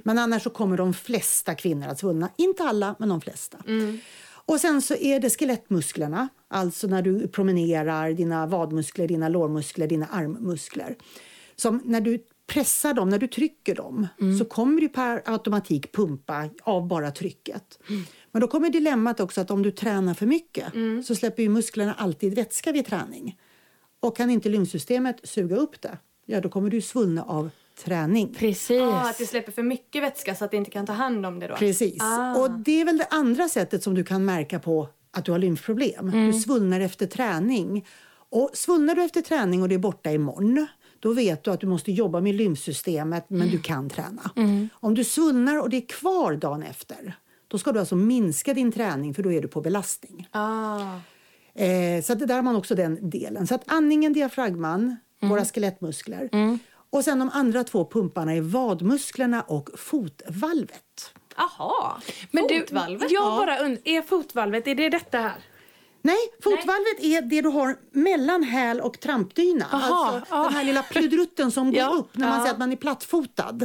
Men 0.03 0.17
annars 0.17 0.43
så 0.43 0.50
kommer 0.50 0.77
de 0.77 0.93
flesta 0.93 1.55
kvinnor 1.55 1.88
att 1.88 2.00
svullna. 2.00 2.29
Inte 2.36 2.63
alla, 2.63 2.95
men 3.00 3.10
de 3.10 3.22
flesta. 3.22 3.57
Och 4.48 4.60
sen 4.60 4.82
så 4.82 4.96
är 4.96 5.20
det 5.20 5.30
skelettmusklerna, 5.30 6.30
alltså 6.48 6.88
när 6.88 7.02
du 7.02 7.28
promenerar, 7.28 8.12
dina 8.12 8.48
vadmuskler, 8.48 9.08
dina 9.08 9.30
lårmuskler, 9.30 9.88
dina 9.88 10.06
armmuskler. 10.06 10.96
Som 11.56 11.82
när 11.86 12.02
du 12.02 12.25
pressar 12.48 12.94
dem, 12.94 13.10
när 13.10 13.20
du 13.20 13.28
trycker 13.28 13.75
dem, 13.75 14.08
så 14.40 14.46
kommer 14.46 14.82
du 14.82 14.90
per 14.90 15.22
automatik 15.25 15.92
pumpa 15.92 16.50
av 16.64 16.88
bara 16.88 17.12
trycket. 17.12 17.80
Men 18.32 18.42
då 18.42 18.48
kommer 18.48 18.70
dilemmat 18.70 19.20
också 19.20 19.42
att 19.42 19.52
om 19.52 19.62
du 19.62 19.72
tränar 19.72 20.14
för 20.14 20.25
mycket 20.25 20.66
så 21.06 21.16
släpper 21.16 21.44
ju 21.44 21.50
musklerna 21.50 21.94
alltid 21.94 22.36
vätska 22.36 22.72
vid 22.72 22.86
träning. 22.86 23.40
Och 24.00 24.18
kan 24.18 24.30
inte 24.30 24.50
lymfsystemet 24.50 25.20
suga 25.24 25.56
upp 25.56 25.82
det, 25.82 25.98
ja 26.25 26.42
då 26.42 26.50
kommer 26.50 26.70
du 26.70 26.82
svullna 26.82 27.24
av 27.24 27.50
träning. 27.75 28.34
Precis. 28.34 28.82
Ah, 28.82 29.10
att 29.10 29.17
det 29.17 29.25
släpper 29.25 29.51
för 29.51 29.63
mycket 29.63 30.03
vätska 30.03 30.36
så 30.36 30.46
att 30.46 30.51
det 30.51 30.58
inte 30.58 30.72
kan 30.72 30.86
ta 30.86 30.94
hand 30.94 31.25
om 31.25 31.39
det 31.39 31.48
då. 31.48 31.55
Precis. 31.55 32.03
Ah. 32.03 32.36
Och 32.36 32.51
det 32.51 32.82
är 32.82 32.86
väl 32.86 32.98
det 32.98 33.08
andra 33.10 33.50
sättet 33.50 33.84
som 33.84 33.94
du 33.94 34.03
kan 34.03 34.25
märka 34.25 34.60
på 34.60 34.89
att 35.12 35.25
du 35.25 35.32
har 35.32 35.39
lymfproblem. 35.39 36.12
Du 36.12 36.34
svullnar 36.34 36.79
efter 36.79 37.05
träning. 37.05 37.86
Och 38.29 38.50
svullnar 38.53 38.96
du 38.96 39.03
efter 39.03 39.22
träning 39.22 39.62
och 39.62 39.70
det 39.70 39.75
är 39.75 39.79
borta 39.79 40.12
imorgon 40.12 40.67
då 41.00 41.13
vet 41.13 41.44
du 41.44 41.51
att 41.51 41.60
du 41.60 41.67
måste 41.67 41.91
jobba 41.91 42.22
med 42.22 42.36
lymfsystemet 42.36 43.25
men 43.27 43.50
du 43.50 43.60
kan 43.60 43.89
träna. 43.89 44.32
Om 44.74 44.96
du 44.96 45.03
svullnar 45.03 45.62
och 45.62 45.70
det 45.70 45.77
är 45.77 45.88
kvar 45.88 46.36
dagen 46.36 46.63
efter 46.63 47.16
då 47.48 47.57
ska 47.57 47.72
du 47.72 47.79
alltså 47.79 47.96
minska 47.96 48.53
din 48.53 48.72
träning 48.72 49.14
för 49.14 49.24
då 49.24 49.31
är 49.31 49.42
du 49.42 49.48
på 49.48 49.61
belastning. 49.61 50.27
Ah. 50.31 50.79
Eh, 51.53 52.01
så 52.03 52.14
att 52.14 52.20
det 52.20 52.25
där 52.25 52.35
har 52.35 52.42
man 52.42 52.55
också 52.55 52.75
den 52.75 53.09
delen. 53.09 53.48
Så 53.48 53.55
att 53.55 53.64
andningen, 53.66 54.14
diafragman, 54.14 54.98
våra 55.22 55.46
skelettmuskler. 55.46 56.29
Och 56.89 57.03
sen 57.03 57.19
de 57.19 57.29
andra 57.33 57.63
två 57.63 57.85
pumparna 57.85 58.33
är 58.33 58.41
vadmusklerna 58.41 59.41
och 59.41 59.69
fotvalvet. 59.77 61.13
Aha. 61.37 62.00
Men 62.31 62.48
du, 62.48 62.59
Fotvalvet? 62.59 63.11
jag 63.11 63.24
bara 63.37 63.59
und- 63.65 63.79
är 63.85 64.01
fotvalvet, 64.01 64.67
är 64.67 64.75
det 64.75 64.89
detta 64.89 65.17
här? 65.17 65.35
Nej, 66.01 66.17
fotvalvet 66.43 67.00
är 67.00 67.21
det 67.21 67.41
du 67.41 67.50
har 67.50 67.77
mellan 67.91 68.43
häl 68.43 68.81
och 68.81 69.00
trampdyna. 69.00 69.65
Aha, 69.71 70.05
alltså 70.07 70.35
ja. 70.35 70.43
den 70.43 70.53
här 70.53 70.63
lilla 70.63 70.83
pludrutten 70.83 71.51
som 71.51 71.71
går 71.71 71.79
Ja, 71.79 71.89
upp 71.89 72.17
när 72.17 72.27
man 72.27 72.35
ja. 72.37 72.41
säger 72.43 72.53
att 72.53 72.59
man 72.59 72.71
är 72.71 72.75
plattfotad. 72.75 73.59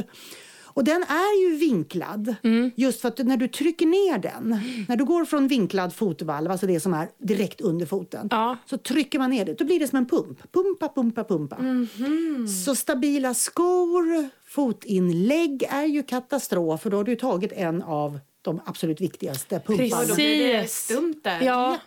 Och 0.81 0.85
den 0.85 1.03
är 1.03 1.41
ju 1.49 1.55
vinklad 1.55 2.35
Mm. 2.43 2.71
just 2.75 3.01
för 3.01 3.07
att 3.07 3.17
när 3.17 3.37
du 3.37 3.47
trycker 3.47 3.85
ner 3.85 4.17
den, 4.17 4.59
när 4.87 4.95
du 4.97 5.05
går 5.05 5.25
från 5.25 5.47
vinklad 5.47 5.93
fotvalv, 5.95 6.51
alltså 6.51 6.67
det 6.67 6.79
som 6.79 6.93
är 6.93 7.07
direkt 7.17 7.61
under 7.61 7.85
foten, 7.85 8.27
Ja. 8.31 8.57
så 8.65 8.77
trycker 8.77 9.19
man 9.19 9.29
ner 9.29 9.45
det. 9.45 9.53
Då 9.53 9.65
blir 9.65 9.79
det 9.79 9.87
som 9.87 9.97
en 9.97 10.05
pump. 10.05 10.51
Pumpa, 10.51 10.89
pumpa, 10.95 11.23
pumpa. 11.23 11.57
Mhm. 11.61 12.47
Så 12.65 12.75
stabila 12.75 13.33
skor, 13.33 14.29
fotinlägg 14.47 15.63
är 15.69 15.85
ju 15.85 16.03
katastrof 16.03 16.81
för 16.81 16.89
då 16.89 16.97
har 16.97 17.03
du 17.03 17.15
tagit 17.15 17.51
en 17.51 17.81
av 17.81 18.19
de 18.41 18.59
absolut 18.65 19.01
viktigaste 19.01 19.59
pumparna. 19.67 20.01
Och 20.01 20.07
då 20.07 20.15
blir 20.15 20.47
det 20.53 20.61
Precis. 20.61 20.77
stumt 20.77 21.15
där. 21.23 21.41
Ja. 21.41 21.77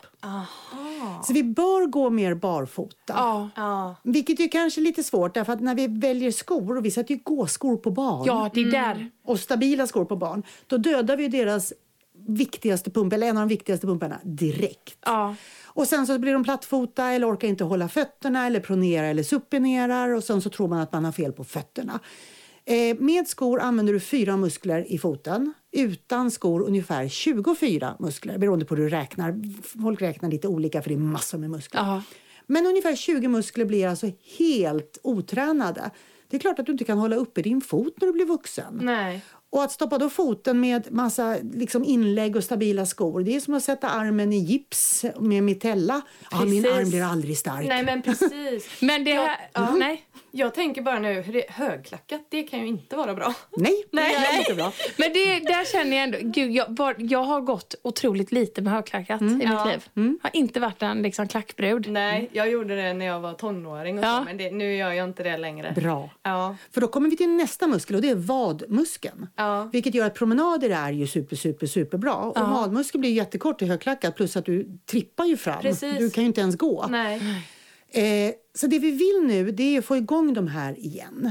Så 1.25 1.33
vi 1.33 1.43
bör 1.43 1.87
gå 1.87 2.11
mer 2.11 2.35
barfota. 2.35 3.15
Ja. 3.17 3.51
Ja. 3.57 3.95
Vilket 4.03 4.41
är 4.41 4.49
kanske 4.49 4.81
lite 4.81 5.03
svårt 5.03 5.35
därför 5.35 5.53
att 5.53 5.61
när 5.61 5.75
vi 5.75 5.87
väljer 5.87 6.31
skor, 6.31 6.77
och 6.77 6.85
vi 6.85 6.91
sätter 6.91 7.15
ju 7.15 7.21
gåskor 7.25 7.77
på 7.77 7.91
barn 7.91 8.23
ja, 8.27 8.51
det 8.55 8.61
är 8.61 8.71
där. 8.71 9.11
och 9.25 9.41
stabila 9.41 9.87
skor 9.87 10.05
på 10.05 10.17
barn, 10.17 10.43
då 10.67 10.77
dödar 10.77 11.17
vi 11.17 11.29
deras 11.29 11.73
viktigaste 12.27 12.91
pump, 12.91 13.13
eller 13.13 13.27
en 13.27 13.37
av 13.37 13.43
de 13.43 13.49
viktigaste 13.49 13.87
pumparna 13.87 14.21
direkt. 14.23 14.99
Ja. 15.05 15.35
Och 15.65 15.89
sen 15.89 16.07
så 16.07 16.19
blir 16.19 16.33
de 16.33 16.45
plattfota 16.45 17.07
eller 17.07 17.31
orkar 17.31 17.49
inte 17.49 17.65
hålla 17.65 17.89
fötterna 17.89 18.47
eller 18.47 18.61
pronerar 18.61 19.09
eller 19.09 19.23
supinerar 19.23 20.11
och 20.11 20.25
sen 20.25 20.43
så 20.43 20.51
tror 20.51 20.69
man 20.69 20.81
att 20.81 20.93
man 20.93 21.05
har 21.05 21.13
fel 21.13 21.33
på 21.33 21.45
fötterna. 21.45 22.01
Eh, 22.67 22.97
med 22.99 23.29
skor 23.29 23.61
använder 23.61 23.93
du 23.93 24.01
fyra 24.01 24.37
muskler 24.37 24.93
i 24.93 24.99
foten. 24.99 25.55
Utan 25.73 26.31
skor 26.31 26.63
ungefär 26.63 27.09
24 27.09 27.97
muskler 27.99 28.39
beroende 28.39 28.65
på 28.65 28.75
hur 28.75 28.83
du 28.83 28.89
räknar. 28.89 29.35
Folk 29.83 30.03
räknar 30.03 30.31
lite 30.31 30.49
olika 30.49 30.83
för 30.83 30.89
det 30.89 30.95
är 30.95 30.99
massor 30.99 31.39
med 31.39 31.51
muskler. 31.51 31.81
Ja. 31.81 32.03
Men 32.47 32.67
ungefär 32.67 32.97
20 32.97 33.29
muskler 33.29 33.65
blir 33.65 33.89
alltså 33.89 34.11
helt 34.39 34.99
otränade. 35.03 35.91
Det 36.29 36.37
är 36.37 36.41
klart 36.41 36.59
att 36.59 36.67
du 36.67 36.73
inte 36.73 36.85
kan 36.85 36.99
hålla 36.99 37.17
uppe 37.17 37.43
din 37.43 37.61
fot 37.61 37.95
när 38.01 38.07
du 38.07 38.13
blir 38.13 38.27
vuxen. 38.27 38.81
Nej. 38.83 39.23
Och 39.51 39.63
att 39.63 39.73
stoppa 39.73 39.99
då 39.99 40.11
foten 40.11 40.61
med 40.61 40.93
massa 40.93 41.37
liksom 41.53 41.85
inlägg 41.85 42.37
och 42.37 42.45
stabila 42.45 42.87
skor, 42.87 43.21
det 43.23 43.37
är 43.37 43.41
som 43.41 43.55
att 43.55 43.65
sätta 43.65 43.89
armen 43.89 44.33
i 44.33 44.39
gips 44.39 45.05
med 45.21 45.43
mitella. 45.43 46.03
Ja, 46.31 46.45
min 46.45 46.67
arm 46.67 46.91
blir 46.91 47.03
aldrig 47.03 47.39
stark. 47.39 47.69
Nej 47.69 47.85
men 47.85 48.03
precis. 48.03 48.81
Men 48.81 49.05
det 49.05 49.13
här... 49.13 49.37
Ja. 49.53 49.75
Nej. 49.75 50.07
Jag 50.37 50.55
tänker 50.55 50.83
bara 50.83 50.99
nu, 50.99 51.13
hur 51.23 51.33
det, 51.33 51.45
högklackat, 51.49 52.21
det 52.29 52.43
kan 52.43 52.61
ju 52.61 52.67
inte 52.67 52.97
vara 52.97 53.15
bra. 53.15 53.35
Nej, 53.57 53.73
det 53.91 53.97
Nej. 53.97 54.15
är 54.15 54.39
inte 54.39 54.55
bra. 54.55 54.73
Men 54.97 55.13
det, 55.13 55.39
där 55.41 55.73
känner 55.73 55.97
jag 55.97 56.05
ändå... 56.05 56.19
Gud, 56.23 56.51
jag, 56.53 56.67
var, 56.69 56.95
jag 56.99 57.25
har 57.25 57.41
gått 57.41 57.75
otroligt 57.83 58.33
lite 58.33 58.63
med 58.63 58.73
högklackat 58.73 59.21
i 59.23 59.25
mitt 59.25 59.49
Ja. 59.49 59.65
liv. 59.65 60.17
Har 60.23 60.31
inte 60.33 60.61
varit 60.61 60.83
en 60.83 61.03
liksom, 61.03 61.29
klackbrud. 61.29 61.89
Nej, 61.91 62.31
jag 62.33 62.51
gjorde 62.51 62.77
det 62.77 62.93
när 62.95 63.07
jag 63.07 63.21
var 63.21 63.33
tonåring 63.33 63.99
och 63.99 64.05
Ja. 64.05 64.19
så, 64.19 64.25
men 64.25 64.37
det, 64.37 64.51
nu 64.51 64.77
gör 64.77 64.93
jag 64.93 65.09
inte 65.09 65.23
det 65.23 65.37
längre. 65.37 65.73
Bra. 65.77 66.11
Ja. 66.23 66.57
För 66.71 66.81
då 66.81 66.89
kommer 66.89 67.11
vi 67.11 67.17
till 67.17 67.31
nästa 67.31 67.67
muskel 67.67 67.97
och 67.97 68.03
det 68.03 68.11
är 68.11 68.15
vadmuskeln. 68.15 69.27
Ja. 69.37 69.69
Vilket 69.73 69.95
gör 69.95 70.07
att 70.07 70.15
promenader 70.15 70.71
är 70.71 70.91
ju 70.93 71.07
super, 71.07 71.37
super, 71.37 71.67
superbra. 71.67 72.15
Och 72.15 72.39
vadmuskeln 72.41 73.01
blir 73.01 73.13
jättekort 73.13 73.63
i 73.63 73.67
högklackat 73.67 74.17
plus 74.17 74.37
att 74.37 74.45
du 74.45 74.79
trippar 74.91 75.25
ju 75.25 75.37
fram. 75.37 75.61
Precis. 75.63 75.99
Du 75.99 76.11
kan 76.11 76.25
ju 76.25 76.27
inte 76.29 76.41
ens 76.41 76.57
gå. 76.57 76.87
Nej. 76.91 77.21
Eh, 77.95 78.33
så 78.55 78.67
det 78.67 78.79
vi 78.79 78.91
vill 78.91 79.23
nu 79.27 79.51
det 79.51 79.63
är 79.63 79.79
att 79.79 79.85
få 79.85 79.97
igång 79.97 80.35
de 80.35 80.49
här 80.49 80.79
igen. 80.79 81.31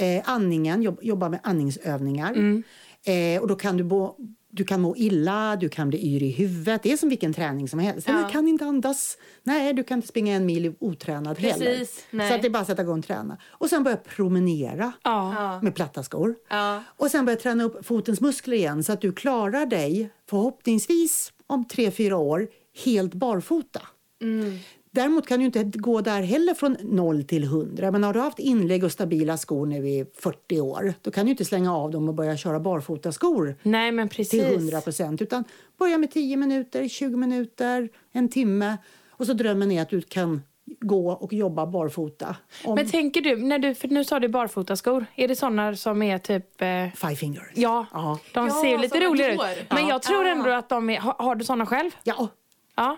Eh, 0.00 0.22
andningen, 0.24 0.82
jobb, 0.82 0.98
jobba 1.02 1.28
med 1.28 1.40
andningsövningar. 1.42 2.62
Eh, 3.06 3.42
och 3.42 3.48
då 3.48 3.54
kan 3.56 3.76
du, 3.76 3.84
må, 3.84 4.16
du 4.50 4.64
kan 4.64 4.80
må 4.80 4.96
illa, 4.96 5.56
du 5.56 5.68
kan 5.68 5.88
bli 5.88 6.14
yr 6.14 6.22
i 6.22 6.30
huvudet. 6.30 6.82
Det 6.82 6.92
är 6.92 6.96
som 6.96 7.08
vilken 7.08 7.32
träning 7.32 7.68
som 7.68 7.78
helst. 7.78 8.08
Ja. 8.08 8.14
Du 8.26 8.32
kan 8.32 8.48
inte 8.48 8.64
andas. 8.64 9.18
Nej, 9.42 9.72
du 9.72 9.84
kan 9.84 9.98
inte 9.98 10.08
springa 10.08 10.36
en 10.36 10.46
mil 10.46 10.74
otränad 10.78 11.38
heller. 11.38 11.66
Precis, 11.66 12.04
nej. 12.10 12.28
Så 12.28 12.34
att 12.34 12.42
det 12.42 12.48
är 12.48 12.50
bara 12.50 12.58
att 12.58 12.66
sätta 12.66 12.82
igång 12.82 12.98
och 12.98 13.04
träna. 13.04 13.38
Och 13.44 13.70
sen 13.70 13.82
börja 13.84 13.96
promenera 13.96 14.92
Ja. 15.02 15.58
Med 15.62 15.74
platta 15.74 16.02
skor. 16.02 16.34
Ja. 16.50 16.82
Och 16.96 17.10
sen 17.10 17.24
börja 17.24 17.38
träna 17.38 17.64
upp 17.64 17.86
fotens 17.86 18.20
muskler 18.20 18.56
igen 18.56 18.84
så 18.84 18.92
att 18.92 19.00
du 19.00 19.12
klarar 19.12 19.66
dig 19.66 20.10
förhoppningsvis 20.30 21.32
om 21.46 21.64
tre 21.68 21.90
fyra 21.90 22.16
år 22.16 22.48
helt 22.84 23.14
barfota. 23.14 23.80
Däremot 24.94 25.26
kan 25.26 25.38
du 25.38 25.44
inte 25.44 25.64
gå 25.64 26.00
där 26.00 26.22
heller 26.22 26.54
från 26.54 26.76
0 26.80 27.24
till 27.24 27.44
100. 27.44 27.90
Men 27.90 28.02
har 28.04 28.12
du 28.12 28.20
haft 28.20 28.38
inlägg 28.38 28.84
och 28.84 28.92
stabila 28.92 29.36
skor 29.36 29.66
nu 29.66 29.88
i 29.88 30.06
40 30.18 30.60
år 30.60 30.94
då 31.02 31.10
kan 31.10 31.24
du 31.26 31.30
inte 31.30 31.44
slänga 31.44 31.76
av 31.76 31.90
dem 31.90 32.08
och 32.08 32.14
börja 32.14 32.36
köra 32.36 32.60
barfotaskor 32.60 33.56
Nej, 33.62 33.92
men 33.92 34.08
precis. 34.08 34.30
till 34.30 34.54
100 34.54 34.80
procent. 34.80 35.22
Utan 35.22 35.44
börja 35.78 35.98
med 35.98 36.10
10 36.10 36.36
minuter, 36.36 36.88
20 36.88 37.16
minuter, 37.16 37.88
en 38.12 38.28
timme. 38.28 38.76
Och 39.10 39.26
så 39.26 39.32
drömmen 39.32 39.72
är 39.72 39.82
att 39.82 39.90
du 39.90 40.00
kan 40.02 40.42
gå 40.80 41.10
och 41.12 41.32
jobba 41.32 41.66
barfota. 41.66 42.36
Om 42.64 42.74
Men 42.74 42.90
tänker 42.90 43.20
du, 43.20 43.36
när 43.36 43.58
du, 43.58 43.74
för 43.74 43.88
nu 43.88 44.04
sa 44.04 44.20
du 44.20 44.28
barfotaskor, 44.28 45.06
är 45.16 45.28
det 45.28 45.36
såna 45.36 45.76
som 45.76 46.02
är 46.02 46.18
typ... 46.18 46.62
Eh, 46.62 46.68
five 46.94 47.16
fingers. 47.16 47.50
ja, 47.54 47.86
Ja. 47.92 48.18
de 48.34 48.46
Ja, 48.46 48.54
ser 48.62 48.68
ju 48.68 48.78
lite 48.78 49.00
roligare 49.00 49.32
ut. 49.32 49.40
Men 49.70 49.86
jag 49.88 50.02
tror 50.02 50.24
Ja. 50.24 50.30
ändå 50.32 50.50
att 50.50 50.68
de 50.68 50.90
är... 50.90 50.98
Har, 51.00 51.14
har 51.18 51.34
du 51.34 51.44
såna 51.44 51.66
själv? 51.66 51.90
ja. 52.04 52.28
Ja. 52.76 52.96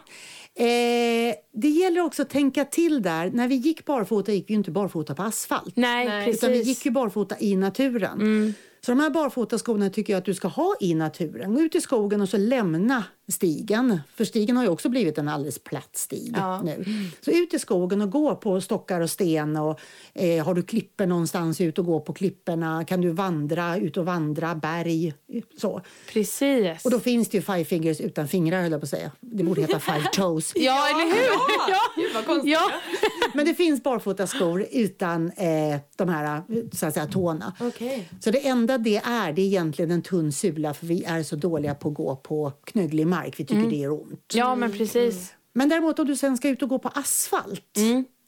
Eh, 0.64 1.34
det 1.56 1.68
gäller 1.68 2.00
också 2.00 2.22
att 2.22 2.30
tänka 2.30 2.64
till 2.64 3.02
där. 3.02 3.30
När 3.30 3.48
vi 3.48 3.54
gick 3.54 3.84
barfota 3.84 4.32
gick 4.32 4.48
vi 4.48 4.52
ju 4.54 4.58
inte 4.58 4.70
barfota 4.70 5.14
på 5.14 5.22
asfalt. 5.22 5.76
Nej, 5.76 6.08
Nej. 6.08 6.26
precis. 6.26 6.42
Utan 6.42 6.52
vi 6.52 6.62
gick 6.62 6.84
ju 6.86 6.90
barfota 6.90 7.36
i 7.40 7.56
naturen. 7.56 8.54
Så 8.80 8.92
de 8.92 9.00
här 9.00 9.10
barfotaskorna 9.10 9.90
tycker 9.90 10.12
jag 10.12 10.18
att 10.18 10.24
du 10.24 10.34
ska 10.34 10.48
ha 10.48 10.74
i 10.80 10.94
naturen. 10.94 11.54
Gå 11.54 11.60
ut 11.60 11.74
i 11.74 11.80
skogen 11.80 12.20
och 12.20 12.28
så 12.28 12.36
lämna 12.36 13.04
stigen. 13.28 14.00
För 14.14 14.24
stigen 14.24 14.56
har 14.56 14.64
ju 14.64 14.70
också 14.70 14.88
blivit 14.88 15.18
en 15.18 15.28
alldeles 15.28 15.58
platt 15.58 15.96
stig 15.96 16.34
Ja. 16.36 16.62
nu. 16.62 16.84
Så 17.20 17.30
ut 17.30 17.54
i 17.54 17.58
skogen 17.58 18.02
och 18.02 18.10
gå 18.10 18.36
på 18.36 18.60
stockar 18.60 19.00
och 19.00 19.10
sten. 19.10 19.56
Och, 19.56 19.80
eh, 20.14 20.44
har 20.44 20.54
du 20.54 20.62
klippor 20.62 21.06
någonstans, 21.06 21.60
ut 21.60 21.78
och 21.78 21.84
gå 21.86 22.00
på 22.00 22.12
klipporna. 22.12 22.84
Kan 22.84 23.00
du 23.00 23.10
vandra, 23.10 23.76
ut 23.76 23.96
och 23.96 24.04
vandra, 24.06 24.54
berg. 24.54 25.14
Så. 25.60 25.80
Precis. 26.12 26.84
Och 26.84 26.90
då 26.90 27.00
finns 27.00 27.28
det 27.28 27.36
ju 27.36 27.42
five 27.42 27.64
fingers 27.64 28.00
utan 28.00 28.28
fingrar 28.28 28.62
höll 28.62 28.72
jag 28.72 28.80
på 28.80 28.84
att 28.84 28.90
säga. 28.90 29.10
Det 29.20 29.44
borde 29.44 29.60
heta 29.60 29.78
five 29.80 30.04
toes. 30.12 30.52
Ja, 30.56 30.88
eller 30.88 31.04
hur? 31.14 31.45
Ja. 31.68 31.78
Gud 31.96 32.14
vad 32.14 32.26
konstigt. 32.26 32.52
Ja. 32.52 32.70
Men 33.34 33.46
det 33.46 33.54
finns 33.54 33.82
barfotaskor 33.82 34.66
utan 34.72 35.30
eh, 35.30 35.80
de 35.96 36.08
här 36.08 36.42
så 36.72 36.86
att 36.86 36.94
säga, 36.94 37.06
tårna. 37.06 37.52
Okej. 37.60 38.08
Så 38.20 38.30
det 38.30 38.46
enda 38.46 38.78
det 38.78 38.96
är, 38.96 39.32
det 39.32 39.42
är 39.42 39.46
egentligen 39.46 39.90
en 39.90 40.02
tunn 40.02 40.32
sula 40.32 40.74
för 40.74 40.86
vi 40.86 41.04
är 41.04 41.22
så 41.22 41.36
dåliga 41.36 41.74
på 41.74 41.88
att 41.88 41.94
gå 41.94 42.16
på 42.16 42.52
knögglig 42.64 43.06
mark. 43.06 43.40
Vi 43.40 43.44
tycker 43.44 43.70
det 43.70 43.76
gör 43.76 43.90
ont. 43.92 44.32
ja, 44.34 44.54
men 44.54 44.72
precis. 44.72 45.32
Men 45.52 45.68
däremot 45.68 45.98
om 45.98 46.06
du 46.06 46.16
sen 46.16 46.36
ska 46.36 46.48
ut 46.48 46.62
och 46.62 46.68
gå 46.68 46.78
på 46.78 46.88
asfalt, 46.88 47.78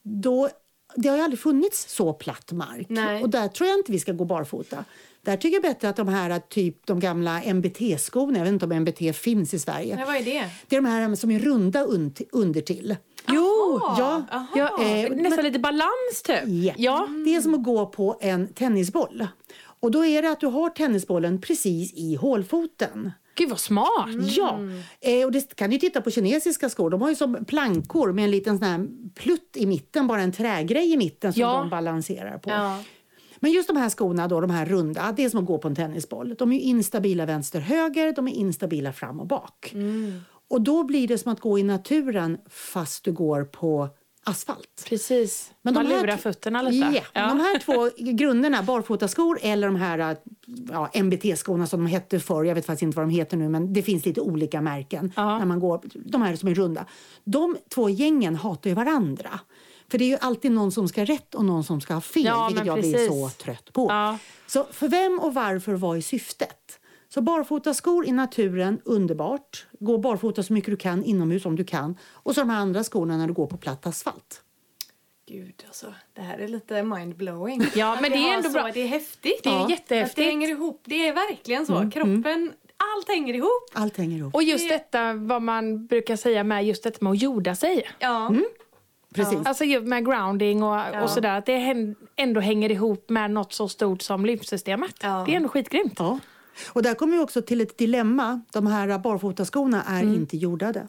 då, 0.02 0.48
det 0.94 1.09
har 1.09 1.16
ju 1.16 1.22
aldrig 1.22 1.40
funnits 1.40 1.94
så 1.94 2.12
platt 2.12 2.52
mark. 2.52 2.87
Nej. 2.88 3.22
Och 3.22 3.31
där 3.31 3.48
tror 3.48 3.68
jag 3.68 3.78
inte 3.78 3.92
vi 3.92 4.00
ska 4.00 4.12
gå 4.12 4.24
barfota. 4.24 4.85
Där 5.28 5.36
tycker 5.36 5.54
jag 5.56 5.62
bättre 5.62 5.88
att 5.88 5.96
de 5.96 6.08
här 6.08 6.38
typ 6.38 6.86
de 6.86 7.00
gamla 7.00 7.40
MBT-skorna, 7.42 8.38
jag 8.38 8.44
vet 8.44 8.52
inte 8.52 8.64
om 8.64 8.72
MBT 8.72 9.12
finns 9.16 9.54
i 9.54 9.58
Sverige. 9.58 9.96
Nej, 9.96 10.04
vad 10.06 10.16
är 10.16 10.22
det? 10.24 10.44
Det 10.68 10.76
är 10.76 10.80
de 10.82 10.88
här 10.88 11.14
som 11.14 11.30
är 11.30 11.38
runda 11.38 11.84
und- 11.86 12.22
under 12.32 12.60
till. 12.60 12.96
Jo! 13.28 13.80
Ja, 13.98 14.24
Ja, 14.54 14.82
Eh, 14.84 15.10
nästan 15.10 15.44
lite 15.44 15.58
balans 15.58 16.22
typ. 16.24 16.36
Ja. 16.46 16.74
Ja. 16.76 17.08
Det 17.24 17.34
är 17.34 17.40
som 17.40 17.54
att 17.54 17.62
gå 17.64 17.86
på 17.86 18.18
en 18.20 18.46
tennisboll. 18.54 19.26
Och 19.80 19.90
då 19.90 20.04
är 20.04 20.22
det 20.22 20.30
att 20.30 20.40
du 20.40 20.46
har 20.46 20.70
tennisbollen 20.70 21.40
precis 21.40 21.92
i 21.94 22.14
hålfoten. 22.14 23.12
Gud 23.34 23.48
vad 23.50 23.58
smart. 23.60 24.08
Ja, 24.36 24.58
eh, 25.00 25.24
och 25.24 25.32
det 25.32 25.54
kan 25.56 25.70
du 25.70 25.78
titta 25.78 26.00
på 26.00 26.10
kinesiska 26.10 26.68
skor. 26.68 26.90
De 26.90 27.02
har 27.02 27.08
ju 27.08 27.14
som 27.14 27.44
plankor 27.44 28.12
med 28.12 28.24
en 28.24 28.30
liten 28.30 28.58
sån 28.58 28.68
här 28.68 28.86
plutt 29.14 29.50
i 29.56 29.66
mitten, 29.66 30.06
bara 30.06 30.20
en 30.20 30.32
trägrej 30.32 30.92
i 30.92 30.96
mitten 30.96 31.32
som 31.32 31.40
Ja. 31.42 31.58
de 31.58 31.70
balanserar 31.70 32.38
på. 32.38 32.50
Ja. 32.50 32.78
Men 33.40 33.53
just 33.53 33.68
de 33.68 33.77
här 33.77 33.88
skorna, 33.90 34.29
då, 34.29 34.40
de 34.40 34.51
här 34.51 34.66
runda, 34.66 35.12
det 35.16 35.24
är 35.24 35.29
som 35.31 35.40
att 35.40 35.46
gå 35.46 35.59
på 35.59 35.68
en 35.68 35.74
tennisboll. 35.74 36.35
De 36.38 36.53
är 36.53 36.59
instabila 36.61 37.27
vänster-höger, 37.27 38.12
de 38.12 38.29
är 38.29 38.33
instabila 38.33 38.92
fram 38.92 39.20
och 39.20 39.27
bak. 39.27 39.74
Och 40.51 40.61
då 40.61 40.85
blir 40.85 41.09
det 41.09 41.18
som 41.18 41.33
att 41.33 41.40
gå 41.40 41.59
i 41.59 41.62
naturen 41.62 42.38
fast 42.51 43.05
du 43.05 43.12
går 43.12 43.44
på 43.44 43.88
asfalt. 44.24 44.85
Precis. 44.88 45.51
Men 45.62 45.74
de 45.74 45.83
Man 45.83 45.92
lurar 45.92 46.16
fötterna 46.16 46.62
lite. 46.62 47.03
Ja, 47.14 47.29
De 47.29 47.40
här 47.40 47.59
två 47.59 47.90
grunderna, 48.12 48.62
barfotaskor 48.62 49.38
eller 49.42 49.66
de 49.66 49.77
här 49.77 50.16
ja, 50.72 50.90
MBT-skorna 50.94 51.66
som 51.66 51.81
de 51.81 51.87
hette 51.87 52.20
förr, 52.20 52.44
jag 52.44 52.55
vet 52.55 52.66
faktiskt 52.66 52.83
inte 52.83 52.96
vad 52.96 53.07
de 53.07 53.11
heter 53.11 53.37
nu, 53.37 53.48
men 53.48 53.72
det 53.72 53.83
finns 53.83 54.07
lite 54.07 54.20
olika 54.20 54.61
märken 54.61 55.12
Ja. 55.16 55.38
när 55.38 55.46
man 55.46 55.61
går, 55.61 55.81
de 55.94 56.22
här 56.22 56.37
som 56.37 56.48
är 56.48 56.55
runda. 56.55 56.87
De 57.24 57.57
två 57.74 57.88
gängen 57.88 58.35
hatar 58.37 58.70
ju 58.70 58.74
varandra. 58.77 59.40
För 59.90 59.98
det 59.98 60.05
är 60.05 60.09
ju 60.09 60.18
alltid 60.20 60.51
någon 60.53 60.72
som 60.72 60.88
ska 60.88 61.01
ha 61.01 61.07
rätt 61.07 61.35
och 61.35 61.44
någon 61.44 61.64
som 61.64 61.81
ska 61.81 61.94
ha 61.94 62.01
fel, 62.01 62.24
Ja, 62.24 62.46
vilket 62.48 62.66
jag 62.66 62.79
blir 62.81 62.92
precis. 62.92 63.09
så 63.09 63.29
trött 63.29 63.72
på. 63.72 63.87
Ja. 63.90 64.18
Så 64.46 64.64
för 64.64 64.88
vem 64.88 65.18
och 65.20 65.35
varför 65.35 65.72
var 65.74 65.96
i 65.96 66.03
syftet? 66.03 66.81
Så 67.09 67.20
barfotaskor 67.20 68.07
i 68.07 68.12
naturen, 68.12 68.81
underbart. 68.85 69.66
Gå 69.81 69.98
barfota 69.98 70.42
så 70.42 70.53
mycket 70.53 70.70
du 70.70 70.77
kan 70.77 71.05
inomhus 71.05 71.46
om 71.46 71.57
du 71.57 71.64
kan. 71.64 71.96
Och 72.12 72.35
så 72.35 72.40
de 72.40 72.51
här 72.51 72.61
andra 72.61 72.85
skorna 72.85 73.16
när 73.16 73.27
du 73.27 73.33
går 73.33 73.46
på 73.46 73.57
platt 73.57 73.87
asfalt. 73.87 74.42
Gud, 75.29 75.64
alltså. 75.66 75.94
Det 76.12 76.20
här 76.22 76.38
är 76.38 76.48
lite 76.48 76.83
mindblowing. 76.83 77.64
Ja, 77.74 77.94
men 77.94 78.05
Att 78.05 78.11
det 78.18 78.29
är 78.29 78.35
ändå 78.35 78.48
så, 78.48 78.53
bra. 78.53 78.70
Det 78.74 78.81
är 78.83 78.87
häftigt. 78.87 79.40
Det 79.42 79.48
är 79.48 79.53
Ja. 79.53 79.64
Att 79.64 79.70
jättehäftigt. 79.70 80.16
det 80.16 80.24
hänger 80.24 80.48
ihop. 80.48 80.83
Det 80.85 81.09
är 81.09 81.12
verkligen 81.14 81.66
så. 81.66 81.90
Kroppen, 81.94 82.53
allt 82.96 83.09
hänger 83.09 83.35
ihop. 83.35 83.70
Allt 83.72 83.96
hänger 83.96 84.16
ihop. 84.18 84.35
Och 84.35 84.42
just 84.42 84.68
detta 84.68 85.12
vad 85.12 85.42
man 85.42 85.87
brukar 85.87 86.16
säga 86.16 86.44
med 86.44 86.66
just 86.66 86.83
detta 86.83 86.98
med 87.01 87.11
att 87.11 87.22
jorda 87.22 87.55
sig. 87.55 87.88
Ja. 87.98 88.35
Precis. 89.14 89.38
Alltså 89.44 89.64
med 89.64 90.07
grounding 90.07 90.62
och, 90.62 91.03
och 91.03 91.11
sådär. 91.11 91.38
Att 91.38 91.47
det 91.47 91.94
ändå 92.16 92.40
hänger 92.40 92.71
ihop 92.71 93.11
med 93.11 93.31
något 93.31 93.53
så 93.53 93.68
stort 93.68 94.03
som 94.03 94.27
lymfsystemet. 94.27 94.94
Ja. 95.03 95.25
Det 95.27 95.33
är 95.33 95.37
ändå 95.37 95.49
skitgrymt. 95.49 95.94
Ja. 95.99 96.18
Och 96.68 96.83
där 96.83 96.94
kommer 96.94 97.16
vi 97.16 97.23
också 97.23 97.42
till 97.42 97.61
ett 97.61 97.79
dilemma. 97.79 98.40
De 98.53 98.66
här 98.66 98.99
barfotaskorna 98.99 99.83
är 99.83 100.03
inte 100.03 100.37
jordade. 100.37 100.88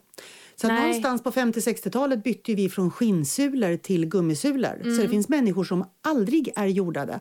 Så 0.55 0.67
någonstans 0.67 1.23
på 1.23 1.31
50-60-talet 1.31 2.23
bytte 2.23 2.53
vi 2.53 2.69
från 2.69 2.91
skinnsulor 2.91 3.77
till 3.77 4.05
gummisulor. 4.05 4.95
Så 4.95 5.01
det 5.01 5.09
finns 5.09 5.29
människor 5.29 5.63
som 5.63 5.85
aldrig 6.01 6.51
är 6.55 6.65
jordade. 6.65 7.19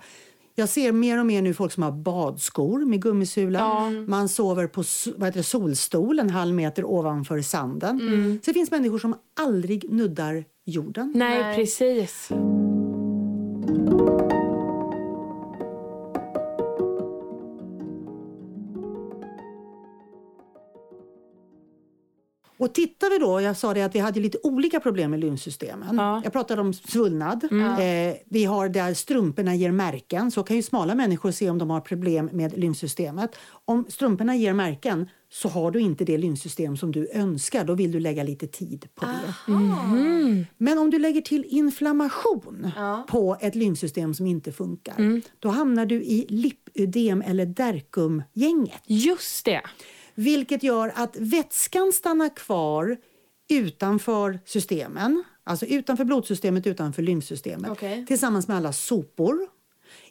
Jag 0.58 0.68
ser 0.68 0.92
mer 0.92 1.20
och 1.20 1.26
mer 1.26 1.42
nu 1.42 1.54
folk 1.54 1.72
som 1.72 1.82
har 1.82 1.92
badskor 1.92 2.84
med 2.84 3.02
gummisula. 3.02 3.90
Man 4.06 4.28
sover 4.28 4.66
på 4.66 4.84
vad 5.16 5.28
heter 5.28 5.38
det, 5.38 5.44
solstol 5.44 6.18
en 6.18 6.30
halv 6.30 6.54
meter 6.54 6.84
ovanför 6.84 7.42
sanden. 7.42 8.00
Så 8.44 8.50
det 8.50 8.54
finns 8.54 8.70
människor 8.70 8.98
som 8.98 9.14
aldrig 9.40 9.90
nuddar 9.92 10.44
jorden. 10.64 11.12
Nej. 11.16 11.56
precis. 11.56 12.30
Och 22.58 22.72
tittar 22.74 23.10
vi 23.10 23.18
då, 23.18 23.40
jag 23.40 23.56
sa 23.56 23.74
det 23.74 23.82
att 23.82 23.94
vi 23.94 23.98
hade 23.98 24.20
lite 24.20 24.38
olika 24.42 24.80
problem 24.80 25.10
med 25.10 25.20
lymfsystemen. 25.20 25.96
Ja. 25.96 26.20
Jag 26.24 26.32
pratade 26.32 26.60
om 26.62 26.72
svullnad. 26.74 27.44
Eh, 27.52 28.16
vi 28.24 28.44
har 28.44 28.68
där 28.68 28.94
strumporna 28.94 29.54
ger 29.54 29.70
märken. 29.70 30.30
Så 30.30 30.42
kan 30.42 30.56
ju 30.56 30.62
smala 30.62 30.94
människor 30.94 31.30
se 31.30 31.50
om 31.50 31.58
de 31.58 31.70
har 31.70 31.80
problem 31.80 32.30
med 32.32 32.58
lymfsystemet. 32.58 33.36
Om 33.64 33.84
strumporna 33.88 34.36
ger 34.36 34.52
märken 34.52 35.08
så 35.30 35.48
har 35.48 35.70
du 35.70 35.80
inte 35.80 36.04
det 36.04 36.18
lymfsystem 36.18 36.76
som 36.76 36.92
du 36.92 37.10
önskar. 37.12 37.64
Då 37.64 37.74
vill 37.74 37.92
du 37.92 38.00
lägga 38.00 38.22
lite 38.22 38.46
tid 38.46 38.88
på 38.94 39.06
det. 39.06 39.34
Men 40.56 40.78
om 40.78 40.90
du 40.90 40.98
lägger 40.98 41.20
till 41.20 41.44
inflammation 41.48 42.72
Ja. 42.76 43.06
på 43.08 43.36
ett 43.40 43.54
lymfsystem 43.54 44.14
som 44.14 44.26
inte 44.26 44.52
funkar, 44.52 45.22
då 45.38 45.48
hamnar 45.48 45.86
du 45.86 45.94
i 46.02 46.26
lipödem 46.28 47.22
eller 47.26 47.46
derkumgänget. 47.46 48.82
Just 48.86 49.44
det. 49.44 49.60
Vilket 50.18 50.62
gör 50.62 50.92
att 50.94 51.16
vätskan 51.16 51.92
stannar 51.92 52.36
kvar 52.36 52.96
utanför 53.48 54.40
systemen, 54.44 55.24
alltså 55.44 55.66
utanför 55.66 56.04
blodsystemet, 56.04 56.66
utanför 56.66 57.02
lymfsystemet, 57.02 57.70
Okej. 57.70 58.06
tillsammans 58.06 58.48
med 58.48 58.56
alla 58.56 58.72
sopor. 58.72 59.38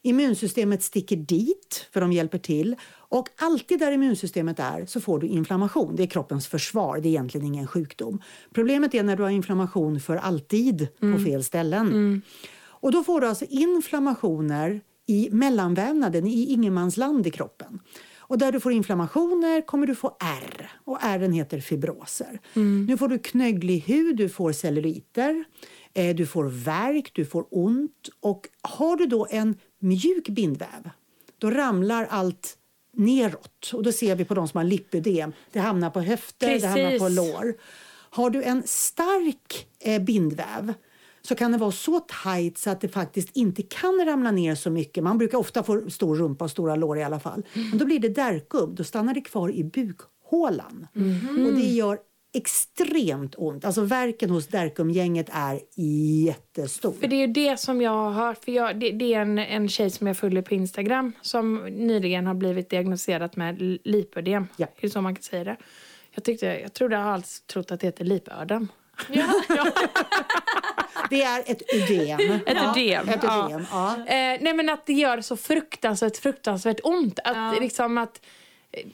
Immunsystemet 0.01 0.83
sticker 0.83 1.15
dit, 1.15 1.87
för 1.91 2.01
de 2.01 2.11
hjälper 2.13 2.37
till. 2.37 2.75
Och 2.89 3.29
alltid 3.37 3.79
där 3.79 3.91
immunsystemet 3.91 4.59
är 4.59 4.85
så 4.85 5.01
får 5.01 5.19
du 5.19 5.27
inflammation. 5.27 5.95
Det 5.95 6.03
är 6.03 6.07
kroppens 6.07 6.47
försvar, 6.47 6.97
det 6.97 7.07
är 7.07 7.09
egentligen 7.09 7.47
ingen 7.47 7.67
sjukdom. 7.67 8.21
Problemet 8.53 8.93
är 8.93 9.03
när 9.03 9.15
du 9.15 9.23
har 9.23 9.29
inflammation 9.29 9.99
för 9.99 10.15
alltid 10.15 10.87
på 10.99 11.19
fel 11.25 11.43
ställen. 11.43 12.21
Och 12.65 12.91
då 12.91 13.03
får 13.03 13.21
du 13.21 13.27
alltså 13.27 13.45
inflammationer 13.49 14.81
i 15.05 15.29
mellanvävnaden, 15.31 16.27
i 16.27 16.45
ingenmansland 16.53 17.27
i 17.27 17.31
kroppen. 17.31 17.79
Och 18.27 18.37
där 18.37 18.51
du 18.51 18.59
får 18.59 18.71
inflammationer 18.71 19.61
kommer 19.61 19.87
du 19.87 19.95
få 19.95 20.17
ärr. 20.19 20.71
Och 20.85 20.97
ärren 21.01 21.33
heter 21.33 21.59
fibroser. 21.59 22.39
Nu 22.87 22.97
får 22.97 23.07
du 23.07 23.19
knögglig 23.19 23.79
hud, 23.79 24.15
du 24.15 24.29
får 24.29 24.51
celluliter, 24.51 25.45
eh, 25.93 26.15
du 26.15 26.25
får 26.25 26.45
värk, 26.45 27.11
du 27.13 27.25
får 27.25 27.45
ont. 27.51 28.09
Och 28.19 28.47
har 28.61 28.95
du 28.95 29.05
då 29.05 29.27
en 29.29 29.55
mjuk 29.79 30.29
bindväv, 30.29 30.89
då 31.37 31.51
ramlar 31.51 32.07
allt 32.09 32.57
neråt. 32.93 33.71
Och 33.73 33.83
då 33.83 33.91
ser 33.91 34.15
vi 34.15 34.25
på 34.25 34.33
de 34.33 34.47
som 34.47 34.57
har 34.57 34.65
lipödem. 34.65 35.33
Det 35.51 35.59
hamnar 35.59 35.89
på 35.89 36.01
höfter, 36.01 36.59
det 36.59 36.67
hamnar 36.67 36.99
på 36.99 37.05
Precis. 37.05 37.17
lår. 37.17 37.53
Har 38.09 38.29
du 38.29 38.43
en 38.43 38.63
stark 38.65 39.67
eh, 39.79 40.01
bindväv 40.01 40.73
så 41.27 41.35
kan 41.35 41.51
det 41.51 41.57
vara 41.57 41.71
så 41.71 41.99
tajt 41.99 42.57
så 42.57 42.69
att 42.69 42.81
det 42.81 42.87
faktiskt 42.87 43.37
inte 43.37 43.61
kan 43.61 44.05
ramla 44.05 44.31
ner 44.31 44.55
så 44.55 44.69
mycket. 44.69 45.03
Man 45.03 45.17
brukar 45.17 45.37
ofta 45.37 45.63
få 45.63 45.89
stor 45.89 46.15
rumpa 46.15 46.45
och 46.45 46.51
stora 46.51 46.75
lår 46.75 46.97
i 46.97 47.03
alla 47.03 47.19
fall. 47.19 47.43
Men 47.53 47.77
då 47.77 47.85
blir 47.85 47.99
det 47.99 48.09
därkum, 48.09 48.75
då 48.75 48.83
stannar 48.83 49.13
det 49.13 49.21
kvar 49.21 49.49
i 49.49 49.63
bukhålan. 49.63 50.87
Och 51.47 51.53
det 51.53 51.67
gör 51.67 51.97
extremt 52.33 53.35
ont. 53.37 53.65
Alltså 53.65 53.81
verken 53.81 54.29
hos 54.29 54.47
Derkumgänget 54.47 55.29
är 55.31 55.59
jättestor. 56.25 56.91
För 56.91 57.07
det 57.07 57.15
är 57.15 57.27
ju 57.27 57.33
det 57.33 57.59
som 57.59 57.81
jag 57.81 57.91
har 57.91 58.11
hört. 58.11 58.45
För 58.45 58.51
jag, 58.51 58.79
det, 58.79 58.91
det 58.91 59.13
är 59.13 59.21
en, 59.21 59.39
en 59.39 59.69
tjej 59.69 59.89
som 59.89 60.07
jag 60.07 60.17
följer 60.17 60.41
på 60.41 60.53
Instagram 60.53 61.11
som 61.21 61.55
nyligen 61.65 62.27
har 62.27 62.33
blivit 62.33 62.69
diagnostiserad 62.69 63.37
med 63.37 63.79
lipödem. 63.83 64.47
Ja. 64.57 64.67
Det 64.81 64.87
är 64.87 64.91
så 64.91 65.01
man 65.01 65.15
kan 65.15 65.23
säga 65.23 65.43
det. 65.43 65.57
Jag, 66.11 66.23
tyckte, 66.23 66.45
jag 66.45 66.73
trodde 66.73 66.95
jag 66.95 67.05
alls 67.05 67.41
trott 67.41 67.71
att 67.71 67.79
det 67.79 67.87
heter 67.87 68.05
lipödem. 68.05 68.67
Det 71.09 71.23
är 71.23 71.39
ett 71.45 71.61
ödem. 71.73 72.19
Ett 72.45 72.57
ödem, 72.57 73.09
Ett 73.09 73.19
ja. 73.23 73.45
ödem, 73.49 73.65
ja. 73.71 73.93
Eh, 73.95 74.37
nej 74.41 74.53
men 74.53 74.69
att 74.69 74.85
det 74.85 74.93
gör 74.93 75.21
så 75.21 75.37
fruktansvärt, 75.37 76.17
fruktansvärt 76.17 76.79
ont. 76.83 77.19
Att 77.23 77.35
Ja. 77.37 77.55
liksom 77.61 77.97
att... 77.97 78.21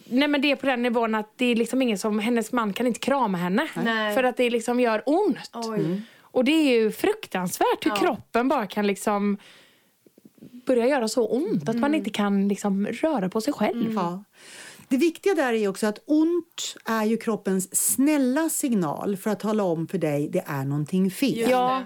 Nej 0.05 0.27
men 0.27 0.41
det 0.41 0.51
är 0.51 0.55
på 0.55 0.65
den 0.65 0.81
nivån 0.81 1.15
att 1.15 1.33
det 1.35 1.45
är 1.45 1.55
liksom 1.55 1.81
ingen 1.81 1.97
som, 1.97 2.19
hennes 2.19 2.51
man 2.51 2.73
kan 2.73 2.87
inte 2.87 2.99
krama 2.99 3.37
henne. 3.37 3.67
Nej. 3.83 4.15
För 4.15 4.23
att 4.23 4.37
det 4.37 4.49
liksom 4.49 4.79
gör 4.79 5.03
ont. 5.05 5.49
Oj. 5.53 6.01
Och 6.21 6.45
det 6.45 6.51
är 6.51 6.79
ju 6.81 6.91
fruktansvärt 6.91 7.85
hur 7.85 7.91
Ja. 7.91 7.95
kroppen 7.95 8.47
bara 8.47 8.67
kan 8.67 8.87
liksom 8.87 9.37
börja 10.65 10.87
göra 10.87 11.07
så 11.07 11.27
ont 11.27 11.69
att 11.69 11.75
man 11.75 11.95
inte 11.95 12.09
kan 12.09 12.47
liksom 12.47 12.87
röra 12.87 13.29
på 13.29 13.41
sig 13.41 13.53
själv. 13.53 13.93
Ja. 13.93 14.23
Det 14.93 14.97
viktiga 14.97 15.33
där 15.33 15.53
är 15.53 15.67
också 15.67 15.87
att 15.87 15.99
ont 16.05 16.75
är 16.85 17.05
ju 17.05 17.17
kroppens 17.17 17.75
snälla 17.75 18.49
signal 18.49 19.17
för 19.17 19.29
att 19.29 19.39
tala 19.39 19.63
om 19.63 19.87
för 19.87 19.97
dig 19.97 20.29
det 20.29 20.43
är 20.47 20.65
någonting 20.65 21.11
fel. 21.11 21.49
Ja. 21.49 21.83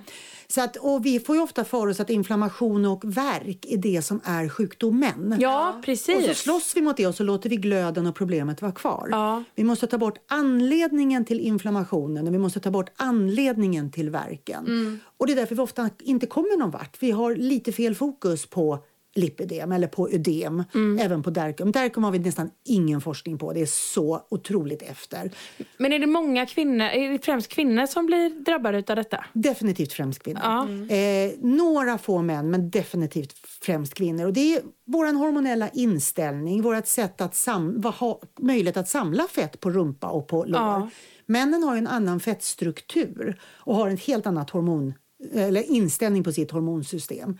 Så 0.48 0.62
att, 0.62 0.76
och 0.76 1.06
vi 1.06 1.20
får 1.20 1.36
ju 1.36 1.42
ofta 1.42 1.66
för 1.66 1.88
oss 1.88 2.00
att 2.00 2.10
inflammation 2.10 2.86
och 2.86 3.02
värk 3.06 3.66
är 3.70 3.78
det 3.78 4.02
som 4.02 4.22
är 4.24 4.50
sjukdomen. 4.50 5.38
Ja, 5.40 5.70
Och 5.70 5.76
så 5.76 5.82
precis. 5.82 6.38
slåss 6.38 6.74
vi 6.76 6.82
mot 6.82 6.98
det 6.98 7.08
och 7.08 7.16
så 7.16 7.24
låter 7.24 7.50
vi 7.50 7.56
glöden 7.56 8.08
och 8.08 8.16
problemet 8.16 8.62
vara 8.62 8.72
kvar. 8.72 9.08
Ja. 9.12 9.44
Vi 9.56 9.64
måste 9.64 9.88
ta 9.88 9.98
bort 9.98 10.18
anledningen 10.28 11.26
till 11.26 11.40
inflammationen 11.40 12.28
och 12.28 12.34
vi 12.34 12.38
måste 12.38 12.60
ta 12.60 12.72
bort 12.72 12.90
anledningen 12.96 13.92
till 13.92 14.10
värken. 14.10 14.66
Mm. 14.66 15.00
Och 15.18 15.28
det 15.28 15.34
är 15.34 15.36
därför 15.36 15.56
vi 15.56 15.62
ofta 15.62 15.90
inte 16.00 16.26
kommer 16.26 16.58
någon 16.58 16.72
vart. 16.72 16.98
Vi 17.00 17.12
har 17.12 17.36
lite 17.36 17.72
fel 17.72 17.96
fokus 17.96 18.46
på 18.46 18.84
lipödem 19.18 19.72
eller 19.72 19.88
på 19.88 20.10
ödem, 20.10 20.64
Mm. 20.74 21.00
även 21.00 21.24
på 21.24 21.30
derkum. 21.30 21.72
Derkum 21.72 22.04
har 22.04 22.12
vi 22.12 22.20
nästan 22.20 22.50
ingen 22.66 23.02
forskning 23.02 23.38
på. 23.38 23.54
Det 23.54 23.62
är 23.62 23.66
så 23.66 24.22
otroligt 24.30 24.82
efter. 24.82 25.32
Men 25.78 25.94
är 25.94 26.00
det 26.00 26.08
många 26.08 26.46
kvinnor, 26.46 26.86
är 26.86 27.12
det 27.12 27.26
främst 27.26 27.48
kvinnor 27.48 27.86
som 27.86 28.06
blir 28.06 28.30
drabbade 28.44 28.78
av 28.88 28.96
detta? 28.96 29.26
Definitivt 29.34 29.94
främst 29.94 30.24
kvinnor. 30.24 30.42
Ja. 30.44 30.68
Eh, 30.96 31.32
några 31.42 31.98
få 31.98 32.22
män, 32.22 32.50
men 32.52 32.70
definitivt 32.70 33.34
främst 33.62 33.94
kvinnor. 33.94 34.26
Och 34.26 34.34
det 34.34 34.56
är 34.56 34.62
vår 34.86 35.06
hormonella 35.18 35.70
inställning, 35.70 36.62
vårt 36.62 36.88
sätt 36.88 37.22
att 37.22 37.36
sam- 37.36 37.84
ha 37.84 38.22
möjlighet 38.40 38.78
att 38.78 38.90
samla 38.90 39.24
fett 39.24 39.60
på 39.60 39.72
rumpa 39.72 40.08
och 40.10 40.28
på 40.28 40.44
lår. 40.44 40.60
Ja. 40.62 40.90
Männen 41.26 41.64
har 41.64 41.76
en 41.78 41.88
annan 41.88 42.20
fettstruktur 42.20 43.40
och 43.46 43.76
har 43.76 43.90
en 43.90 43.98
helt 43.98 44.28
annat 44.28 44.50
hormon 44.50 44.94
eller 45.34 45.72
inställning 45.72 46.24
på 46.24 46.32
sitt 46.32 46.52
hormonsystem. 46.52 47.38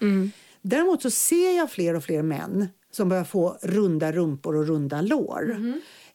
Däremot 0.70 1.02
så 1.02 1.10
ser 1.10 1.58
jag 1.58 1.72
fler 1.72 1.94
och 1.94 2.04
fler 2.04 2.22
män 2.22 2.68
som 2.92 3.10
börjar 3.10 3.24
få 3.24 3.58
runda 3.62 4.12
rumpor 4.12 4.56
och 4.56 4.68
runda 4.68 5.02
lår. 5.02 5.58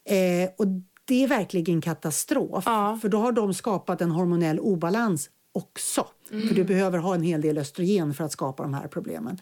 Eh, 0.05 0.51
och 0.59 0.67
det 1.05 1.25
är 1.25 1.29
verkligen 1.29 1.81
katastrof. 1.81 2.65
Ja. 2.67 2.99
För 3.03 3.09
då 3.09 3.19
har 3.19 3.33
de 3.33 3.55
skapat 3.55 4.01
en 4.01 4.11
hormonell 4.11 4.61
obalans 4.61 5.31
också. 5.53 6.07
För 6.29 6.55
du 6.55 6.65
behöver 6.65 6.99
ha 6.99 7.15
en 7.15 7.23
hel 7.23 7.41
del 7.41 7.59
östrogen 7.59 8.15
för 8.15 8.25
att 8.25 8.33
skapa 8.33 8.62
de 8.62 8.75
här 8.75 8.88
problemen. 8.88 9.38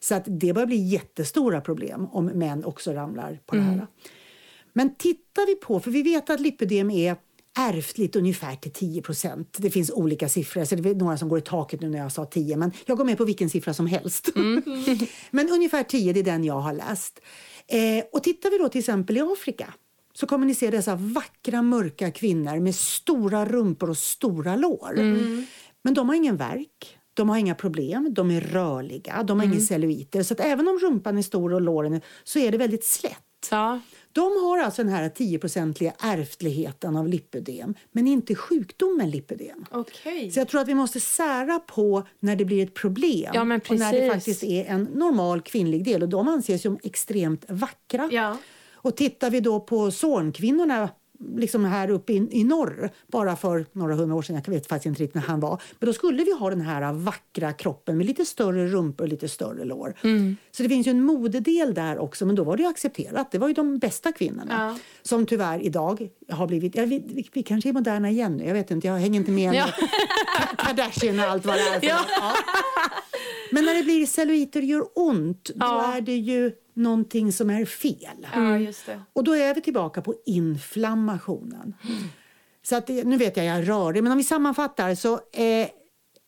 Så 0.00 0.14
att 0.14 0.24
det 0.26 0.52
börjar 0.52 0.66
bli 0.66 0.88
jättestora 0.88 1.60
problem 1.60 2.08
om 2.12 2.26
män 2.26 2.64
också 2.64 2.92
ramlar 2.92 3.38
på 3.46 3.56
det 3.56 3.62
här. 3.62 3.86
Men 4.72 4.94
tittar 4.94 5.46
vi 5.46 5.54
på, 5.54 5.80
för 5.80 5.90
vi 5.90 6.02
vet 6.02 6.30
att 6.30 6.40
lipödem 6.40 6.90
är 6.90 7.16
ärftligt 7.58 8.16
ungefär 8.16 8.56
till 8.56 8.72
10% 8.72 9.46
Det 9.56 9.70
finns 9.70 9.90
olika 9.90 10.28
siffror, 10.28 10.64
så 10.64 10.74
det 10.74 10.90
är 10.90 10.94
några 10.94 11.18
som 11.18 11.28
går 11.28 11.38
i 11.38 11.42
taket 11.42 11.80
nu 11.80 11.88
när 11.88 11.98
jag 11.98 12.12
sa 12.12 12.24
10 12.24 12.56
men 12.56 12.72
jag 12.86 12.96
går 12.98 13.04
med 13.04 13.18
på 13.18 13.24
vilken 13.24 13.50
siffra 13.50 13.74
som 13.74 13.86
helst. 13.86 14.28
men 15.30 15.48
ungefär 15.50 15.82
10, 15.82 16.12
det 16.12 16.20
är 16.20 16.24
den 16.24 16.44
jag 16.44 16.60
har 16.60 16.72
läst. 16.72 17.20
Eh, 17.66 18.04
och 18.12 18.22
tittar 18.22 18.50
vi 18.50 18.58
då 18.58 18.68
till 18.68 18.78
exempel 18.78 19.16
i 19.16 19.20
Afrika 19.20 19.74
så 20.14 20.26
kommer 20.26 20.46
ni 20.46 20.54
se 20.54 20.70
dessa 20.70 20.94
vackra 20.94 21.62
mörka 21.62 22.10
kvinnor 22.10 22.60
med 22.60 22.74
stora 22.74 23.44
rumpor 23.44 23.90
och 23.90 23.98
stora 23.98 24.56
lår. 24.56 24.94
Men 25.82 25.94
de 25.94 26.08
har 26.08 26.16
ingen 26.16 26.36
värk. 26.36 26.98
De 27.14 27.28
har 27.28 27.36
inga 27.36 27.54
problem, 27.54 28.14
de 28.14 28.30
är 28.30 28.40
rörliga, 28.40 29.22
de 29.22 29.38
har 29.38 29.46
ingen 29.46 29.60
celluliter. 29.60 30.22
Så 30.22 30.34
att 30.34 30.40
även 30.40 30.68
om 30.68 30.78
rumpan 30.78 31.18
är 31.18 31.22
stor 31.22 31.54
och 31.54 31.60
låren 31.60 31.94
är, 31.94 32.00
så 32.24 32.38
är 32.38 32.52
det 32.52 32.58
väldigt 32.58 32.84
slätt. 32.84 33.48
Ja. 33.50 33.80
De 34.12 34.22
har 34.22 34.58
alltså 34.58 34.84
den 34.84 34.92
här 34.92 35.08
10-procentiga 35.08 35.92
ärftligheten 35.98 36.96
av 36.96 37.08
lipödem, 37.08 37.74
men 37.92 38.06
inte 38.06 38.34
sjukdomen 38.34 39.10
lipödem. 39.10 39.64
Okej. 39.70 40.30
Så 40.30 40.40
jag 40.40 40.48
tror 40.48 40.60
att 40.60 40.68
vi 40.68 40.74
måste 40.74 41.00
sära 41.00 41.58
på 41.58 42.06
när 42.20 42.36
det 42.36 42.44
blir 42.44 42.62
ett 42.62 42.74
problem 42.74 43.30
Ja, 43.34 43.40
och 43.40 43.78
när 43.78 43.92
det 43.92 44.10
faktiskt 44.12 44.42
är 44.42 44.64
en 44.64 44.82
normal 44.82 45.40
kvinnlig 45.40 45.84
del. 45.84 46.02
Och 46.02 46.08
de 46.08 46.28
anses 46.28 46.62
som 46.62 46.78
extremt 46.82 47.44
vackra. 47.48 48.08
Ja. 48.12 48.36
Och 48.72 48.96
tittar 48.96 49.30
vi 49.30 49.40
då 49.40 49.60
på 49.60 49.90
Zornkvinnorna 49.90 50.88
liksom 51.36 51.64
här 51.64 51.90
uppe 51.90 52.12
i, 52.12 52.28
i 52.30 52.44
norr, 52.44 52.90
bara 53.06 53.36
för 53.36 53.66
några 53.72 53.94
hundra 53.94 54.16
år 54.16 54.22
sedan, 54.22 54.42
jag 54.46 54.52
vet 54.52 54.66
faktiskt 54.66 54.86
inte 54.86 55.02
riktigt 55.02 55.14
när 55.14 55.22
han 55.22 55.40
var, 55.40 55.62
men 55.78 55.86
då 55.86 55.92
skulle 55.92 56.24
vi 56.24 56.32
ha 56.38 56.50
den 56.50 56.60
här 56.60 56.92
vackra 56.92 57.52
kroppen 57.52 57.96
med 57.96 58.06
lite 58.06 58.24
större 58.24 58.66
rumpor 58.66 59.04
och 59.04 59.08
lite 59.08 59.28
större 59.28 59.64
lår. 59.64 59.94
Så 60.50 60.62
det 60.62 60.68
finns 60.68 60.86
ju 60.86 60.90
en 60.90 61.02
modedel 61.04 61.74
där 61.74 61.98
också, 61.98 62.26
men 62.26 62.34
då 62.34 62.44
var 62.44 62.56
det 62.56 62.62
ju 62.62 62.68
accepterat. 62.68 63.30
Det 63.32 63.38
var 63.38 63.48
ju 63.48 63.54
de 63.54 63.78
bästa 63.78 64.12
kvinnorna 64.12 64.54
Ja. 64.74 64.78
som 65.02 65.26
tyvärr 65.26 65.60
idag 65.62 66.08
har 66.30 66.46
blivit, 66.46 66.76
ja, 66.76 66.84
vi, 66.84 67.02
vi, 67.06 67.28
vi 67.32 67.42
kanske 67.42 67.68
är 67.68 67.72
moderna 67.72 68.10
igen 68.10 68.36
nu, 68.36 68.44
jag 68.46 68.54
vet 68.54 68.70
inte, 68.70 68.86
jag 68.86 68.94
hänger 68.98 69.20
inte 69.20 69.30
med 69.30 69.54
Ja. 69.54 69.66
Kardashian 70.58 71.18
och 71.20 71.24
allt 71.24 71.44
vad 71.46 71.54
det 71.56 71.60
är 71.68 71.88
Ja. 71.88 71.98
Men 73.50 73.64
när 73.64 73.74
det 73.74 73.82
blir 73.82 74.06
celluliter 74.06 74.62
gör 74.62 74.84
ont, 74.94 75.50
då 75.54 75.66
är 75.96 76.00
det 76.00 76.16
ju 76.16 76.52
någonting 76.74 77.32
som 77.32 77.50
är 77.50 77.64
fel. 77.64 78.26
Ja, 78.34 78.58
just 78.58 78.86
det. 78.86 79.00
Och 79.12 79.24
då 79.24 79.36
är 79.36 79.54
vi 79.54 79.60
tillbaka 79.60 80.02
på 80.02 80.14
inflammationen. 80.26 81.74
Så 82.62 82.76
att 82.76 82.86
det, 82.86 83.04
nu 83.04 83.16
vet 83.16 83.36
jag, 83.36 83.46
jag 83.46 83.56
är 83.56 83.62
rörig, 83.62 84.02
men 84.02 84.12
om 84.12 84.18
vi 84.18 84.24
sammanfattar 84.24 84.94
så 84.94 85.12
eh, 85.14 85.68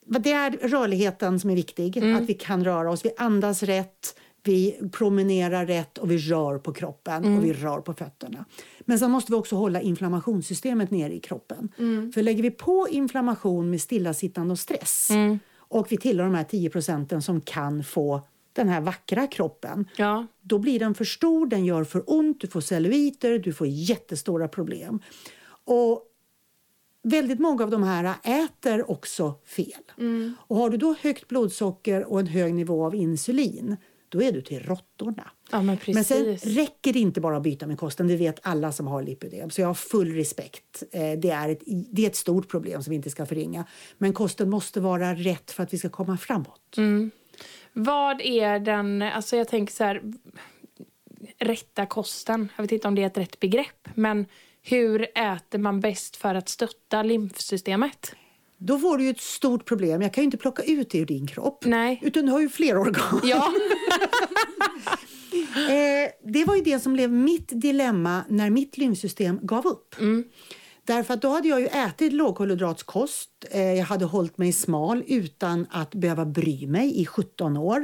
det 0.06 0.32
är 0.32 0.68
rörligheten 0.68 1.40
som 1.40 1.50
är 1.50 1.54
viktig. 1.54 1.98
Att 2.16 2.22
vi 2.28 2.34
kan 2.34 2.64
röra 2.64 2.90
oss, 2.90 3.04
vi 3.04 3.10
andas 3.16 3.62
rätt, 3.62 4.18
vi 4.42 4.80
promenerar 4.92 5.66
rätt 5.66 5.98
och 5.98 6.10
vi 6.10 6.18
rör 6.18 6.58
på 6.58 6.72
kroppen 6.72 7.24
och 7.38 7.44
vi 7.44 7.52
rör 7.52 7.80
på 7.80 7.94
fötterna. 7.94 8.44
Men 8.80 8.98
sen 8.98 9.10
måste 9.10 9.32
vi 9.32 9.36
också 9.38 9.56
hålla 9.56 9.80
inflammationssystemet 9.80 10.90
nere 10.90 11.14
i 11.14 11.20
kroppen. 11.20 11.68
För 12.14 12.22
lägger 12.22 12.42
vi 12.42 12.50
på 12.50 12.88
inflammation 12.90 13.70
med 13.70 13.80
stillasittande 13.80 14.52
och 14.52 14.58
stress 14.58 15.08
och 15.58 15.92
vi 15.92 15.96
tillhör 15.96 16.24
de 16.24 16.34
här 16.34 16.44
10 16.44 16.70
procenten 16.70 17.22
som 17.22 17.40
kan 17.40 17.84
få 17.84 18.20
den 18.54 18.68
här 18.68 18.80
vackra 18.80 19.26
kroppen 19.26 19.88
Ja. 19.96 20.26
då 20.42 20.58
blir 20.58 20.78
den 20.78 20.94
för 20.94 21.04
stor, 21.04 21.46
den 21.46 21.64
gör 21.64 21.84
för 21.84 22.02
ont, 22.06 22.40
du 22.40 22.46
får 22.46 22.60
celluliter, 22.60 23.38
du 23.38 23.52
får 23.52 23.66
jättestora 23.66 24.48
problem. 24.48 25.00
Och 25.64 26.02
väldigt 27.02 27.38
många 27.40 27.64
av 27.64 27.70
de 27.70 27.82
här 27.82 28.14
äter 28.44 28.90
också 28.90 29.34
fel. 29.46 29.82
Och 30.36 30.56
har 30.56 30.70
du 30.70 30.76
då 30.76 30.94
högt 31.00 31.28
blodsocker 31.28 32.04
och 32.04 32.20
en 32.20 32.26
hög 32.26 32.54
nivå 32.54 32.84
av 32.86 32.94
insulin, 32.94 33.76
då 34.08 34.22
är 34.22 34.32
du 34.32 34.40
till 34.42 34.60
råttorna. 34.62 35.30
ja, 35.50 35.62
men 35.62 35.78
Men 35.86 36.04
sen 36.04 36.36
räcker 36.36 36.92
det 36.92 36.98
inte 36.98 37.20
bara 37.20 37.36
att 37.36 37.42
byta 37.42 37.66
med 37.66 37.78
kosten, 37.78 38.08
det 38.08 38.16
vet 38.16 38.38
alla 38.42 38.72
som 38.72 38.86
har 38.86 39.02
lipödem. 39.02 39.50
Så 39.50 39.60
jag 39.60 39.66
har 39.66 39.74
full 39.74 40.14
respekt. 40.14 40.82
Eh, 40.92 41.00
Det 41.18 41.30
är, 41.30 41.48
ett, 41.48 41.60
det 41.66 42.02
är 42.02 42.06
ett 42.06 42.16
stort 42.16 42.48
problem 42.48 42.82
som 42.82 42.90
vi 42.90 42.96
inte 42.96 43.10
ska 43.10 43.26
förringa. 43.26 43.64
Men 43.98 44.12
kosten 44.12 44.50
måste 44.50 44.80
vara 44.80 45.14
rätt 45.14 45.50
för 45.50 45.62
att 45.62 45.72
vi 45.74 45.78
ska 45.78 45.88
komma 45.88 46.16
framåt. 46.16 46.76
Vad 47.76 48.20
är 48.20 48.58
den, 48.58 49.02
alltså 49.02 49.36
jag 49.36 49.48
tänker 49.48 49.74
så 49.74 49.84
här, 49.84 50.02
rätta 51.38 51.86
kosten? 51.86 52.48
Jag 52.56 52.62
vet 52.62 52.72
inte 52.72 52.88
om 52.88 52.94
det 52.94 53.02
är 53.02 53.06
ett 53.06 53.18
rätt 53.18 53.40
begrepp, 53.40 53.88
men 53.94 54.26
hur 54.62 55.02
äter 55.18 55.58
man 55.58 55.80
bäst 55.80 56.16
för 56.16 56.34
att 56.34 56.48
stötta 56.48 57.02
lymfsystemet? 57.02 58.14
Då 58.58 58.78
får 58.78 58.98
du 58.98 59.04
ju 59.04 59.10
ett 59.10 59.20
stort 59.20 59.64
problem. 59.64 60.02
Jag 60.02 60.14
kan 60.14 60.22
ju 60.22 60.24
inte 60.24 60.36
plocka 60.36 60.62
ut 60.62 60.90
det 60.90 60.98
ur 60.98 61.06
din 61.06 61.26
kropp. 61.26 61.64
Nej. 61.64 62.00
Utan 62.02 62.26
du 62.26 62.32
har 62.32 62.40
ju 62.40 62.48
fler 62.48 62.78
organ. 62.78 63.20
Ja. 63.24 63.52
Eh, 65.54 66.10
det 66.32 66.44
var 66.44 66.56
ju 66.56 66.62
det 66.62 66.78
som 66.80 66.92
blev 66.92 67.12
mitt 67.12 67.48
dilemma 67.60 68.24
när 68.28 68.50
mitt 68.50 68.78
lymfsystem 68.78 69.38
gav 69.42 69.66
upp. 69.66 69.94
Därför 70.86 71.14
att 71.14 71.22
då 71.22 71.28
hade 71.28 71.48
jag 71.48 71.60
ju 71.60 71.66
ätit 71.66 72.12
lågkolhydratskost. 72.12 73.30
Eh, 73.50 73.72
jag 73.72 73.84
hade 73.84 74.04
hållit 74.04 74.38
mig 74.38 74.52
smal 74.52 75.02
utan 75.06 75.66
att 75.70 75.94
behöva 75.94 76.24
bry 76.26 76.66
mig 76.66 77.00
i 77.00 77.06
17 77.06 77.56
år. 77.56 77.80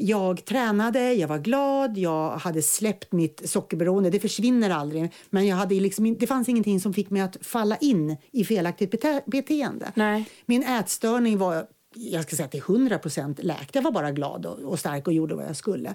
Jag 0.00 0.44
tränade, 0.44 1.12
jag 1.14 1.28
var 1.28 1.38
glad, 1.38 1.98
jag 1.98 2.30
hade 2.30 2.62
släppt 2.62 3.12
mitt 3.12 3.50
sockerberoende. 3.50 4.10
Det 4.10 4.20
försvinner 4.20 4.70
aldrig. 4.70 5.12
Men 5.30 5.46
jag 5.46 5.56
hade 5.56 5.74
liksom, 5.74 6.16
det 6.18 6.26
fanns 6.26 6.48
ingenting 6.48 6.80
som 6.80 6.94
fick 6.94 7.10
mig 7.10 7.22
att 7.22 7.36
falla 7.40 7.76
in 7.76 8.16
i 8.32 8.44
felaktigt 8.44 8.90
bete- 8.94 9.22
beteende. 9.26 9.92
Nej. 9.94 10.28
Min 10.46 10.62
ätstörning 10.62 11.38
var, 11.38 11.66
jag 11.94 12.22
ska 12.22 12.36
säga 12.36 12.48
till 12.48 12.60
100 12.60 12.98
procent 12.98 13.42
läkt. 13.42 13.74
Jag 13.74 13.82
var 13.82 13.90
bara 13.92 14.10
glad 14.12 14.46
och, 14.46 14.58
och 14.58 14.78
stark 14.78 15.06
och 15.06 15.12
gjorde 15.12 15.34
vad 15.34 15.44
jag 15.46 15.56
skulle. 15.56 15.94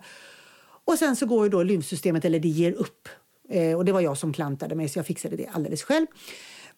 Och 0.85 0.93
sen 0.99 1.15
så 1.15 1.25
går 1.25 1.43
ju 1.45 1.49
då 1.49 1.63
lymfsystemet, 1.63 2.25
eller 2.25 2.39
det 2.39 2.47
ger 2.47 2.71
upp. 2.71 3.09
Eh, 3.49 3.77
och 3.77 3.85
det 3.85 3.91
var 3.91 4.01
jag 4.01 4.17
som 4.17 4.33
klantade 4.33 4.75
mig 4.75 4.89
så 4.89 4.99
jag 4.99 5.05
fixade 5.05 5.35
det 5.35 5.47
alldeles 5.47 5.83
själv. 5.83 6.07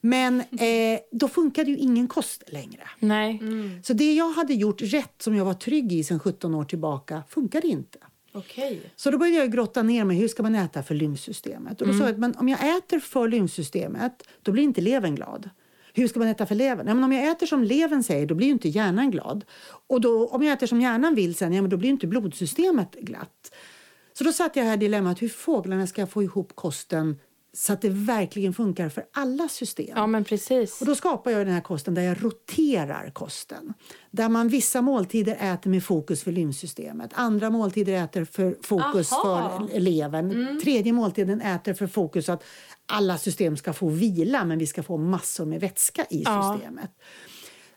Men 0.02 0.40
eh, 0.40 1.00
då 1.12 1.28
funkade 1.28 1.72
ju 1.72 1.78
ingen 1.78 2.08
kost 2.08 2.44
längre. 2.48 2.82
Nej. 3.00 3.42
Så 3.84 3.94
det 3.94 4.14
jag 4.14 4.30
hade 4.30 4.54
gjort 4.54 4.82
rätt, 4.82 5.22
som 5.22 5.36
jag 5.36 5.46
var 5.46 5.54
trygg 5.54 5.94
i 5.94 6.04
sedan 6.04 6.20
17 6.20 6.56
år 6.56 6.66
tillbaka, 6.66 7.24
funkade 7.30 7.68
inte. 7.68 7.98
Okej. 8.36 8.82
Så 8.96 9.12
då 9.12 9.18
började 9.18 9.38
jag 9.38 9.52
grotta 9.52 9.84
ner 9.84 10.06
mig. 10.06 10.18
Hur 10.18 10.28
ska 10.28 10.44
man 10.44 10.56
äta 10.56 10.84
för 10.84 10.96
lymfsystemet? 10.96 11.82
Och 11.82 11.88
då 11.88 11.94
sa 11.94 12.00
jag 12.00 12.10
att 12.10 12.18
men 12.18 12.36
om 12.36 12.50
jag 12.50 12.78
äter 12.78 13.00
för 13.00 13.28
lymfsystemet, 13.28 14.24
då 14.42 14.52
blir 14.52 14.64
inte 14.64 14.82
levern 14.82 15.16
glad. 15.16 15.50
Hur 15.94 16.08
ska 16.08 16.20
man 16.20 16.28
äta 16.28 16.46
för 16.46 16.56
levern? 16.56 16.88
Ja, 16.88 16.94
men 16.94 17.04
om 17.04 17.12
jag 17.12 17.32
äter 17.32 17.46
som 17.46 17.64
levern 17.64 18.04
säger, 18.04 18.26
då 18.26 18.36
blir 18.36 18.48
ju 18.48 18.54
inte 18.54 18.70
hjärnan 18.70 19.12
glad. 19.12 19.46
Och 19.88 20.02
då, 20.02 20.28
om 20.28 20.44
jag 20.44 20.54
äter 20.54 20.68
som 20.68 20.82
hjärnan 20.82 21.16
vill 21.16 21.36
sen, 21.36 21.54
ja, 21.54 21.62
men 21.62 21.72
då 21.72 21.78
blir 21.78 21.88
ju 21.88 21.94
inte 21.94 22.08
blodsystemet 22.08 22.96
glatt. 23.02 23.52
Så 24.18 24.24
då 24.24 24.32
satt 24.34 24.56
jag 24.56 24.64
här 24.64 24.78
dilemmat, 24.78 25.22
hur 25.22 25.30
fåglarna 25.30 25.88
ska 25.88 26.08
få 26.08 26.24
ihop 26.24 26.56
kosten 26.56 27.20
så 27.54 27.74
att 27.74 27.82
det 27.82 27.90
verkligen 27.90 28.54
funkar 28.54 28.90
för 28.90 29.06
alla 29.14 29.48
system. 29.50 29.94
Ja, 29.96 30.08
men 30.08 30.24
precis. 30.24 30.82
Och 30.82 30.88
då 30.88 30.96
skapar 30.96 31.32
jag 31.32 31.46
den 31.48 31.54
här 31.54 31.62
kosten 31.62 31.94
där 31.94 32.02
jag 32.02 32.24
roterar 32.24 33.10
kosten. 33.10 33.74
Där 34.12 34.30
man 34.30 34.48
vissa 34.48 34.82
måltider 34.82 35.38
äter 35.54 35.70
med 35.70 35.84
fokus 35.84 36.24
för 36.24 36.32
lymfsystemet. 36.32 37.12
Andra 37.14 37.50
måltider 37.50 38.04
äter 38.04 38.26
för 38.26 38.58
fokus 38.62 39.14
Aha. 39.14 39.68
för 39.70 39.80
levern. 39.80 40.60
Tredje 40.64 40.94
måltiden 40.94 41.42
äter 41.42 41.74
för 41.74 41.88
fokus 41.88 42.30
att 42.30 42.44
alla 42.86 43.18
system 43.18 43.58
ska 43.58 43.74
få 43.74 43.90
vila 43.90 44.46
men 44.46 44.60
vi 44.60 44.68
ska 44.68 44.84
få 44.84 44.98
massor 44.98 45.46
med 45.46 45.62
vätska 45.62 46.06
i 46.10 46.24
Ja. 46.26 46.54
systemet. 46.58 46.92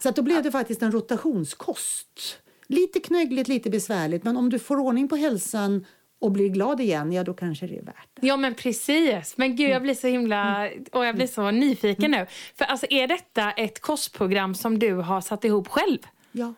Så 0.03 0.09
att 0.09 0.17
då 0.17 0.23
blev 0.23 0.43
det 0.43 0.51
faktiskt 0.51 0.83
en 0.83 0.93
rotationskost. 0.93 2.39
Lite 2.67 3.01
knöggligt, 3.01 3.49
lite 3.49 3.71
besvärligt 3.71 4.25
men 4.25 4.37
om 4.37 4.51
du 4.51 4.59
får 4.59 4.77
ordning 4.79 5.09
på 5.09 5.17
hälsan 5.17 5.85
och 6.21 6.33
blir 6.33 6.49
glad 6.49 6.81
igen, 6.81 7.13
ja 7.13 7.25
då 7.25 7.35
kanske 7.35 7.67
det 7.67 7.79
är 7.79 7.83
värt 7.83 8.09
det. 8.15 8.27
Ja 8.27 8.37
men 8.37 8.55
precis. 8.55 9.37
Men 9.37 9.57
gud 9.57 9.71
jag 9.71 9.83
blir 9.83 9.95
så 9.95 10.07
himla 10.07 10.71
och 10.93 11.07
jag 11.07 11.15
blir 11.15 11.27
så 11.27 11.51
nyfiken 11.51 12.11
nu. 12.11 12.27
För 12.55 12.65
alltså 12.65 12.87
är 12.91 13.07
detta 13.07 13.51
ett 13.51 13.81
kostprogram 13.81 14.55
som 14.55 14.79
du 14.79 14.95
har 14.95 15.21
satt 15.21 15.45
ihop 15.45 15.69
själv? 15.69 15.99
Ja. 16.33 16.55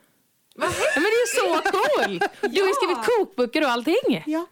Ja, 0.54 0.66
men 0.94 1.02
det 1.02 1.08
är 1.08 1.20
ju 1.20 1.62
så 1.62 1.70
cool! 1.70 2.18
Du 2.52 2.60
har 2.60 2.68
ju 2.68 2.74
skrivit 2.74 3.18
kokböcker 3.18 3.62
och 3.62 3.70
allting. 3.70 4.22
ja. 4.26 4.46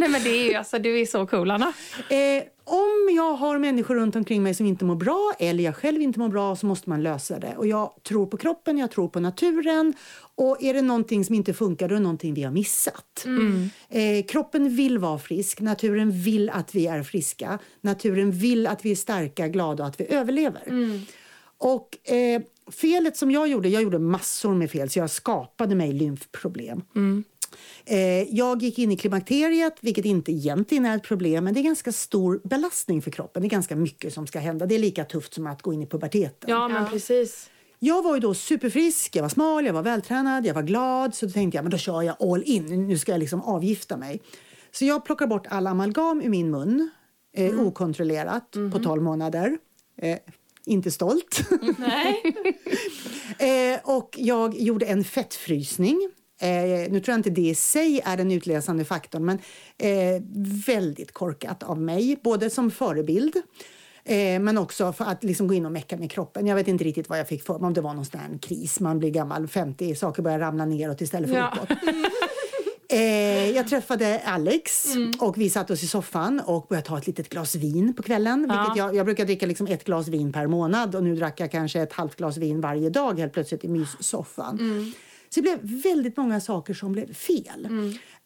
Nej 0.00 0.08
men 0.08 0.22
det 0.22 0.30
är 0.30 0.50
ju 0.50 0.54
alltså 0.54 0.78
du 0.78 1.00
är 1.00 1.06
så 1.06 1.26
cool 1.26 1.50
Anna. 1.50 1.72
Eh, 2.08 2.42
om 2.64 3.14
jag 3.16 3.34
har 3.34 3.58
människor 3.58 3.94
runt 3.94 4.16
omkring 4.16 4.42
mig 4.42 4.54
som 4.54 4.66
inte 4.66 4.84
mår 4.84 4.94
bra 4.94 5.32
eller 5.38 5.64
jag 5.64 5.76
själv 5.76 6.02
inte 6.02 6.18
mår 6.18 6.28
bra 6.28 6.56
så 6.56 6.66
måste 6.66 6.88
man 6.88 7.02
lösa 7.02 7.38
det. 7.38 7.54
Och 7.56 7.66
jag 7.66 7.94
tror 8.08 8.26
på 8.26 8.36
kroppen, 8.36 8.78
jag 8.78 8.90
tror 8.90 9.08
på 9.08 9.20
naturen. 9.20 9.94
Och 10.34 10.62
är 10.62 10.74
det 10.74 10.82
någonting 10.82 11.24
som 11.24 11.34
inte 11.34 11.54
funkar 11.54 11.88
då 11.88 11.94
är 11.94 11.98
det 11.98 12.02
någonting 12.02 12.34
vi 12.34 12.42
har 12.42 12.52
missat. 12.52 13.24
Eh, 13.88 14.26
kroppen 14.26 14.76
vill 14.76 14.98
vara 14.98 15.18
frisk, 15.18 15.60
naturen 15.60 16.10
vill 16.10 16.50
att 16.50 16.74
vi 16.74 16.86
är 16.86 17.02
friska. 17.02 17.58
Naturen 17.80 18.30
vill 18.32 18.66
att 18.66 18.84
vi 18.84 18.90
är 18.90 18.96
starka, 18.96 19.48
glada 19.48 19.82
och 19.82 19.88
att 19.88 20.00
vi 20.00 20.06
överlever. 20.14 20.62
Och 21.58 22.10
eh, 22.12 22.42
felet 22.72 23.16
som 23.16 23.30
jag 23.30 23.48
gjorde, 23.48 23.68
jag 23.68 23.82
gjorde 23.82 23.98
massor 23.98 24.54
med 24.54 24.70
fel 24.70 24.90
så 24.90 24.98
jag 24.98 25.10
skapade 25.10 25.74
mig 25.74 25.92
lymfproblem. 25.92 26.82
Eh, 26.96 27.24
jag 28.28 28.62
gick 28.62 28.78
in 28.78 28.92
i 28.92 28.96
klimakteriet, 28.96 29.76
vilket 29.80 30.04
inte 30.04 30.32
egentligen 30.32 30.86
är 30.86 30.96
ett 30.96 31.02
problem, 31.02 31.44
men 31.44 31.54
det 31.54 31.60
är 31.60 31.62
ganska 31.62 31.92
stor 31.92 32.40
belastning 32.44 33.02
för 33.02 33.10
kroppen. 33.10 33.42
Det 33.42 33.46
är 33.46 33.50
ganska 33.50 33.76
mycket 33.76 34.14
som 34.14 34.26
ska 34.26 34.38
hända. 34.38 34.66
Det 34.66 34.74
är 34.74 34.78
lika 34.78 35.04
tufft 35.04 35.34
som 35.34 35.46
att 35.46 35.62
gå 35.62 35.72
in 35.72 35.82
i 35.82 35.86
puberteten. 35.86 36.50
Ja 36.50 36.68
men 36.68 36.86
precis. 36.90 37.50
Jag 37.78 38.02
var 38.02 38.14
ju 38.14 38.20
då 38.20 38.34
superfrisk, 38.34 39.16
jag 39.16 39.22
var 39.22 39.28
smal, 39.28 39.66
jag 39.66 39.72
var 39.72 39.82
vältränad, 39.82 40.46
jag 40.46 40.54
var 40.54 40.62
glad. 40.62 41.14
Så 41.14 41.26
då 41.26 41.32
tänkte 41.32 41.56
jag, 41.56 41.64
men 41.64 41.70
då 41.70 41.78
kör 41.78 42.02
jag 42.02 42.16
all 42.22 42.42
in. 42.42 42.86
Nu 42.86 42.98
ska 42.98 43.12
jag 43.12 43.18
liksom 43.18 43.42
avgifta 43.42 43.96
mig. 43.96 44.20
Så 44.72 44.84
jag 44.84 45.04
plockar 45.04 45.26
bort 45.26 45.46
all 45.46 45.66
amalgam 45.66 46.20
ur 46.20 46.28
min 46.28 46.50
mun, 46.50 46.90
eh, 47.36 47.60
okontrollerat, 47.60 48.56
på 48.72 48.78
12 48.78 49.02
månader. 49.02 49.58
Eh, 50.02 50.18
inte 50.66 50.90
stolt. 50.90 51.40
Nej. 51.78 52.22
Eh, 53.38 53.80
och 53.84 54.16
jag 54.18 54.60
gjorde 54.60 54.86
en 54.86 55.04
fettfrysning. 55.04 56.10
Eh, 56.40 56.90
nu 56.92 57.00
tror 57.00 57.12
jag 57.12 57.18
inte 57.18 57.30
det 57.30 57.40
i 57.48 57.54
sig 57.54 58.00
är 58.04 58.16
den 58.16 58.32
utlösande 58.32 58.84
faktorn, 58.84 59.24
men 59.24 59.38
eh, 59.78 60.22
väldigt 60.66 61.12
korkat 61.12 61.62
av 61.62 61.80
mig, 61.80 62.18
både 62.22 62.50
som 62.50 62.70
förebild 62.70 63.36
eh, 64.04 64.40
men 64.40 64.58
också 64.58 64.92
för 64.92 65.04
att 65.04 65.24
liksom 65.24 65.48
gå 65.48 65.54
in 65.54 65.66
och 65.66 65.72
mecka 65.72 65.96
med 65.96 66.10
kroppen. 66.10 66.46
Jag 66.46 66.56
vet 66.56 66.68
inte 66.68 66.84
riktigt 66.84 67.08
vad 67.08 67.18
jag 67.18 67.28
fick 67.28 67.42
för 67.42 67.58
mig, 67.58 67.66
om 67.66 67.74
det 67.74 67.80
var 67.80 67.94
någon 67.94 68.04
sån 68.04 68.20
här 68.20 68.38
kris. 68.42 68.80
Man 68.80 68.98
blir 68.98 69.10
gammal, 69.10 69.48
50, 69.48 69.94
saker 69.94 70.22
börjar 70.22 70.38
ramla 70.38 70.64
neråt 70.64 71.00
istället 71.00 71.30
för 71.30 71.36
Ja. 71.36 71.52
uppåt. 71.62 71.78
Eh, 72.92 73.50
jag 73.50 73.68
träffade 73.68 74.22
Alex 74.24 74.86
och 75.20 75.38
vi 75.38 75.50
satt 75.50 75.70
oss 75.70 75.82
i 75.82 75.86
soffan 75.86 76.40
och 76.46 76.66
började 76.68 76.86
ta 76.88 76.98
ett 76.98 77.06
litet 77.06 77.28
glas 77.28 77.54
vin 77.54 77.94
på 77.94 78.02
kvällen. 78.02 78.46
Ja. 78.48 78.60
Vilket 78.62 78.76
jag, 78.76 78.94
jag 78.96 79.06
brukar 79.06 79.24
dricka 79.24 79.46
liksom 79.46 79.66
ett 79.66 79.84
glas 79.84 80.08
vin 80.08 80.32
per 80.32 80.46
månad 80.46 80.94
och 80.94 81.04
nu 81.04 81.16
drack 81.16 81.40
jag 81.40 81.50
kanske 81.50 81.80
ett 81.80 81.92
halvt 81.92 82.16
glas 82.16 82.36
vin 82.36 82.60
varje 82.60 82.90
dag 82.90 83.18
helt 83.18 83.32
plötsligt 83.32 83.64
i 83.64 83.68
myssoffan. 83.68 84.58
Så 85.34 85.40
det 85.40 85.42
blev 85.42 85.58
väldigt 85.82 86.16
många 86.16 86.40
saker 86.40 86.74
som 86.74 86.92
blev 86.92 87.14
fel. 87.14 87.68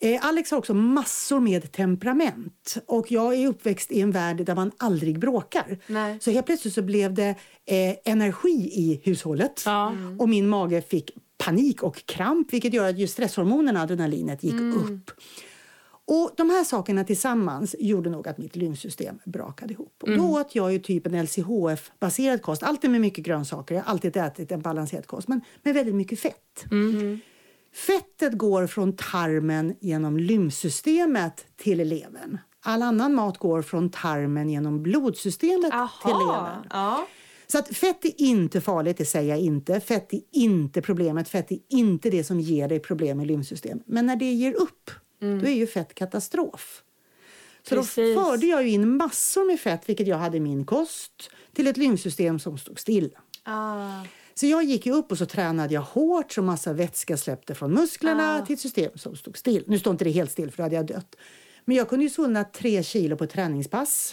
Eh, 0.00 0.26
Alex 0.26 0.50
har 0.50 0.58
också 0.58 0.74
massor 0.74 1.40
med 1.40 1.72
temperament 1.72 2.76
och 2.86 3.12
jag 3.12 3.34
är 3.34 3.46
uppväxt 3.48 3.92
i 3.92 4.00
en 4.00 4.10
värld 4.10 4.36
där 4.46 4.54
man 4.54 4.70
aldrig 4.78 5.18
bråkar. 5.18 5.78
Nej. 5.86 6.18
Så 6.20 6.30
helt 6.30 6.46
plötsligt 6.46 6.74
så 6.74 6.82
blev 6.82 7.14
det 7.14 7.28
eh, 7.66 7.94
energi 8.12 8.70
i 8.74 9.00
hushållet 9.04 9.62
Ja. 9.64 9.92
och 10.18 10.28
min 10.28 10.48
mage 10.48 10.82
fick 10.82 11.10
panik 11.38 11.82
och 11.82 12.06
kramp 12.06 12.52
vilket 12.52 12.74
gör 12.74 12.88
att 12.88 12.98
just 12.98 13.12
stresshormonerna, 13.12 13.82
adrenalinet, 13.82 14.42
gick 14.42 14.54
upp. 14.54 15.10
Och 16.06 16.30
De 16.36 16.50
här 16.50 16.64
sakerna 16.64 17.04
tillsammans 17.04 17.76
gjorde 17.78 18.10
nog 18.10 18.28
att 18.28 18.38
mitt 18.38 18.56
lymfsystem 18.56 19.18
brakade 19.24 19.72
ihop. 19.72 20.02
Och 20.02 20.16
Då 20.16 20.40
åt 20.40 20.54
jag 20.54 20.72
ju 20.72 20.78
typ 20.78 21.06
en 21.06 21.24
LCHF-baserad 21.24 22.42
kost, 22.42 22.62
alltid 22.62 22.90
med 22.90 23.00
mycket 23.00 23.24
grönsaker. 23.24 23.74
Jag 23.74 23.82
har 23.82 23.90
alltid 23.90 24.16
ätit 24.16 24.52
en 24.52 24.60
balanserad 24.60 25.06
kost, 25.06 25.28
men 25.28 25.40
med 25.62 25.74
väldigt 25.74 25.94
mycket 25.94 26.20
fett. 26.20 26.64
Fettet 27.86 28.38
går 28.38 28.66
från 28.66 28.96
tarmen 28.96 29.74
genom 29.80 30.16
lymfsystemet 30.16 31.46
till 31.56 31.88
levern. 31.88 32.38
All 32.60 32.82
annan 32.82 33.14
mat 33.14 33.38
går 33.38 33.62
från 33.62 33.90
tarmen 33.90 34.50
genom 34.50 34.82
blodsystemet 34.82 35.72
till 36.02 36.10
levern. 36.12 36.66
Ja. 36.70 37.06
Så 37.46 37.58
att 37.58 37.68
fett 37.76 38.04
är 38.04 38.20
inte 38.20 38.60
farligt, 38.60 38.98
det 38.98 39.04
säger 39.04 39.30
jag 39.30 39.38
inte. 39.38 39.80
Fett 39.80 40.12
är 40.12 40.20
inte 40.32 40.82
problemet, 40.82 41.28
fett 41.28 41.50
är 41.50 41.58
inte 41.68 42.10
det 42.10 42.24
som 42.24 42.40
ger 42.40 42.68
dig 42.68 42.80
problem 42.80 43.18
med 43.18 43.26
lymfsystem. 43.26 43.80
Men 43.86 44.06
när 44.06 44.16
det 44.16 44.32
ger 44.32 44.52
upp, 44.52 44.90
då 45.40 45.46
är 45.46 45.54
ju 45.54 45.66
fett 45.66 45.94
katastrof. 45.94 46.82
Så 47.68 47.74
Precis. 47.74 48.16
då 48.16 48.24
förde 48.24 48.46
jag 48.46 48.66
in 48.68 48.96
massor 48.96 49.46
med 49.46 49.60
fett, 49.60 49.88
vilket 49.88 50.06
jag 50.06 50.16
hade 50.16 50.36
i 50.36 50.40
min 50.40 50.64
kost, 50.64 51.30
till 51.52 51.66
ett 51.66 51.76
lymfsystem 51.76 52.38
som 52.38 52.58
stod 52.58 52.80
still. 52.80 53.10
Ah. 53.42 54.02
Så 54.34 54.46
jag 54.46 54.64
gick 54.64 54.86
upp 54.86 55.10
och 55.12 55.18
så 55.18 55.26
tränade 55.26 55.74
jag 55.74 55.80
hårt 55.82 56.32
så 56.32 56.42
massa 56.42 56.72
vätska 56.72 57.16
släppte 57.16 57.54
från 57.54 57.72
musklerna 57.74 58.46
till 58.46 58.54
ett 58.54 58.60
system 58.60 58.90
som 58.94 59.16
stod 59.16 59.38
still. 59.38 59.64
Nu 59.66 59.78
står 59.78 59.90
inte 59.90 60.04
det 60.04 60.10
helt 60.10 60.30
still 60.32 60.50
för 60.50 60.56
då 60.56 60.62
hade 60.62 60.74
jag 60.76 60.86
dött. 60.86 61.16
Men 61.64 61.76
jag 61.76 61.88
kunde 61.88 62.04
ju 62.04 62.10
svullna 62.10 62.44
tre 62.44 62.82
kilo 62.82 63.16
på 63.16 63.24
ett 63.24 63.30
träningspass. 63.30 64.12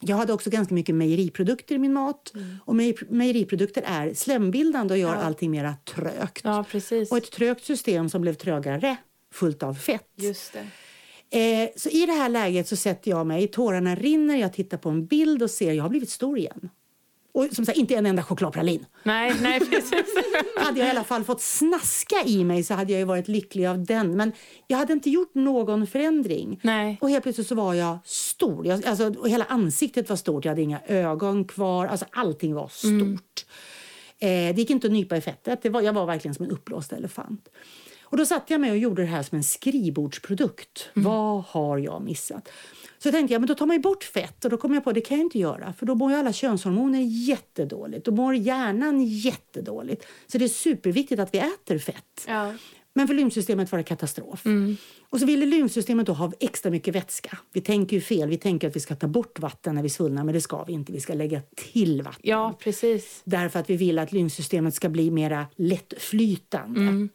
Jag 0.00 0.16
hade 0.16 0.32
också 0.32 0.50
ganska 0.50 0.74
mycket 0.74 0.94
mejeriprodukter 0.94 1.74
i 1.74 1.78
min 1.78 1.92
mat. 1.92 2.32
Och 2.64 2.74
mejer- 2.76 3.06
mejeriprodukter 3.10 3.82
är 3.86 4.14
slembildande 4.14 4.94
och 4.94 4.98
gör 5.00 5.14
allting 5.14 5.50
mera 5.50 5.74
trögt. 5.84 6.40
Ja. 6.44 6.64
Och 7.10 7.16
ett 7.18 7.30
trögt 7.32 7.64
system 7.64 8.08
som 8.08 8.22
blev 8.22 8.34
trögare, 8.34 8.96
fullt 9.32 9.62
av 9.62 9.74
fett. 9.74 10.08
Just. 10.16 10.56
Eh, 11.30 11.68
så 11.76 11.88
i 11.88 12.06
det 12.06 12.12
här 12.12 12.28
läget 12.28 12.68
så 12.68 12.76
sätter 12.76 13.10
jag 13.10 13.26
mig, 13.26 13.48
tårarna 13.48 13.94
rinner, 13.94 14.36
jag 14.36 14.52
tittar 14.52 14.78
på 14.78 14.88
en 14.88 15.06
bild 15.06 15.42
och 15.42 15.50
ser 15.50 15.72
jag 15.72 15.84
har 15.84 15.90
blivit 15.90 16.10
stor 16.10 16.38
igen. 16.38 16.70
Och 17.32 17.46
som 17.52 17.66
sagt, 17.66 17.78
inte 17.78 17.94
en 17.94 18.06
enda 18.06 18.22
chokladpralin. 18.22 18.86
Nej, 19.02 19.34
nej 19.42 19.60
precis. 19.60 20.14
Hade 20.56 20.78
jag 20.78 20.88
i 20.88 20.90
alla 20.90 21.04
fall 21.04 21.24
fått 21.24 21.40
snaska 21.40 22.16
i 22.26 22.44
mig 22.44 22.64
så 22.64 22.74
hade 22.74 22.92
jag 22.92 22.98
ju 22.98 23.04
varit 23.04 23.28
lycklig 23.28 23.66
av 23.66 23.84
den. 23.84 24.16
Men 24.16 24.32
jag 24.66 24.78
hade 24.78 24.92
inte 24.92 25.10
gjort 25.10 25.34
någon 25.34 25.86
förändring. 25.86 26.60
Nej. 26.62 26.98
Och 27.00 27.10
helt 27.10 27.22
plötsligt 27.22 27.46
så 27.46 27.54
var 27.54 27.74
jag 27.74 27.98
stor. 28.04 28.66
Jag, 28.66 28.86
alltså, 28.86 29.24
hela 29.26 29.44
ansiktet 29.44 30.08
var 30.08 30.16
stort. 30.16 30.44
Jag 30.44 30.50
hade 30.52 30.62
inga 30.62 30.80
ögon 30.86 31.44
kvar. 31.44 31.86
Alltså 31.86 32.06
allting 32.10 32.54
var 32.54 32.68
stort. 32.68 33.44
Eh, 34.18 34.28
det 34.28 34.54
gick 34.56 34.70
inte 34.70 34.86
att 34.86 34.92
nypa 34.92 35.16
i 35.16 35.20
fettet. 35.20 35.62
Det 35.62 35.68
var, 35.68 35.80
jag 35.80 35.92
var 35.92 36.06
verkligen 36.06 36.34
som 36.34 36.44
en 36.44 36.50
uppblåst 36.50 36.92
elefant. 36.92 37.48
Och 38.10 38.16
då 38.16 38.26
satte 38.26 38.52
jag 38.54 38.60
mig 38.60 38.70
och 38.70 38.78
gjorde 38.78 39.02
det 39.02 39.08
här 39.08 39.22
som 39.22 39.36
en 39.36 39.44
skrivbordsprodukt. 39.44 40.88
Vad 40.94 41.44
har 41.44 41.78
jag 41.78 42.02
missat? 42.02 42.48
Så 42.98 43.10
tänkte 43.10 43.34
jag, 43.34 43.40
men 43.40 43.46
då 43.46 43.54
tar 43.54 43.66
man 43.66 43.76
ju 43.76 43.82
bort 43.82 44.04
fett 44.04 44.44
och 44.44 44.50
då 44.50 44.56
kom 44.56 44.74
jag 44.74 44.84
på 44.84 44.92
det 44.92 45.00
kan 45.00 45.16
jag 45.16 45.24
inte 45.24 45.38
göra 45.38 45.72
för 45.72 45.86
då 45.86 45.94
mår 45.94 46.10
ju 46.10 46.16
alla 46.16 46.32
könshormoner 46.32 47.00
jättedåligt. 47.00 48.04
Då 48.04 48.10
mår 48.10 48.34
hjärnan 48.34 49.04
jättedåligt. 49.04 50.06
Så 50.26 50.38
det 50.38 50.44
är 50.44 50.48
superviktigt 50.48 51.20
att 51.20 51.34
vi 51.34 51.38
äter 51.38 51.78
fett. 51.78 52.24
Ja. 52.28 52.54
Men 52.92 53.06
för 53.06 53.14
lymfsystemet 53.14 53.72
var 53.72 53.78
det 53.78 53.84
katastrof. 53.84 54.44
Och 55.10 55.20
så 55.20 55.26
ville 55.26 55.46
lymfsystemet 55.46 56.06
då 56.06 56.12
ha 56.12 56.32
extra 56.40 56.70
mycket 56.70 56.94
vätska. 56.94 57.38
Vi 57.52 57.60
tänker 57.60 57.96
ju 57.96 58.00
fel. 58.00 58.28
Vi 58.28 58.36
tänker 58.36 58.68
att 58.68 58.76
vi 58.76 58.80
ska 58.80 58.96
ta 58.96 59.06
bort 59.06 59.38
vatten 59.38 59.74
när 59.74 59.82
vi 59.82 59.88
svullnar, 59.88 60.24
men 60.24 60.34
det 60.34 60.40
ska 60.40 60.64
vi 60.64 60.72
inte. 60.72 60.92
Vi 60.92 61.00
ska 61.00 61.14
lägga 61.14 61.40
till 61.72 62.02
vatten. 62.02 62.20
Ja 62.22 62.58
precis. 62.58 63.20
Därför 63.24 63.58
att 63.58 63.70
vi 63.70 63.76
vill 63.76 63.98
att 63.98 64.12
lymfsystemet 64.12 64.74
ska 64.74 64.88
bli 64.88 65.10
mera 65.10 65.46
lättflytande. 65.56 67.08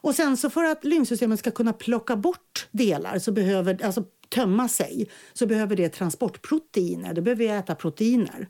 Och 0.00 0.14
sen 0.14 0.36
så 0.36 0.50
för 0.50 0.64
att 0.64 0.84
lymfsystemet 0.84 1.38
ska 1.38 1.50
kunna 1.50 1.72
plocka 1.72 2.16
bort 2.16 2.68
delar, 2.70 3.18
så 3.18 3.32
behöver, 3.32 3.84
alltså 3.84 4.04
tömma 4.28 4.68
sig, 4.68 5.10
så 5.32 5.46
behöver 5.46 5.76
det 5.76 5.88
transportproteiner. 5.88 7.14
Då 7.14 7.22
behöver 7.22 7.44
vi 7.44 7.50
äta 7.50 7.74
proteiner. 7.74 8.48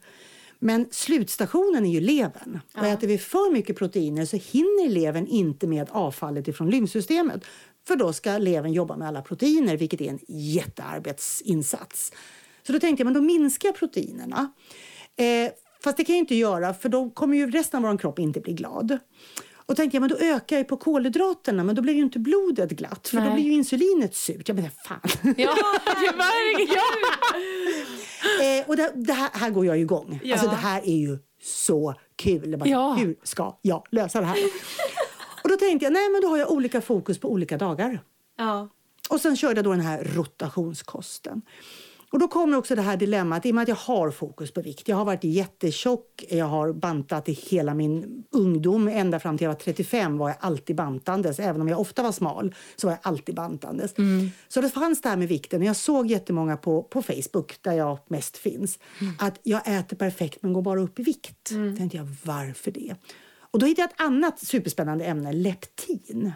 Men 0.58 0.86
slutstationen 0.90 1.86
är 1.86 1.90
ju 1.90 2.00
levern. 2.00 2.60
Och 2.76 2.86
äter 2.86 3.06
vi 3.06 3.18
för 3.18 3.52
mycket 3.52 3.78
proteiner 3.78 4.24
så 4.24 4.36
hinner 4.36 4.88
levern 4.88 5.26
inte 5.26 5.66
med 5.66 5.88
avfallet 5.90 6.48
ifrån 6.48 6.70
lymfsystemet. 6.70 7.44
För 7.88 7.96
då 7.96 8.12
ska 8.12 8.38
levern 8.38 8.72
jobba 8.72 8.96
med 8.96 9.08
alla 9.08 9.22
proteiner, 9.22 9.76
vilket 9.76 10.00
är 10.00 10.08
en 10.08 10.18
jättearbetsinsats. 10.28 12.12
Så 12.66 12.72
då 12.72 12.78
tänkte 12.78 13.00
jag, 13.00 13.04
men 13.04 13.14
då 13.14 13.20
minskar 13.20 13.68
jag 13.68 13.76
proteinerna. 13.76 14.52
Eh, 15.16 15.52
fast 15.84 15.96
det 15.96 16.04
kan 16.04 16.14
jag 16.14 16.22
inte 16.22 16.34
göra, 16.34 16.74
för 16.74 16.88
då 16.88 17.10
kommer 17.10 17.36
ju 17.36 17.50
resten 17.50 17.84
av 17.84 17.90
vår 17.90 17.98
kropp 17.98 18.18
inte 18.18 18.40
bli 18.40 18.52
glad. 18.52 18.98
Och 19.68 19.76
tänkte 19.76 19.96
jag, 19.96 20.00
men 20.00 20.10
då 20.10 20.16
ökar 20.16 20.56
jag 20.56 20.68
på 20.68 20.76
kolhydraterna, 20.76 21.64
men 21.64 21.74
då 21.76 21.82
blir 21.82 21.94
ju 21.94 22.02
inte 22.02 22.18
blodet 22.18 22.70
glatt, 22.70 23.08
för 23.08 23.16
Nej. 23.16 23.28
då 23.28 23.34
blir 23.34 23.44
ju 23.44 23.52
insulinet 23.52 24.14
surt. 24.14 24.48
Jag 24.48 24.54
menar, 24.54 24.70
fan. 24.84 25.00
Ja, 25.36 25.54
verkligen. 26.16 26.74
Ja. 28.38 28.44
Eh, 28.44 28.68
och 28.68 28.76
det, 28.76 28.92
det 28.94 29.12
här, 29.12 29.30
här 29.32 29.50
går 29.50 29.66
jag 29.66 29.76
ju 29.76 29.82
igång. 29.82 30.20
Ja. 30.24 30.34
Alltså 30.34 30.50
det 30.50 30.56
här 30.56 30.82
är 30.88 30.96
ju 30.96 31.18
så 31.42 31.94
kul. 32.16 32.56
Bara, 32.56 32.68
Ja. 32.68 32.92
Hur 32.92 33.16
ska 33.22 33.58
jag 33.62 33.86
lösa 33.90 34.20
det 34.20 34.26
här? 34.26 34.36
och 35.42 35.48
då 35.48 35.56
tänkte 35.56 35.84
jag, 35.86 35.92
nej 35.92 36.08
men 36.10 36.20
då 36.20 36.28
har 36.28 36.36
jag 36.38 36.50
olika 36.50 36.80
fokus 36.80 37.18
på 37.18 37.30
olika 37.32 37.56
dagar. 37.58 38.00
Ja. 38.38 38.68
Och 39.10 39.20
sen 39.20 39.36
körde 39.36 39.54
jag 39.58 39.64
då 39.64 39.70
den 39.70 39.80
här 39.80 40.04
rotationskosten. 40.04 41.42
Och 42.10 42.18
då 42.18 42.28
kommer 42.28 42.56
också 42.56 42.74
det 42.74 42.82
här 42.82 42.96
dilemmat, 42.96 43.46
i 43.46 43.50
och 43.50 43.54
med 43.54 43.62
att 43.62 43.68
jag 43.68 43.76
har 43.76 44.10
fokus 44.10 44.50
på 44.50 44.60
vikt. 44.60 44.88
Jag 44.88 44.96
har 44.96 45.04
varit 45.04 45.24
jättetjock, 45.24 46.24
jag 46.30 46.46
har 46.46 46.72
bantat 46.72 47.28
i 47.28 47.32
hela 47.32 47.74
min 47.74 48.24
ungdom. 48.30 48.88
Ända 48.88 49.20
fram 49.20 49.38
till 49.38 49.44
jag 49.44 49.50
var 49.50 49.60
35 49.60 50.18
var 50.18 50.28
jag 50.28 50.36
alltid 50.40 50.76
bantandes. 50.76 51.38
Även 51.38 51.60
om 51.60 51.68
jag 51.68 51.80
ofta 51.80 52.02
var 52.02 52.12
smal 52.12 52.54
så 52.76 52.86
var 52.86 52.92
jag 52.92 53.00
alltid 53.02 53.34
bantandes. 53.34 53.94
Så 54.48 54.60
det 54.60 54.68
fanns 54.68 55.02
det 55.02 55.08
här 55.08 55.16
med 55.16 55.28
vikten. 55.28 55.62
Jag 55.62 55.76
såg 55.76 56.06
jättemånga 56.06 56.56
på, 56.56 56.82
på 56.82 57.02
Facebook, 57.02 57.62
där 57.62 57.72
jag 57.72 57.98
mest 58.08 58.36
finns, 58.36 58.78
att 59.18 59.40
jag 59.42 59.78
äter 59.78 59.96
perfekt 59.96 60.38
men 60.42 60.52
går 60.52 60.62
bara 60.62 60.80
upp 60.80 60.98
i 60.98 61.02
vikt. 61.02 61.50
Då 61.50 61.76
tänkte 61.76 61.96
jag, 61.96 62.08
varför 62.24 62.70
det? 62.70 62.94
Och 63.50 63.58
då 63.58 63.66
hittade 63.66 63.82
jag 63.82 63.90
ett 63.90 64.00
annat 64.00 64.38
superspännande 64.38 65.04
ämne, 65.04 65.32
leptin. 65.32 66.32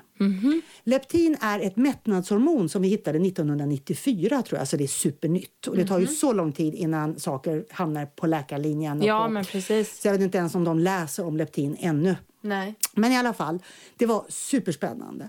Leptin 0.85 1.37
är 1.41 1.61
ett 1.61 1.77
mättnadshormon 1.77 2.69
som 2.69 2.83
vi 2.83 2.89
hittade 2.89 3.19
1994, 3.19 4.43
tror 4.43 4.59
jag, 4.59 4.69
så 4.69 4.77
det 4.77 4.85
är 4.85 4.89
supernytt. 4.89 5.67
Och 5.67 5.77
det 5.77 5.87
tar 5.87 5.99
ju 5.99 6.07
så 6.07 6.33
lång 6.33 6.53
tid 6.53 6.75
innan 6.75 7.19
saker 7.21 7.65
hamnar 7.71 8.07
på 8.07 8.27
läkarlinjen. 8.27 9.03
ja, 9.03 9.25
på, 9.25 9.31
men 9.31 9.45
precis. 9.45 10.01
Så 10.01 10.09
jag 10.09 10.13
vet 10.13 10.23
inte 10.23 10.39
ens 10.39 10.55
om 10.55 10.65
de 10.65 10.79
läser 10.79 11.27
om 11.27 11.37
leptin 11.37 11.77
ännu. 11.81 12.17
Nej. 12.41 12.75
Men 12.95 13.13
i 13.13 13.17
alla 13.17 13.35
fall, 13.35 13.63
det 13.97 14.07
var 14.07 14.25
superspännande. 14.29 15.29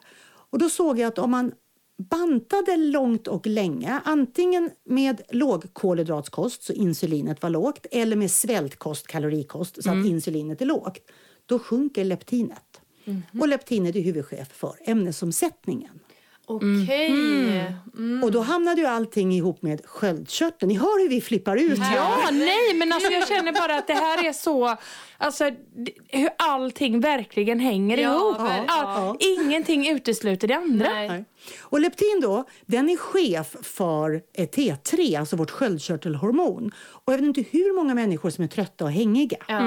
Och 0.49 0.59
då 0.59 0.69
såg 0.69 0.99
jag 0.99 1.07
att 1.07 1.17
om 1.17 1.31
man 1.31 1.51
bantade 2.09 2.77
långt 2.77 3.27
och 3.27 3.47
länge, 3.47 4.01
antingen 4.05 4.69
med 4.85 5.21
lågkolhydratskost, 5.29 6.63
så 6.63 6.73
insulinet 6.73 7.41
var 7.41 7.49
lågt, 7.49 7.85
eller 7.91 8.15
med 8.15 8.31
svältkost, 8.31 9.07
kalorikost, 9.07 9.83
så 9.83 9.89
att 9.91 10.05
insulinet 10.05 10.61
är 10.61 10.65
lågt, 10.65 10.99
då 11.45 11.59
sjunker 11.59 12.05
leptinet. 12.05 12.81
Och 13.39 13.47
leptinet 13.47 13.95
är 13.95 14.01
huvudchef 14.01 14.47
för 14.51 14.75
ämnesomsättningen. 14.85 15.99
Okej. 16.45 17.13
Och 18.23 18.31
då 18.31 18.41
hamnade 18.41 18.81
ju 18.81 18.87
allting 18.87 19.31
ihop 19.33 19.61
med 19.61 19.81
sköldkörteln. 19.85 20.69
Ni 20.69 20.77
hör 20.77 21.01
hur 21.03 21.09
vi 21.09 21.21
flippar 21.21 21.57
ut 21.57 21.79
här. 21.79 21.95
Ja, 21.95 22.29
nej, 22.31 22.73
men 22.75 22.91
alltså 22.93 23.11
jag 23.11 23.27
känner 23.27 23.51
bara 23.53 23.75
att 23.77 23.87
det 23.87 23.93
här 23.93 24.25
är 24.27 24.33
så... 24.33 24.75
Alltså, 25.17 25.43
hur 26.07 26.29
allting 26.37 26.99
verkligen 26.99 27.59
hänger 27.59 27.97
Ja, 27.97 28.13
ihop. 28.15 28.37
ver- 28.37 28.65
All, 28.67 29.17
Ingenting 29.19 29.89
utesluter 29.89 30.47
det 30.47 30.55
andra. 30.55 30.89
Nej. 30.89 31.07
Nej. 31.09 31.25
Och 31.61 31.79
leptin 31.79 32.19
då, 32.21 32.43
den 32.65 32.89
är 32.89 32.97
chef 32.97 33.55
för 33.61 34.21
eh, 34.37 34.47
T3, 34.49 35.19
alltså 35.19 35.35
vårt 35.35 35.51
sköldkörtelhormon. 35.51 36.71
Och 36.77 37.13
jag 37.13 37.17
vet 37.17 37.25
inte 37.37 37.43
hur 37.51 37.75
många 37.75 37.95
människor 37.95 38.29
som 38.29 38.43
är 38.43 38.47
trötta 38.47 38.83
och 38.85 38.91
hängiga. 38.91 39.37
Ja. 39.47 39.61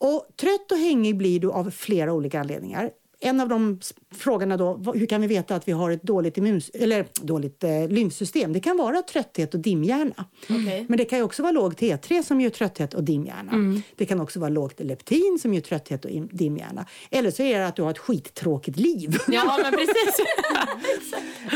Och 0.00 0.26
trött 0.40 0.72
och 0.72 0.78
hängig 0.78 1.16
blir 1.16 1.40
du 1.40 1.50
av 1.50 1.70
flera 1.70 2.12
olika 2.12 2.40
anledningar. 2.40 2.90
En 3.20 3.40
av 3.40 3.48
de 3.48 3.80
frågorna 4.14 4.56
då, 4.56 4.92
hur 4.94 5.06
kan 5.06 5.20
vi 5.20 5.26
veta 5.26 5.54
att 5.56 5.68
vi 5.68 5.72
har 5.72 5.90
ett 5.90 6.02
dåligt, 6.02 6.36
immuns 6.38 6.70
eller 6.74 7.06
dåligt 7.22 7.64
eh, 7.64 7.88
lymfsystem? 7.88 8.52
Det 8.52 8.60
kan 8.60 8.76
vara 8.76 9.02
trötthet 9.02 9.54
och 9.54 9.60
dimhjärna. 9.60 10.24
Okej. 10.50 10.86
Men 10.88 10.98
det 10.98 11.04
kan 11.04 11.22
också 11.22 11.42
vara 11.42 11.52
låg 11.52 11.72
T3 11.74 12.22
som 12.22 12.40
ger 12.40 12.50
trötthet 12.50 12.94
och 12.94 13.04
dimhjärna. 13.04 13.82
Det 13.96 14.06
kan 14.06 14.20
också 14.20 14.40
vara 14.40 14.50
lågt 14.50 14.80
leptin 14.80 15.38
som 15.42 15.54
ger 15.54 15.60
trötthet 15.60 16.04
och 16.04 16.10
im- 16.10 16.28
dimhjärna. 16.32 16.86
Eller 17.10 17.30
så 17.30 17.42
är 17.42 17.58
det 17.58 17.66
att 17.66 17.76
du 17.76 17.82
har 17.82 17.90
ett 17.90 17.98
skittråkigt 17.98 18.76
liv. 18.78 19.16
Ja, 19.28 19.58
men 19.62 19.72
precis. 19.72 20.14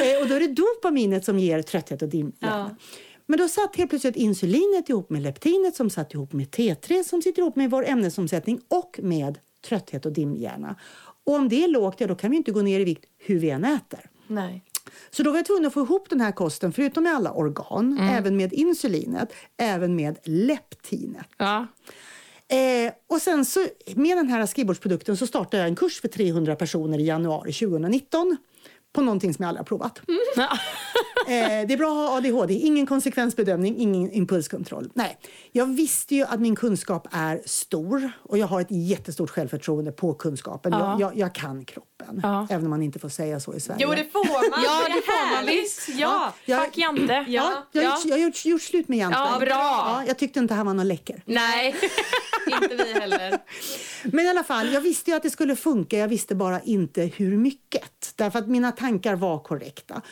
Eh, 0.03 0.23
och 0.23 0.29
då 0.29 0.35
är 0.35 0.41
det 0.41 0.49
dopaminet 0.55 1.25
som 1.25 1.39
ger 1.39 1.63
trötthet 1.63 2.03
och 2.03 2.09
dimhjärna. 2.09 2.71
Ja. 2.79 2.87
Men 3.27 3.39
då 3.39 3.49
satt 3.49 3.77
helt 3.77 3.91
plötsligt 3.91 4.17
insulinet 4.17 4.89
ihop 4.89 5.11
med 5.11 5.23
leptinet 5.23 5.77
som 5.77 5.91
satt 5.91 6.15
ihop 6.15 6.33
med 6.33 6.47
T3 6.49 7.03
som 7.03 7.23
sitter 7.23 7.43
ihop 7.43 7.57
med 7.57 7.71
vår 7.71 7.87
ämnesomsättning 7.89 8.61
och 8.69 9.01
med 9.03 9.39
trötthet 9.69 10.07
och 10.07 10.13
dimhjärna. 10.13 10.77
Och 11.27 11.35
om 11.35 11.49
det 11.49 11.65
är 11.65 11.69
lågt, 11.69 12.01
ja, 12.01 12.07
då 12.07 12.15
kan 12.15 12.31
vi 12.31 12.37
inte 12.37 12.53
gå 12.53 12.63
ner 12.63 12.81
i 12.81 12.85
vikt 12.85 13.05
hur 13.19 13.39
vi 13.39 13.51
än 13.51 13.65
äter. 13.65 14.11
Nej. 14.27 14.65
Så 15.11 15.23
då 15.23 15.31
var 15.31 15.39
jag 15.39 15.47
tvungen 15.47 15.67
att 15.67 15.73
få 15.73 15.81
ihop 15.81 16.11
den 16.11 16.21
här 16.21 16.33
kosten, 16.33 16.73
förutom 16.73 17.05
med 17.05 17.15
alla 17.15 17.33
organ, 17.33 17.99
även 17.99 18.37
med 18.37 18.53
insulinet, 18.53 19.33
även 19.57 19.97
med 19.97 20.19
leptinet. 20.25 21.27
Ja. 21.37 21.67
Eh, 22.49 22.93
och 23.07 23.23
sen 23.23 23.45
så, 23.45 23.67
med 23.95 24.17
den 24.17 24.29
här 24.29 24.47
skrivbordsprodukten 24.47 25.17
så 25.17 25.27
startade 25.27 25.57
jag 25.63 25.69
en 25.69 25.77
kurs 25.77 26.01
för 26.01 26.09
300 26.09 26.57
personer 26.57 26.99
i 26.99 27.05
januari 27.05 27.53
2019 27.53 28.37
på 28.93 29.03
någonting 29.03 29.35
som 29.35 29.43
jag 29.43 29.49
aldrig 29.49 29.61
har 29.61 29.65
provat. 29.65 30.01
Ja. 30.37 30.59
Eh, 31.27 31.67
det 31.67 31.75
är 31.75 31.77
bra 31.77 31.91
att 32.05 32.09
ha 32.11 32.17
ADHD, 32.17 32.55
ingen 32.55 32.87
konsekvensbedömning, 32.87 33.77
ingen 33.79 34.13
impulskontroll. 34.13 34.91
Nej, 34.95 35.19
jag 35.53 35.67
visste 35.67 36.15
ju 36.15 36.23
att 36.23 36.41
min 36.41 36.57
kunskap 36.57 37.09
är 37.13 37.43
stor 37.47 38.13
och 38.23 38.39
jag 38.39 38.47
har 38.47 38.61
ett 38.61 38.67
jättestort 38.71 39.31
självförtroende 39.31 39.93
på 39.93 40.15
kunskapen. 40.15 40.73
Ja. 40.73 40.79
Jag, 40.79 41.01
jag, 41.01 41.19
jag 41.19 41.35
kan 41.35 41.65
kroppen, 41.65 42.21
Ja. 42.23 42.47
även 42.51 42.65
om 42.65 42.71
man 42.71 42.83
inte 42.83 42.99
får 42.99 43.09
säga 43.09 43.41
så 43.41 43.55
i 43.55 43.61
Sverige. 43.61 43.81
Jo, 43.83 43.91
det 43.91 44.13
får 44.13 44.25
man. 44.51 44.63
Ja, 44.65 44.83
det 44.87 44.93
är 44.93 45.03
får 45.03 45.37
man 45.37 45.47
visst. 45.47 45.89
Ja. 45.89 46.33
Jag- 46.45 46.65
Fuck 46.65 46.79
Jante. 46.79 47.13
Ja, 47.13 47.25
Ja, 47.29 47.67
jag, 47.73 47.83
har 47.83 47.89
ja. 47.89 47.97
gjort- 47.97 48.05
jag 48.07 48.15
har 48.17 48.23
gjort, 48.25 48.45
gjort 48.45 48.63
slut 48.63 48.89
med 48.89 48.99
Jante. 48.99 49.19
Ja, 49.19 49.39
bra. 49.41 49.49
Ja, 49.49 50.03
jag 50.07 50.19
tyckte 50.19 50.39
inte 50.39 50.55
han 50.55 50.67
var 50.67 50.75
någon 50.75 50.89
läcker. 50.89 51.23
Nej. 51.27 51.75
Inte 52.63 52.75
vi 52.85 52.93
heller. 52.93 53.39
Men 54.05 54.25
i 54.25 54.29
alla 54.29 54.45
fall, 54.45 54.73
jag 54.73 54.81
visste 54.81 55.11
ju 55.11 55.17
att 55.17 55.23
det 55.23 55.31
skulle 55.31 55.57
funka, 55.57 55.99
jag 55.99 56.09
visste 56.09 56.35
bara 56.35 56.61
inte 56.61 57.03
hur 57.03 57.37
mycket. 57.37 58.13
Därför 58.17 58.39
att 58.39 58.49
mina 58.49 58.73
tankar 58.73 59.17
var 59.17 59.39
korrekta. 59.39 60.03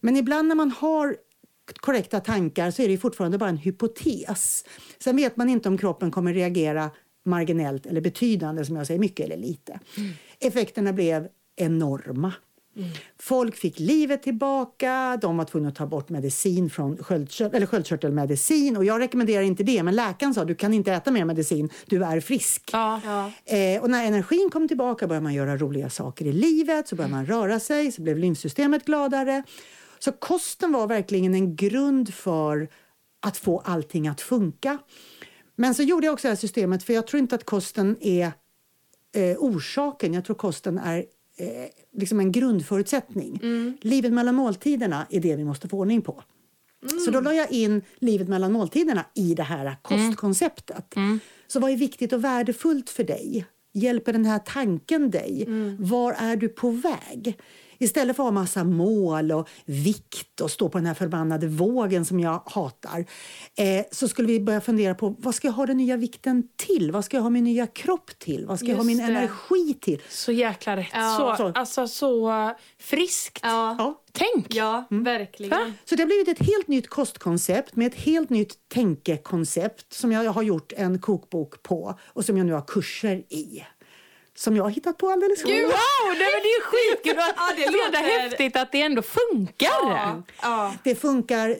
Men 0.00 0.16
ibland 0.16 0.48
när 0.48 0.54
man 0.60 0.70
har 0.70 1.16
korrekta 1.80 2.20
tankar 2.20 2.70
så 2.70 2.82
är 2.82 2.88
det 2.88 2.98
fortfarande 2.98 3.38
bara 3.38 3.48
en 3.48 3.56
hypotes. 3.56 4.64
Sen 4.98 5.16
vet 5.16 5.36
man 5.36 5.48
inte 5.48 5.68
om 5.68 5.78
kroppen 5.78 6.10
kommer 6.10 6.34
reagera 6.34 6.90
marginellt 7.24 7.86
eller 7.86 8.00
betydande, 8.00 8.64
som 8.64 8.76
jag 8.76 8.86
säger, 8.86 9.00
mycket 9.00 9.26
eller 9.26 9.36
lite. 9.36 9.80
Effekterna 10.40 10.92
blev 10.92 11.28
enorma. 11.56 12.32
Folk 13.18 13.56
fick 13.56 13.78
livet 13.78 14.22
tillbaka, 14.22 15.18
de 15.22 15.36
var 15.36 15.44
tvungna 15.44 15.68
att 15.68 15.74
ta 15.74 15.86
bort 15.86 16.08
medicin 16.08 16.70
från 16.70 16.96
sköldkör- 16.96 17.54
eller 17.54 17.66
sköldkörtelmedicin. 17.66 18.76
Och 18.76 18.84
jag 18.84 19.00
rekommenderar 19.00 19.42
inte 19.42 19.62
det, 19.62 19.82
men 19.82 19.96
läkaren 19.96 20.34
sa 20.34 20.44
du 20.44 20.54
kan 20.54 20.74
inte 20.74 20.92
äta 20.92 21.10
mer 21.10 21.24
medicin, 21.24 21.68
du 21.86 22.04
är 22.04 22.20
frisk. 22.20 22.70
Ja. 22.72 23.00
Ja. 23.04 23.56
Eh, 23.56 23.82
och 23.82 23.90
när 23.90 24.04
energin 24.06 24.50
kom 24.52 24.68
tillbaka 24.68 25.06
började 25.06 25.24
man 25.24 25.34
göra 25.34 25.56
roliga 25.56 25.90
saker 25.90 26.24
i 26.24 26.32
livet, 26.32 26.88
så 26.88 26.96
började 26.96 27.14
man 27.14 27.26
röra 27.26 27.60
sig, 27.60 27.92
så 27.92 28.02
blev 28.02 28.18
lymfsystemet 28.18 28.84
gladare. 28.84 29.42
Så 30.04 30.12
kosten 30.12 30.72
var 30.72 30.86
verkligen 30.86 31.34
en 31.34 31.56
grund 31.56 32.14
för 32.14 32.68
att 33.20 33.36
få 33.36 33.58
allting 33.58 34.08
att 34.08 34.20
funka. 34.20 34.78
Men 35.56 35.74
så 35.74 35.82
gjorde 35.82 36.06
jag 36.06 36.12
också 36.12 36.28
det 36.28 36.30
här 36.32 36.36
systemet, 36.36 36.82
för 36.82 36.92
jag 36.92 37.06
tror 37.06 37.18
inte 37.20 37.34
att 37.34 37.44
kosten 37.44 37.96
är 38.00 38.32
eh, 39.14 39.36
orsaken. 39.38 40.14
Jag 40.14 40.24
tror 40.24 40.36
kosten 40.36 40.78
är 40.78 40.98
eh, 41.36 41.46
liksom 41.92 42.20
en 42.20 42.32
grundförutsättning. 42.32 43.40
Livet 43.80 44.12
mellan 44.12 44.34
måltiderna 44.34 45.06
är 45.10 45.20
det 45.20 45.36
vi 45.36 45.44
måste 45.44 45.68
få 45.68 45.78
ordning 45.78 46.02
på. 46.02 46.22
Så 47.04 47.10
då 47.10 47.20
la 47.20 47.34
jag 47.34 47.50
in 47.52 47.82
livet 47.98 48.28
mellan 48.28 48.52
måltiderna 48.52 49.04
i 49.14 49.34
det 49.34 49.42
här 49.42 49.76
kostkonceptet. 49.82 50.94
Så 51.46 51.60
vad 51.60 51.70
är 51.70 51.76
viktigt 51.76 52.12
och 52.12 52.24
värdefullt 52.24 52.90
för 52.90 53.04
dig? 53.04 53.46
Hjälper 53.72 54.12
den 54.12 54.24
här 54.24 54.38
tanken 54.38 55.10
dig? 55.10 55.44
Var 55.78 56.12
är 56.12 56.36
du 56.36 56.48
på 56.48 56.70
väg? 56.70 57.38
Istället 57.82 58.16
för 58.16 58.22
att 58.22 58.26
ha 58.26 58.30
massa 58.30 58.64
mål 58.64 59.32
och 59.32 59.48
vikt 59.64 60.40
och 60.40 60.50
stå 60.50 60.68
på 60.68 60.78
den 60.78 60.86
här 60.86 60.94
förbannade 60.94 61.46
vågen 61.46 62.04
som 62.04 62.20
jag 62.20 62.42
hatar 62.46 62.98
eh, 63.58 63.84
så 63.90 64.08
skulle 64.08 64.28
vi 64.28 64.40
börja 64.40 64.60
fundera 64.60 64.94
på 64.94 65.14
vad 65.18 65.34
ska 65.34 65.48
jag 65.48 65.52
ha 65.52 65.66
den 65.66 65.76
nya 65.76 65.96
vikten 65.96 66.42
till? 66.56 66.92
Vad 66.92 67.04
ska 67.04 67.16
jag 67.16 67.22
ha 67.22 67.30
min 67.30 67.44
nya 67.44 67.66
kropp 67.66 68.18
till? 68.18 68.46
Vad 68.46 68.58
ska 68.58 68.68
jag 68.68 68.76
ha 68.76 68.84
Just 68.84 68.86
min 68.86 69.06
det. 69.06 69.18
energi 69.18 69.74
till? 69.80 70.02
Så 70.08 70.32
jäkla 70.32 70.76
rätt. 70.76 70.88
Ja. 70.92 71.34
Så, 71.38 71.52
alltså 71.54 71.88
så 71.88 72.32
friskt. 72.78 73.40
Ja. 73.42 73.76
Ja, 73.78 74.02
Tänk. 74.12 74.54
Ja, 74.54 74.84
verkligen. 74.90 75.50
Va? 75.50 75.72
Så 75.84 75.94
det 75.94 76.02
har 76.02 76.06
blivit 76.06 76.28
ett 76.28 76.46
helt 76.46 76.68
nytt 76.68 76.88
kostkoncept 76.88 77.76
med 77.76 77.86
ett 77.86 77.94
helt 77.94 78.30
nytt 78.30 78.54
tänkekoncept 78.68 79.92
som 79.92 80.12
jag 80.12 80.32
har 80.32 80.42
gjort 80.42 80.72
en 80.76 80.98
kokbok 80.98 81.62
på 81.62 81.98
och 82.06 82.24
som 82.24 82.36
jag 82.36 82.46
nu 82.46 82.52
har 82.52 82.64
kurser 82.66 83.16
i. 83.28 83.64
Som 84.40 84.56
jag 84.56 84.62
har 84.64 84.70
hittat 84.70 84.98
på 84.98 85.08
alldeles 85.10 85.42
själv. 85.42 85.62
Wow, 85.62 85.72
nej, 86.06 86.18
men 86.18 86.18
det 86.42 86.48
är 86.48 86.62
skitkul. 86.62 87.14
Ja, 87.36 87.52
det 87.56 87.62
det 87.62 87.64
är 87.64 87.86
låter- 87.86 88.20
häftigt 88.20 88.56
att 88.56 88.72
det 88.72 88.82
ändå 88.82 89.02
funkar. 89.02 89.66
Ja. 89.82 90.22
Ja. 90.42 90.74
Det 90.84 90.94
funkar 90.94 91.56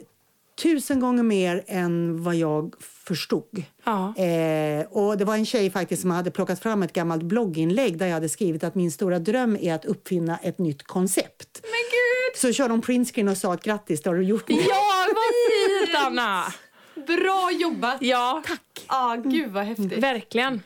tusen 0.61 0.99
gånger 0.99 1.23
mer 1.23 1.63
än 1.67 2.23
vad 2.23 2.35
jag 2.35 2.73
förstod. 3.07 3.63
Ja. 3.83 4.13
Eh, 4.17 4.85
och 4.91 5.17
det 5.17 5.25
var 5.25 5.35
en 5.35 5.45
tjej 5.45 5.69
faktiskt 5.71 6.01
som 6.01 6.11
hade 6.11 6.31
plockat 6.31 6.59
fram 6.59 6.83
ett 6.83 6.93
gammalt 6.93 7.23
blogginlägg 7.23 7.97
där 7.97 8.05
jag 8.07 8.13
hade 8.13 8.29
skrivit 8.29 8.63
att 8.63 8.75
min 8.75 8.91
stora 8.91 9.19
dröm 9.19 9.57
är 9.61 9.73
att 9.73 9.85
uppfinna 9.85 10.37
ett 10.43 10.59
nytt 10.59 10.83
koncept. 10.83 11.59
Men 11.61 11.71
gud! 11.71 12.37
Så 12.41 12.53
körde 12.53 12.73
hon 12.73 12.81
printscreen 12.81 13.27
och 13.27 13.37
sa 13.37 13.53
att 13.53 13.63
grattis, 13.63 14.01
det 14.01 14.09
har 14.09 14.17
du 14.17 14.23
gjort. 14.23 14.47
nu." 14.49 14.55
Ja, 14.55 15.07
vad 15.07 15.87
fint 15.87 15.97
Anna! 16.05 16.53
Bra 17.07 17.51
jobbat! 17.51 17.97
Ja, 18.01 18.43
Ah, 18.87 19.15
gud 19.15 19.51
vad 19.51 19.63
häftigt. 19.63 19.97
verkligen. 20.03 20.63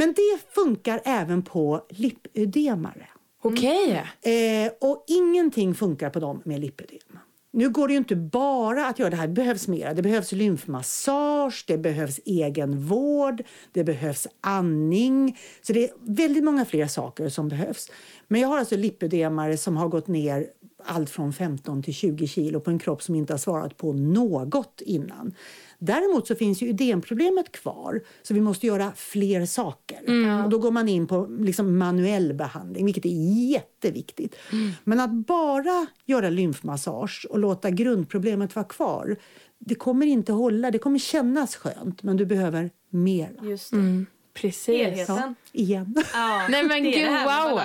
Men 0.00 0.12
det 0.12 0.52
funkar 0.54 1.00
även 1.04 1.42
på 1.42 1.86
lipödemare. 1.88 3.06
Okej. 3.42 4.04
Eh, 4.22 4.72
och 4.80 5.04
ingenting 5.08 5.74
funkar 5.74 6.10
på 6.10 6.20
dem 6.20 6.42
med 6.44 6.60
lipödem. 6.60 7.18
Nu 7.52 7.70
går 7.70 7.88
det 7.88 7.94
ju 7.94 7.98
inte 7.98 8.16
bara 8.16 8.86
att 8.86 8.98
göra 8.98 9.10
det 9.10 9.16
här, 9.16 9.26
det 9.26 9.32
behövs 9.32 9.68
mer. 9.68 9.94
Det 9.94 10.02
behövs 10.02 10.32
lymfmassage, 10.32 11.64
det 11.66 11.78
behövs 11.78 12.20
egenvård, 12.24 13.42
det 13.72 13.84
behövs 13.84 14.26
andning. 14.40 15.38
Så 15.62 15.72
det 15.72 15.84
är 15.84 15.90
väldigt 16.00 16.44
många 16.44 16.64
fler 16.64 16.86
saker 16.86 17.28
som 17.28 17.48
behövs. 17.48 17.90
Men 18.28 18.40
jag 18.40 18.48
har 18.48 18.58
alltså 18.58 18.76
lipödemare 18.76 19.56
som 19.56 19.76
har 19.76 19.88
gått 19.88 20.08
ner 20.08 20.46
allt 20.84 21.10
från 21.10 21.32
15 21.32 21.82
till 21.82 21.94
20 21.94 22.26
kilo 22.26 22.60
på 22.60 22.70
en 22.70 22.78
kropp 22.78 23.02
som 23.02 23.14
inte 23.14 23.32
har 23.32 23.38
svarat 23.38 23.76
på 23.76 23.92
något 23.92 24.80
innan. 24.80 25.34
Däremot 25.82 26.26
så 26.26 26.34
finns 26.34 26.62
ju 26.62 26.70
ödemproblemet 26.70 27.52
kvar, 27.52 28.00
så 28.22 28.34
vi 28.34 28.40
måste 28.40 28.66
göra 28.66 28.92
fler 28.96 29.46
saker. 29.46 30.00
Och 30.44 30.50
då 30.50 30.58
går 30.58 30.70
man 30.70 30.88
in 30.88 31.06
på 31.06 31.26
liksom 31.40 31.78
manuell 31.78 32.34
behandling, 32.34 32.84
vilket 32.84 33.04
är 33.04 33.50
jätteviktigt. 33.50 34.36
Men 34.84 35.00
att 35.00 35.10
bara 35.10 35.86
göra 36.06 36.30
lymfmassage 36.30 37.26
och 37.30 37.38
låta 37.38 37.70
grundproblemet 37.70 38.56
vara 38.56 38.66
kvar, 38.66 39.16
det 39.58 39.74
kommer 39.74 40.06
inte 40.06 40.32
hålla. 40.32 40.70
Det 40.70 40.78
kommer 40.78 40.98
kännas 40.98 41.56
skönt, 41.56 42.02
men 42.02 42.16
du 42.16 42.26
behöver 42.26 42.70
mer. 42.90 43.30
Just 43.42 43.70
det. 43.70 43.76
Mm, 43.76 44.06
precis. 44.34 44.76
Helheten. 44.76 45.16
Ja, 45.16 45.34
igen. 45.52 45.94
Ja, 46.12 46.46
Nej, 46.50 46.62
men 46.62 46.82
gud, 46.82 47.08
wow. 47.10 47.60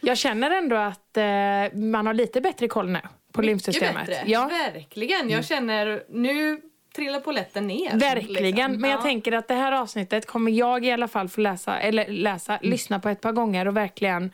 Jag 0.00 0.18
känner 0.18 0.50
ändå 0.50 0.76
att 0.76 1.16
eh, 1.16 1.78
man 1.78 2.06
har 2.06 2.14
lite 2.14 2.40
bättre 2.40 2.68
koll 2.68 2.90
nu 2.90 3.00
på 3.32 3.42
lymfsystemet. 3.42 4.06
Bättre. 4.06 4.22
Ja, 4.26 4.50
Verkligen. 4.72 5.30
Jag 5.30 5.44
känner, 5.44 6.04
nu 6.08 6.60
trillar 6.96 7.20
polletten 7.20 7.66
ner. 7.66 7.98
verkligen. 7.98 8.42
liksom. 8.56 8.72
Men 8.72 8.90
jag 8.90 8.98
Ja. 8.98 9.02
tänker 9.02 9.32
att 9.32 9.48
det 9.48 9.54
här 9.54 9.72
avsnittet 9.72 10.26
kommer 10.26 10.52
jag 10.52 10.84
i 10.84 10.90
alla 10.90 11.08
fall 11.08 11.28
få 11.28 11.40
läsa, 11.40 11.78
eller 11.80 12.08
läsa, 12.08 12.58
lyssna 12.62 13.00
på 13.00 13.08
ett 13.08 13.20
par 13.20 13.32
gånger 13.32 13.68
och 13.68 13.76
verkligen 13.76 14.30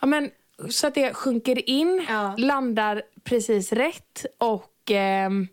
ja, 0.00 0.06
men, 0.06 0.30
så 0.70 0.86
att 0.86 0.94
det 0.94 1.14
sjunker 1.14 1.68
in, 1.70 2.06
Ja. 2.08 2.34
landar 2.38 3.02
precis 3.24 3.72
rätt 3.72 4.26
och 4.38 4.72
ehm, 4.90 5.48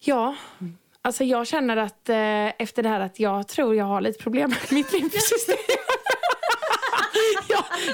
ja, 0.00 0.34
alltså 1.02 1.24
jag 1.24 1.46
känner 1.46 1.76
att 1.76 2.08
eh, 2.08 2.62
efter 2.62 2.82
det 2.82 2.88
här 2.88 3.00
att 3.00 3.20
jag 3.20 3.48
tror 3.48 3.74
jag 3.76 3.84
har 3.84 4.00
lite 4.00 4.22
problem 4.22 4.50
med 4.50 4.72
mitt 4.72 4.92
lymfsystem. 5.00 5.56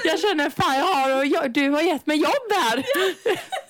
Jag, 0.05 0.19
känner 0.19 0.49
fan 0.49 0.75
jag 0.77 0.85
har 0.85 1.17
och 1.17 1.25
jag, 1.25 1.53
du 1.53 1.69
har 1.69 1.81
gett 1.81 2.07
mig 2.07 2.17
jobb 2.17 2.51
här. 2.51 2.83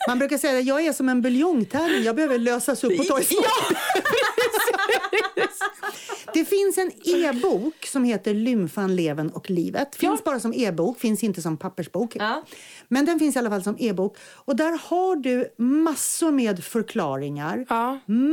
Man 0.07 0.19
brukar 0.19 0.37
säga 0.37 0.59
att 0.59 0.65
jag 0.65 0.85
är 0.85 0.93
som 0.93 1.09
en 1.09 1.21
buljongtärning, 1.21 2.03
jag 2.03 2.15
behöver 2.15 2.37
lösas 2.37 2.83
upp 2.83 2.99
och 2.99 3.05
tas 3.07 3.31
Ja, 3.31 3.43
Det 6.33 6.45
finns 6.45 6.77
en 6.77 6.91
e-bok 7.03 7.85
som 7.85 8.03
heter 8.03 8.33
Lymfan, 8.33 8.95
leven 8.95 9.29
och 9.29 9.49
livet. 9.49 9.95
Finns 9.95 10.19
Ja. 10.25 10.31
bara 10.31 10.39
som 10.39 10.53
e-bok, 10.53 10.99
finns 10.99 11.23
inte 11.23 11.41
som 11.41 11.57
pappersbok. 11.57 12.15
Ja. 12.15 12.43
Men 12.87 13.05
den 13.05 13.19
finns 13.19 13.35
i 13.35 13.39
alla 13.39 13.49
fall 13.49 13.63
som 13.63 13.75
e-bok. 13.79 14.17
Och 14.21 14.55
där 14.55 14.79
har 14.89 15.15
du 15.15 15.53
massor 15.57 16.31
med 16.31 16.63
förklaringar, 16.63 17.65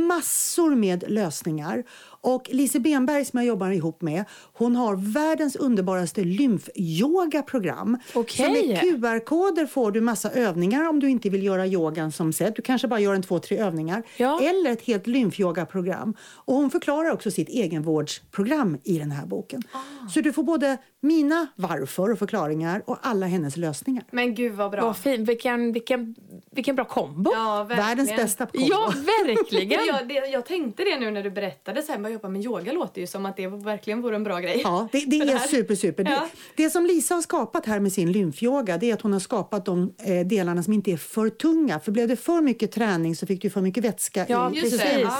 massor 0.07 0.75
med 0.75 1.03
lösningar. 1.07 1.83
Och 2.21 2.49
Lise 2.51 2.79
Benberg 2.79 3.25
som 3.25 3.39
jag 3.39 3.47
jobbar 3.47 3.69
ihop 3.69 4.01
med, 4.01 4.25
hon 4.53 4.75
har 4.75 4.95
världens 4.95 5.55
underbaraste 5.55 6.23
lymfyogaprogram. 6.23 7.97
Okej. 8.13 8.45
Så 8.45 8.51
med 8.51 8.79
QR-koder 8.81 9.65
får 9.65 9.91
du 9.91 10.01
massa 10.01 10.31
övningar 10.31 10.89
om 10.89 10.99
du 10.99 11.09
inte 11.09 11.29
vill 11.29 11.43
göra 11.43 11.67
yogan 11.67 12.11
som 12.11 12.33
sett. 12.33 12.55
Du 12.55 12.61
kanske 12.61 12.87
bara 12.87 12.99
gör 12.99 13.13
en 13.13 13.23
två, 13.23 13.39
tre 13.39 13.57
övningar. 13.57 14.03
Ja. 14.17 14.41
Eller 14.41 14.71
ett 14.71 14.81
helt 14.81 15.07
lymfyogaprogram. 15.07 16.15
Och 16.21 16.55
hon 16.55 16.69
förklarar 16.69 17.11
också 17.11 17.31
sitt 17.31 17.49
egenvårdsprogram 17.49 18.77
i 18.83 18.99
den 18.99 19.11
här 19.11 19.25
boken. 19.25 19.61
Ah. 19.71 20.09
Så 20.09 20.21
du 20.21 20.33
får 20.33 20.43
både 20.43 20.77
mina 21.01 21.47
varför 21.55 22.11
och 22.11 22.19
förklaringar 22.19 22.83
och 22.85 22.97
alla 23.01 23.25
hennes 23.25 23.57
lösningar. 23.57 24.03
Men 24.11 24.35
gud 24.35 24.53
vad 24.53 24.71
bra. 24.71 24.81
Vad 24.81 24.97
fint. 24.97 25.29
Vilken, 25.29 25.71
vilken, 25.71 26.15
vilken 26.51 26.75
bra 26.75 26.85
kombo. 26.85 27.31
Ja. 27.33 27.63
Världens 27.69 28.15
bästa 28.15 28.45
kombo. 28.45 28.67
Ja, 28.69 28.93
verkligen. 29.25 29.67
Men 29.79 29.87
jag, 29.87 30.07
det, 30.07 30.13
jag 30.13 30.45
tänkte 30.45 30.83
det 30.83 30.99
nu 30.99 31.11
när 31.11 31.23
du 31.23 31.31
berättade, 31.31 31.81
så 31.81 31.91
här, 31.91 31.99
bara 31.99 32.09
jobba 32.09 32.29
med 32.29 32.41
yoga 32.41 32.71
låter 32.71 33.01
ju 33.01 33.07
som 33.07 33.25
att 33.25 33.37
det 33.37 33.47
verkligen 33.47 34.01
vore 34.01 34.15
en 34.15 34.23
bra 34.23 34.39
grej. 34.39 34.61
Ja, 34.63 34.87
det, 34.91 35.05
det 35.05 35.15
är 35.31 35.39
super, 35.39 35.75
super. 35.75 36.03
Ja. 36.09 36.27
Det, 36.55 36.63
det 36.63 36.69
som 36.69 36.85
Lisa 36.85 37.15
har 37.15 37.21
skapat 37.21 37.65
här 37.65 37.79
med 37.79 37.93
sin 37.93 38.11
lymfyoga 38.11 38.77
det 38.77 38.89
är 38.89 38.93
att 38.93 39.01
hon 39.01 39.13
har 39.13 39.19
skapat 39.19 39.65
de 39.65 39.93
eh, 40.05 40.27
delarna 40.27 40.63
som 40.63 40.73
inte 40.73 40.91
är 40.91 40.97
för 40.97 41.29
tunga. 41.29 41.79
För 41.79 41.91
blev 41.91 42.07
det 42.07 42.15
för 42.15 42.41
mycket 42.41 42.71
träning 42.71 43.15
så 43.15 43.27
fick 43.27 43.41
du 43.41 43.49
för 43.49 43.61
mycket 43.61 43.83
vätska 43.83 44.25
Ja, 44.29 44.51
i 44.53 44.61
systemet. 44.61 45.13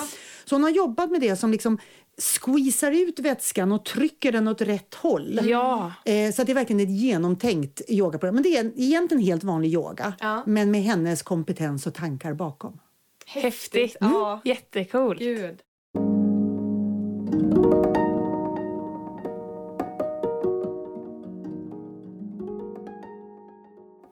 Så 0.46 0.56
hon 0.56 0.64
har 0.64 0.70
jobbat 0.70 1.12
med 1.12 1.22
det 1.22 1.36
som 1.36 1.52
liksom 1.52 1.80
squeezar 2.20 2.92
ut 2.92 3.20
vätskan 3.20 3.72
och 3.72 3.86
trycker 3.86 4.32
den 4.32 4.48
åt 4.48 4.62
rätt 4.62 4.94
håll. 4.96 5.40
Ja. 5.44 5.94
Eh, 6.06 6.32
så 6.32 6.42
att 6.42 6.46
det 6.46 6.52
är 6.54 6.56
verkligen 6.56 6.80
ett 6.80 6.90
genomtänkt 7.02 7.82
yogaprogram. 7.88 8.36
Men 8.36 8.44
det 8.44 8.58
är 8.58 8.72
egentligen 8.76 9.24
helt 9.24 9.44
vanlig 9.44 9.74
yoga, 9.74 10.14
Ja. 10.20 10.44
men 10.46 10.72
med 10.72 10.82
hennes 10.84 11.22
kompetens 11.24 11.88
och 11.88 11.94
tankar 11.94 12.34
bakom. 12.34 12.80
Häftigt. 13.26 13.98
Ja. 14.00 14.42
Jättekul. 14.44 15.18
Gud. 15.20 15.60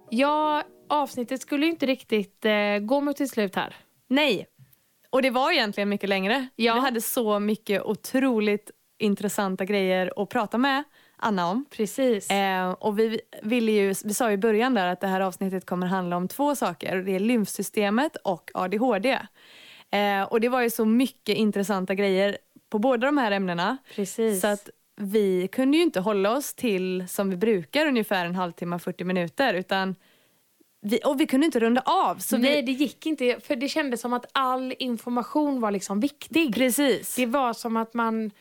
Ja, 0.09 0.63
avsnittet 0.89 1.41
skulle 1.41 1.65
inte 1.65 1.85
riktigt 1.85 2.45
eh, 2.45 2.77
gå 2.81 3.01
mot 3.01 3.17
till 3.17 3.29
slut 3.29 3.55
här. 3.55 3.75
Nej. 4.07 4.45
Och 5.09 5.21
det 5.21 5.29
var 5.29 5.51
egentligen 5.51 5.89
mycket 5.89 6.09
längre. 6.09 6.47
Ja. 6.55 6.73
Vi 6.73 6.79
hade 6.79 7.01
så 7.01 7.39
mycket 7.39 7.83
otroligt 7.83 8.71
intressanta 8.99 9.65
grejer 9.65 10.13
att 10.15 10.29
prata 10.29 10.57
med 10.57 10.83
Anna 11.17 11.47
om. 11.47 11.65
Precis. 11.69 12.29
Eh, 12.31 12.71
och 12.71 12.99
vi, 12.99 13.19
ville 13.41 13.71
ju, 13.71 13.93
vi 14.03 14.13
sa 14.13 14.31
i 14.31 14.37
början 14.37 14.73
där 14.73 14.87
att 14.87 15.01
det 15.01 15.07
här 15.07 15.21
avsnittet 15.21 15.65
kommer 15.65 15.87
handla 15.87 16.17
om 16.17 16.27
två 16.27 16.55
saker. 16.55 16.95
Det 16.95 17.11
är 17.11 17.19
lymfsystemet 17.19 18.15
och 18.15 18.51
ADHD. 18.53 19.19
Eh, 19.91 20.23
och 20.23 20.41
det 20.41 20.49
var 20.49 20.61
ju 20.61 20.69
så 20.69 20.85
mycket 20.85 21.37
intressanta 21.37 21.95
grejer 21.95 22.37
på 22.69 22.79
båda 22.79 23.05
de 23.05 23.17
här 23.17 23.31
ämnena. 23.31 23.77
Precis. 23.95 24.41
Så 24.41 24.47
att 24.47 24.69
vi 24.95 25.47
kunde 25.51 25.77
ju 25.77 25.83
inte 25.83 25.99
hålla 25.99 26.31
oss 26.31 26.53
till, 26.53 27.05
som 27.07 27.29
vi 27.29 27.37
brukar, 27.37 27.85
ungefär 27.85 28.25
en 28.25 28.35
halvtimme, 28.35 28.79
40 28.79 29.03
minuter. 29.03 29.53
Utan 29.53 29.95
vi, 30.87 30.99
och 31.05 31.19
vi 31.21 31.27
kunde 31.27 31.45
inte 31.45 31.59
runda 31.59 31.81
av. 31.85 32.15
Så 32.15 32.37
Nej, 32.37 32.55
vi, 32.55 32.61
det 32.61 32.71
gick 32.71 33.05
inte. 33.05 33.39
För 33.43 33.55
det 33.55 33.67
kändes 33.67 34.01
som 34.01 34.13
att 34.13 34.25
all 34.31 34.73
information 34.79 35.61
var 35.61 35.71
liksom 35.71 35.99
viktig. 35.99 36.55
precis. 36.55 37.15
Det 37.15 37.25
var 37.25 37.53
som 37.53 37.77
att 37.77 37.93
man... 37.93 38.31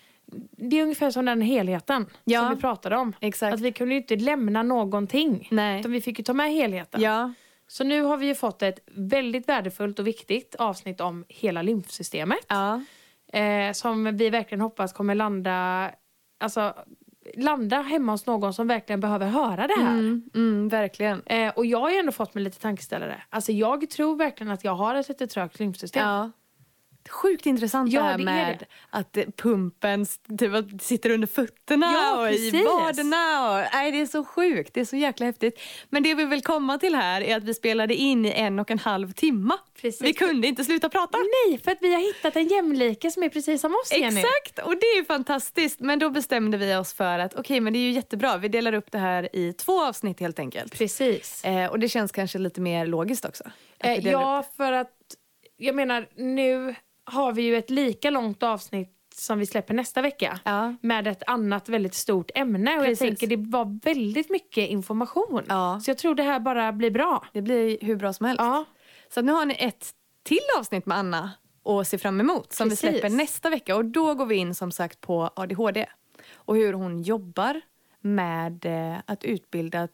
Det 0.50 0.78
är 0.78 0.82
ungefär 0.82 1.10
som 1.10 1.24
den 1.24 1.40
helheten 1.40 2.06
Ja. 2.24 2.40
som 2.40 2.54
vi 2.54 2.60
pratade 2.60 2.96
om. 2.96 3.12
Exakt. 3.20 3.54
Att 3.54 3.60
vi 3.60 3.72
kunde 3.72 3.94
inte 3.94 4.16
lämna 4.16 4.62
någonting. 4.62 5.48
Nej. 5.50 5.80
Utan 5.80 5.92
vi 5.92 6.00
fick 6.00 6.18
ju 6.18 6.24
ta 6.24 6.32
med 6.32 6.52
helheten. 6.52 7.00
Ja, 7.02 7.32
Så 7.68 7.84
nu 7.84 8.02
har 8.02 8.16
vi 8.16 8.26
ju 8.26 8.34
fått 8.34 8.62
ett 8.62 8.78
väldigt 8.94 9.48
värdefullt 9.48 9.98
och 9.98 10.06
viktigt 10.06 10.54
avsnitt 10.54 11.00
om 11.00 11.24
hela 11.28 11.62
lymfsystemet. 11.62 12.38
ja. 12.48 12.80
Eh, 13.32 13.72
som 13.72 14.16
vi 14.16 14.30
verkligen 14.30 14.60
hoppas 14.60 14.92
kommer 14.92 15.14
landa, 15.14 15.90
alltså, 16.40 16.74
landa 17.36 17.80
hemma 17.80 18.12
hos 18.12 18.26
någon 18.26 18.54
som 18.54 18.66
verkligen 18.66 19.00
behöver 19.00 19.26
höra 19.26 19.66
det 19.66 19.74
här. 19.76 19.92
Mm, 19.92 20.30
mm, 20.34 20.68
verkligen. 20.68 21.22
Eh, 21.26 21.52
och 21.56 21.66
jag 21.66 21.80
har 21.80 21.90
ju 21.90 21.96
ändå 21.96 22.12
fått 22.12 22.34
mig 22.34 22.44
lite 22.44 22.60
tankeställare. 22.60 23.22
Alltså 23.30 23.52
jag 23.52 23.90
tror 23.90 24.16
verkligen 24.16 24.52
att 24.52 24.64
jag 24.64 24.74
har 24.74 24.94
ett 24.94 25.08
lite 25.08 25.26
trögt 25.26 25.58
lymfsystem. 25.58 26.08
Ja. 26.08 26.30
Sjukt 27.10 27.46
intressant 27.46 27.92
Ja, 27.92 28.00
det 28.02 28.06
här 28.08 28.18
det 28.18 28.24
med 28.24 28.56
det. 28.58 28.66
att 28.90 29.36
pumpen 29.36 30.06
typ, 30.38 30.82
sitter 30.82 31.10
under 31.10 31.26
fötterna 31.26 31.92
Ja, 31.92 32.20
och 32.20 32.28
i 32.28 32.50
precis. 32.50 32.64
vaderna. 32.66 33.52
Och, 33.58 33.64
nej, 33.72 33.92
det 33.92 34.00
är 34.00 34.06
så 34.06 34.24
sjukt, 34.24 34.74
det 34.74 34.80
är 34.80 34.84
så 34.84 34.96
jäkla 34.96 35.26
häftigt. 35.26 35.60
Men 35.88 36.02
det 36.02 36.14
vi 36.14 36.24
vill 36.24 36.42
komma 36.42 36.78
till 36.78 36.94
här 36.94 37.20
är 37.20 37.36
att 37.36 37.44
vi 37.44 37.54
spelade 37.54 37.94
in 37.94 38.26
i 38.26 38.30
en 38.30 38.58
och 38.58 38.70
en 38.70 38.78
halv 38.78 39.12
timma. 39.12 39.58
Precis. 39.80 40.02
Vi 40.02 40.12
kunde 40.12 40.46
inte 40.48 40.64
sluta 40.64 40.88
prata. 40.88 41.18
Nej, 41.18 41.58
för 41.58 41.70
att 41.70 41.78
vi 41.80 41.94
har 41.94 42.00
hittat 42.00 42.36
en 42.36 42.46
jämlike 42.48 43.10
som 43.10 43.22
är 43.22 43.28
precis 43.28 43.60
som 43.60 43.72
oss 43.72 43.92
Jenny. 43.92 44.20
Exakt, 44.20 44.58
och 44.66 44.74
det 44.76 44.86
är 44.86 45.04
fantastiskt. 45.04 45.80
Men 45.80 45.98
då 45.98 46.10
bestämde 46.10 46.56
vi 46.56 46.76
oss 46.76 46.94
för 46.94 47.18
att 47.18 47.34
okej, 47.34 47.60
men 47.60 47.72
det 47.72 47.78
är 47.78 47.80
ju 47.80 47.90
jättebra. 47.90 48.36
Vi 48.36 48.48
delar 48.48 48.72
upp 48.72 48.90
det 48.92 48.98
här 48.98 49.28
i 49.36 49.52
två 49.52 49.84
avsnitt 49.84 50.20
helt 50.20 50.38
enkelt. 50.38 50.78
Precis. 50.78 51.44
Eh, 51.44 51.70
och 51.70 51.78
det 51.78 51.88
känns 51.88 52.12
kanske 52.12 52.38
lite 52.38 52.60
mer 52.60 52.86
logiskt 52.86 53.24
också. 53.24 53.44
Eh, 53.78 54.08
ja, 54.08 54.44
upp 54.46 54.56
för 54.56 54.72
att 54.72 54.90
jag 55.56 55.74
menar 55.74 56.08
nu 56.16 56.74
har 57.06 57.32
vi 57.32 57.42
ju 57.42 57.56
ett 57.56 57.70
lika 57.70 58.10
långt 58.10 58.42
avsnitt 58.42 58.92
som 59.14 59.38
vi 59.38 59.46
släpper 59.46 59.74
nästa 59.74 60.02
vecka. 60.02 60.40
Ja. 60.44 60.74
Med 60.80 61.06
ett 61.06 61.22
annat 61.26 61.68
väldigt 61.68 61.94
stort 61.94 62.30
ämne. 62.34 62.76
Och 62.78 62.84
Precis. 62.84 63.00
jag 63.00 63.08
tänker 63.18 63.36
det 63.36 63.50
var 63.50 63.80
väldigt 63.84 64.30
mycket 64.30 64.68
information. 64.70 65.42
Ja. 65.48 65.80
Så 65.84 65.90
jag 65.90 65.98
tror 65.98 66.14
det 66.14 66.22
här 66.22 66.40
bara 66.40 66.72
blir 66.72 66.90
bra. 66.90 67.24
det. 67.32 67.42
Blir 67.42 67.78
hur 67.80 67.96
bra 67.96 68.12
som 68.12 68.26
helst. 68.26 68.40
Ja, 68.40 68.64
Så 69.14 69.22
nu 69.22 69.32
har 69.32 69.44
ni 69.46 69.56
ett 69.58 69.90
till 70.22 70.38
avsnitt 70.58 70.86
med 70.86 70.98
Anna 70.98 71.30
att 71.64 71.88
se 71.88 71.98
fram 71.98 72.20
emot 72.20 72.52
som 72.52 72.68
Precis. 72.68 72.84
vi 72.84 72.92
släpper 72.92 73.08
nästa 73.08 73.50
vecka. 73.50 73.76
Och 73.76 73.84
Då 73.84 74.14
går 74.14 74.26
vi 74.26 74.34
in 74.34 74.54
som 74.54 74.72
sagt 74.72 75.00
på 75.00 75.30
ADHD 75.36 75.86
och 76.34 76.56
hur 76.56 76.72
hon 76.72 77.02
jobbar 77.02 77.60
med 78.00 78.66
eh, 78.66 78.98
att 79.06 79.24
utbilda. 79.24 79.88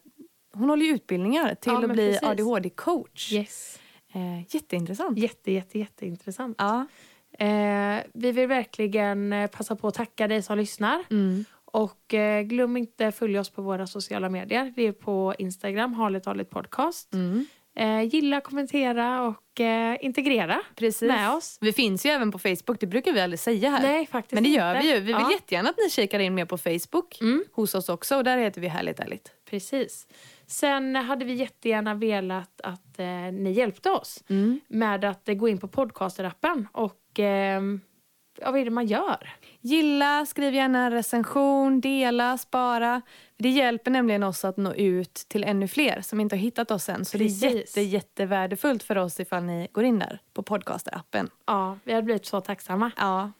Hon 0.53 0.69
håller 0.69 0.85
ju 0.85 0.91
utbildningar 0.93 1.55
till 1.55 1.71
Ja, 1.71 1.83
att 1.85 1.91
bli. 1.91 2.19
ADHD-coach. 2.21 3.31
Yes. 3.33 3.79
Eh, 4.13 4.55
jätteintressant. 4.55 5.17
Jätte, 5.19 5.51
jätte, 5.51 5.79
jätteintressant. 5.79 6.55
Ja. 6.59 6.85
Eh, 7.39 8.03
vi 8.13 8.31
vill 8.31 8.47
verkligen 8.47 9.33
eh, 9.33 9.47
passa 9.47 9.75
på 9.75 9.87
att 9.87 9.93
tacka 9.93 10.27
dig 10.27 10.41
som 10.41 10.57
lyssnar. 10.57 11.03
Mm. 11.11 11.45
Och 11.65 12.13
eh, 12.13 12.41
glöm 12.41 12.77
inte 12.77 13.11
följa 13.11 13.39
oss 13.41 13.49
på 13.49 13.61
våra 13.61 13.87
sociala 13.87 14.29
medier. 14.29 14.73
Det 14.75 14.87
är 14.87 14.91
på 14.91 15.35
Instagram, 15.37 15.93
Harligt 15.93 16.25
Harligt 16.25 16.49
Podcast. 16.49 17.13
Mm. 17.13 17.45
Eh, 17.75 18.01
gilla, 18.15 18.41
kommentera 18.41 19.21
och 19.27 19.59
eh, 19.59 19.97
integrera 20.01 20.61
Precis. 20.75 21.07
med 21.07 21.31
oss. 21.31 21.57
Vi 21.61 21.73
finns 21.73 22.05
ju 22.05 22.09
även 22.09 22.31
på 22.31 22.39
Facebook, 22.39 22.79
det 22.79 22.87
brukar 22.87 23.13
vi 23.13 23.21
aldrig 23.21 23.39
säga 23.39 23.69
här. 23.69 23.81
Nej, 23.81 24.05
faktiskt 24.07 24.33
Men 24.33 24.43
det 24.43 24.49
gör 24.49 24.75
inte. 24.75 24.87
vi 24.87 24.93
ju. 24.93 24.99
Vi 24.99 25.05
vill 25.05 25.11
Ja, 25.19 25.31
jättegärna 25.31 25.69
att 25.69 25.77
ni 25.85 25.89
kikar 25.89 26.19
in 26.19 26.35
mer 26.35 26.45
på 26.45 26.57
Facebook 26.57 27.21
Mm. 27.21 27.43
hos 27.51 27.75
oss 27.75 27.89
också. 27.89 28.15
Och 28.17 28.23
där 28.23 28.37
heter 28.37 28.61
vi 28.61 28.67
Härligt 28.67 28.99
Ärligt. 28.99 29.31
Precis. 29.49 30.07
Sen 30.47 30.95
hade 30.95 31.25
vi 31.25 31.33
jättegärna 31.33 31.93
velat 31.93 32.61
att 32.63 32.99
eh, 32.99 33.05
ni 33.31 33.51
hjälpte 33.51 33.89
oss 33.89 34.23
med 34.67 35.05
att 35.05 35.29
eh, 35.29 35.35
gå 35.35 35.47
in 35.47 35.57
på 35.57 35.67
podcasterappen 35.67 36.67
och 36.71 37.19
eh, 37.19 37.61
ja, 38.41 38.51
vad 38.51 38.59
är 38.59 38.65
det 38.65 38.71
man 38.71 38.85
gör? 38.85 39.33
Gilla, 39.61 40.25
skriv 40.25 40.53
gärna 40.53 40.85
en 40.85 40.91
recension, 40.91 41.81
dela, 41.81 42.37
spara. 42.37 43.01
Det 43.37 43.49
hjälper 43.49 43.91
nämligen 43.91 44.23
oss 44.23 44.45
att 44.45 44.57
nå 44.57 44.73
ut 44.73 45.13
till 45.13 45.43
ännu 45.43 45.67
fler 45.67 46.01
som 46.01 46.19
inte 46.19 46.35
har 46.35 46.41
hittat 46.41 46.71
oss 46.71 46.89
än. 46.89 47.05
Så 47.05 47.17
det 47.17 47.23
är 47.23 47.27
Precis. 47.27 47.53
jätte, 47.53 47.81
jättevärdefullt 47.81 48.83
för 48.83 48.97
oss 48.97 49.19
ifall 49.19 49.43
ni 49.43 49.67
går 49.71 49.83
in 49.83 49.99
där 49.99 50.19
på 50.33 50.43
podcasterappen. 50.43 51.29
Ja, 51.47 51.77
vi 51.83 51.93
hade 51.93 52.05
blivit 52.05 52.25
så 52.25 52.41
tacksamma. 52.41 52.91
Ja, 52.97 53.31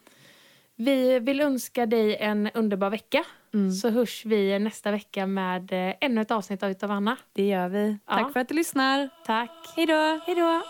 Vi 0.76 1.19
vill 1.19 1.41
önska 1.41 1.86
dig 1.86 2.17
en 2.17 2.49
underbar 2.53 2.89
vecka. 2.89 3.24
Så 3.82 3.89
hörs 3.89 4.26
vi 4.26 4.59
nästa 4.59 4.91
vecka 4.91 5.28
med 5.28 5.71
eh, 5.71 5.95
ännu 6.01 6.21
ett 6.21 6.32
avsnitt 6.32 6.63
av 6.63 6.71
Utav 6.71 6.91
Anna. 6.91 7.17
det 7.34 7.47
gör 7.47 7.69
vi. 7.69 7.97
Ja. 8.07 8.13
Tack 8.13 8.34
för 8.34 8.39
att 8.39 8.47
du 8.47 8.55
lyssnar. 8.55 9.09
Tack. 9.26 9.51
Hej 9.76 9.86
då! 9.86 10.19
Hej 10.26 10.36
då! 10.36 10.61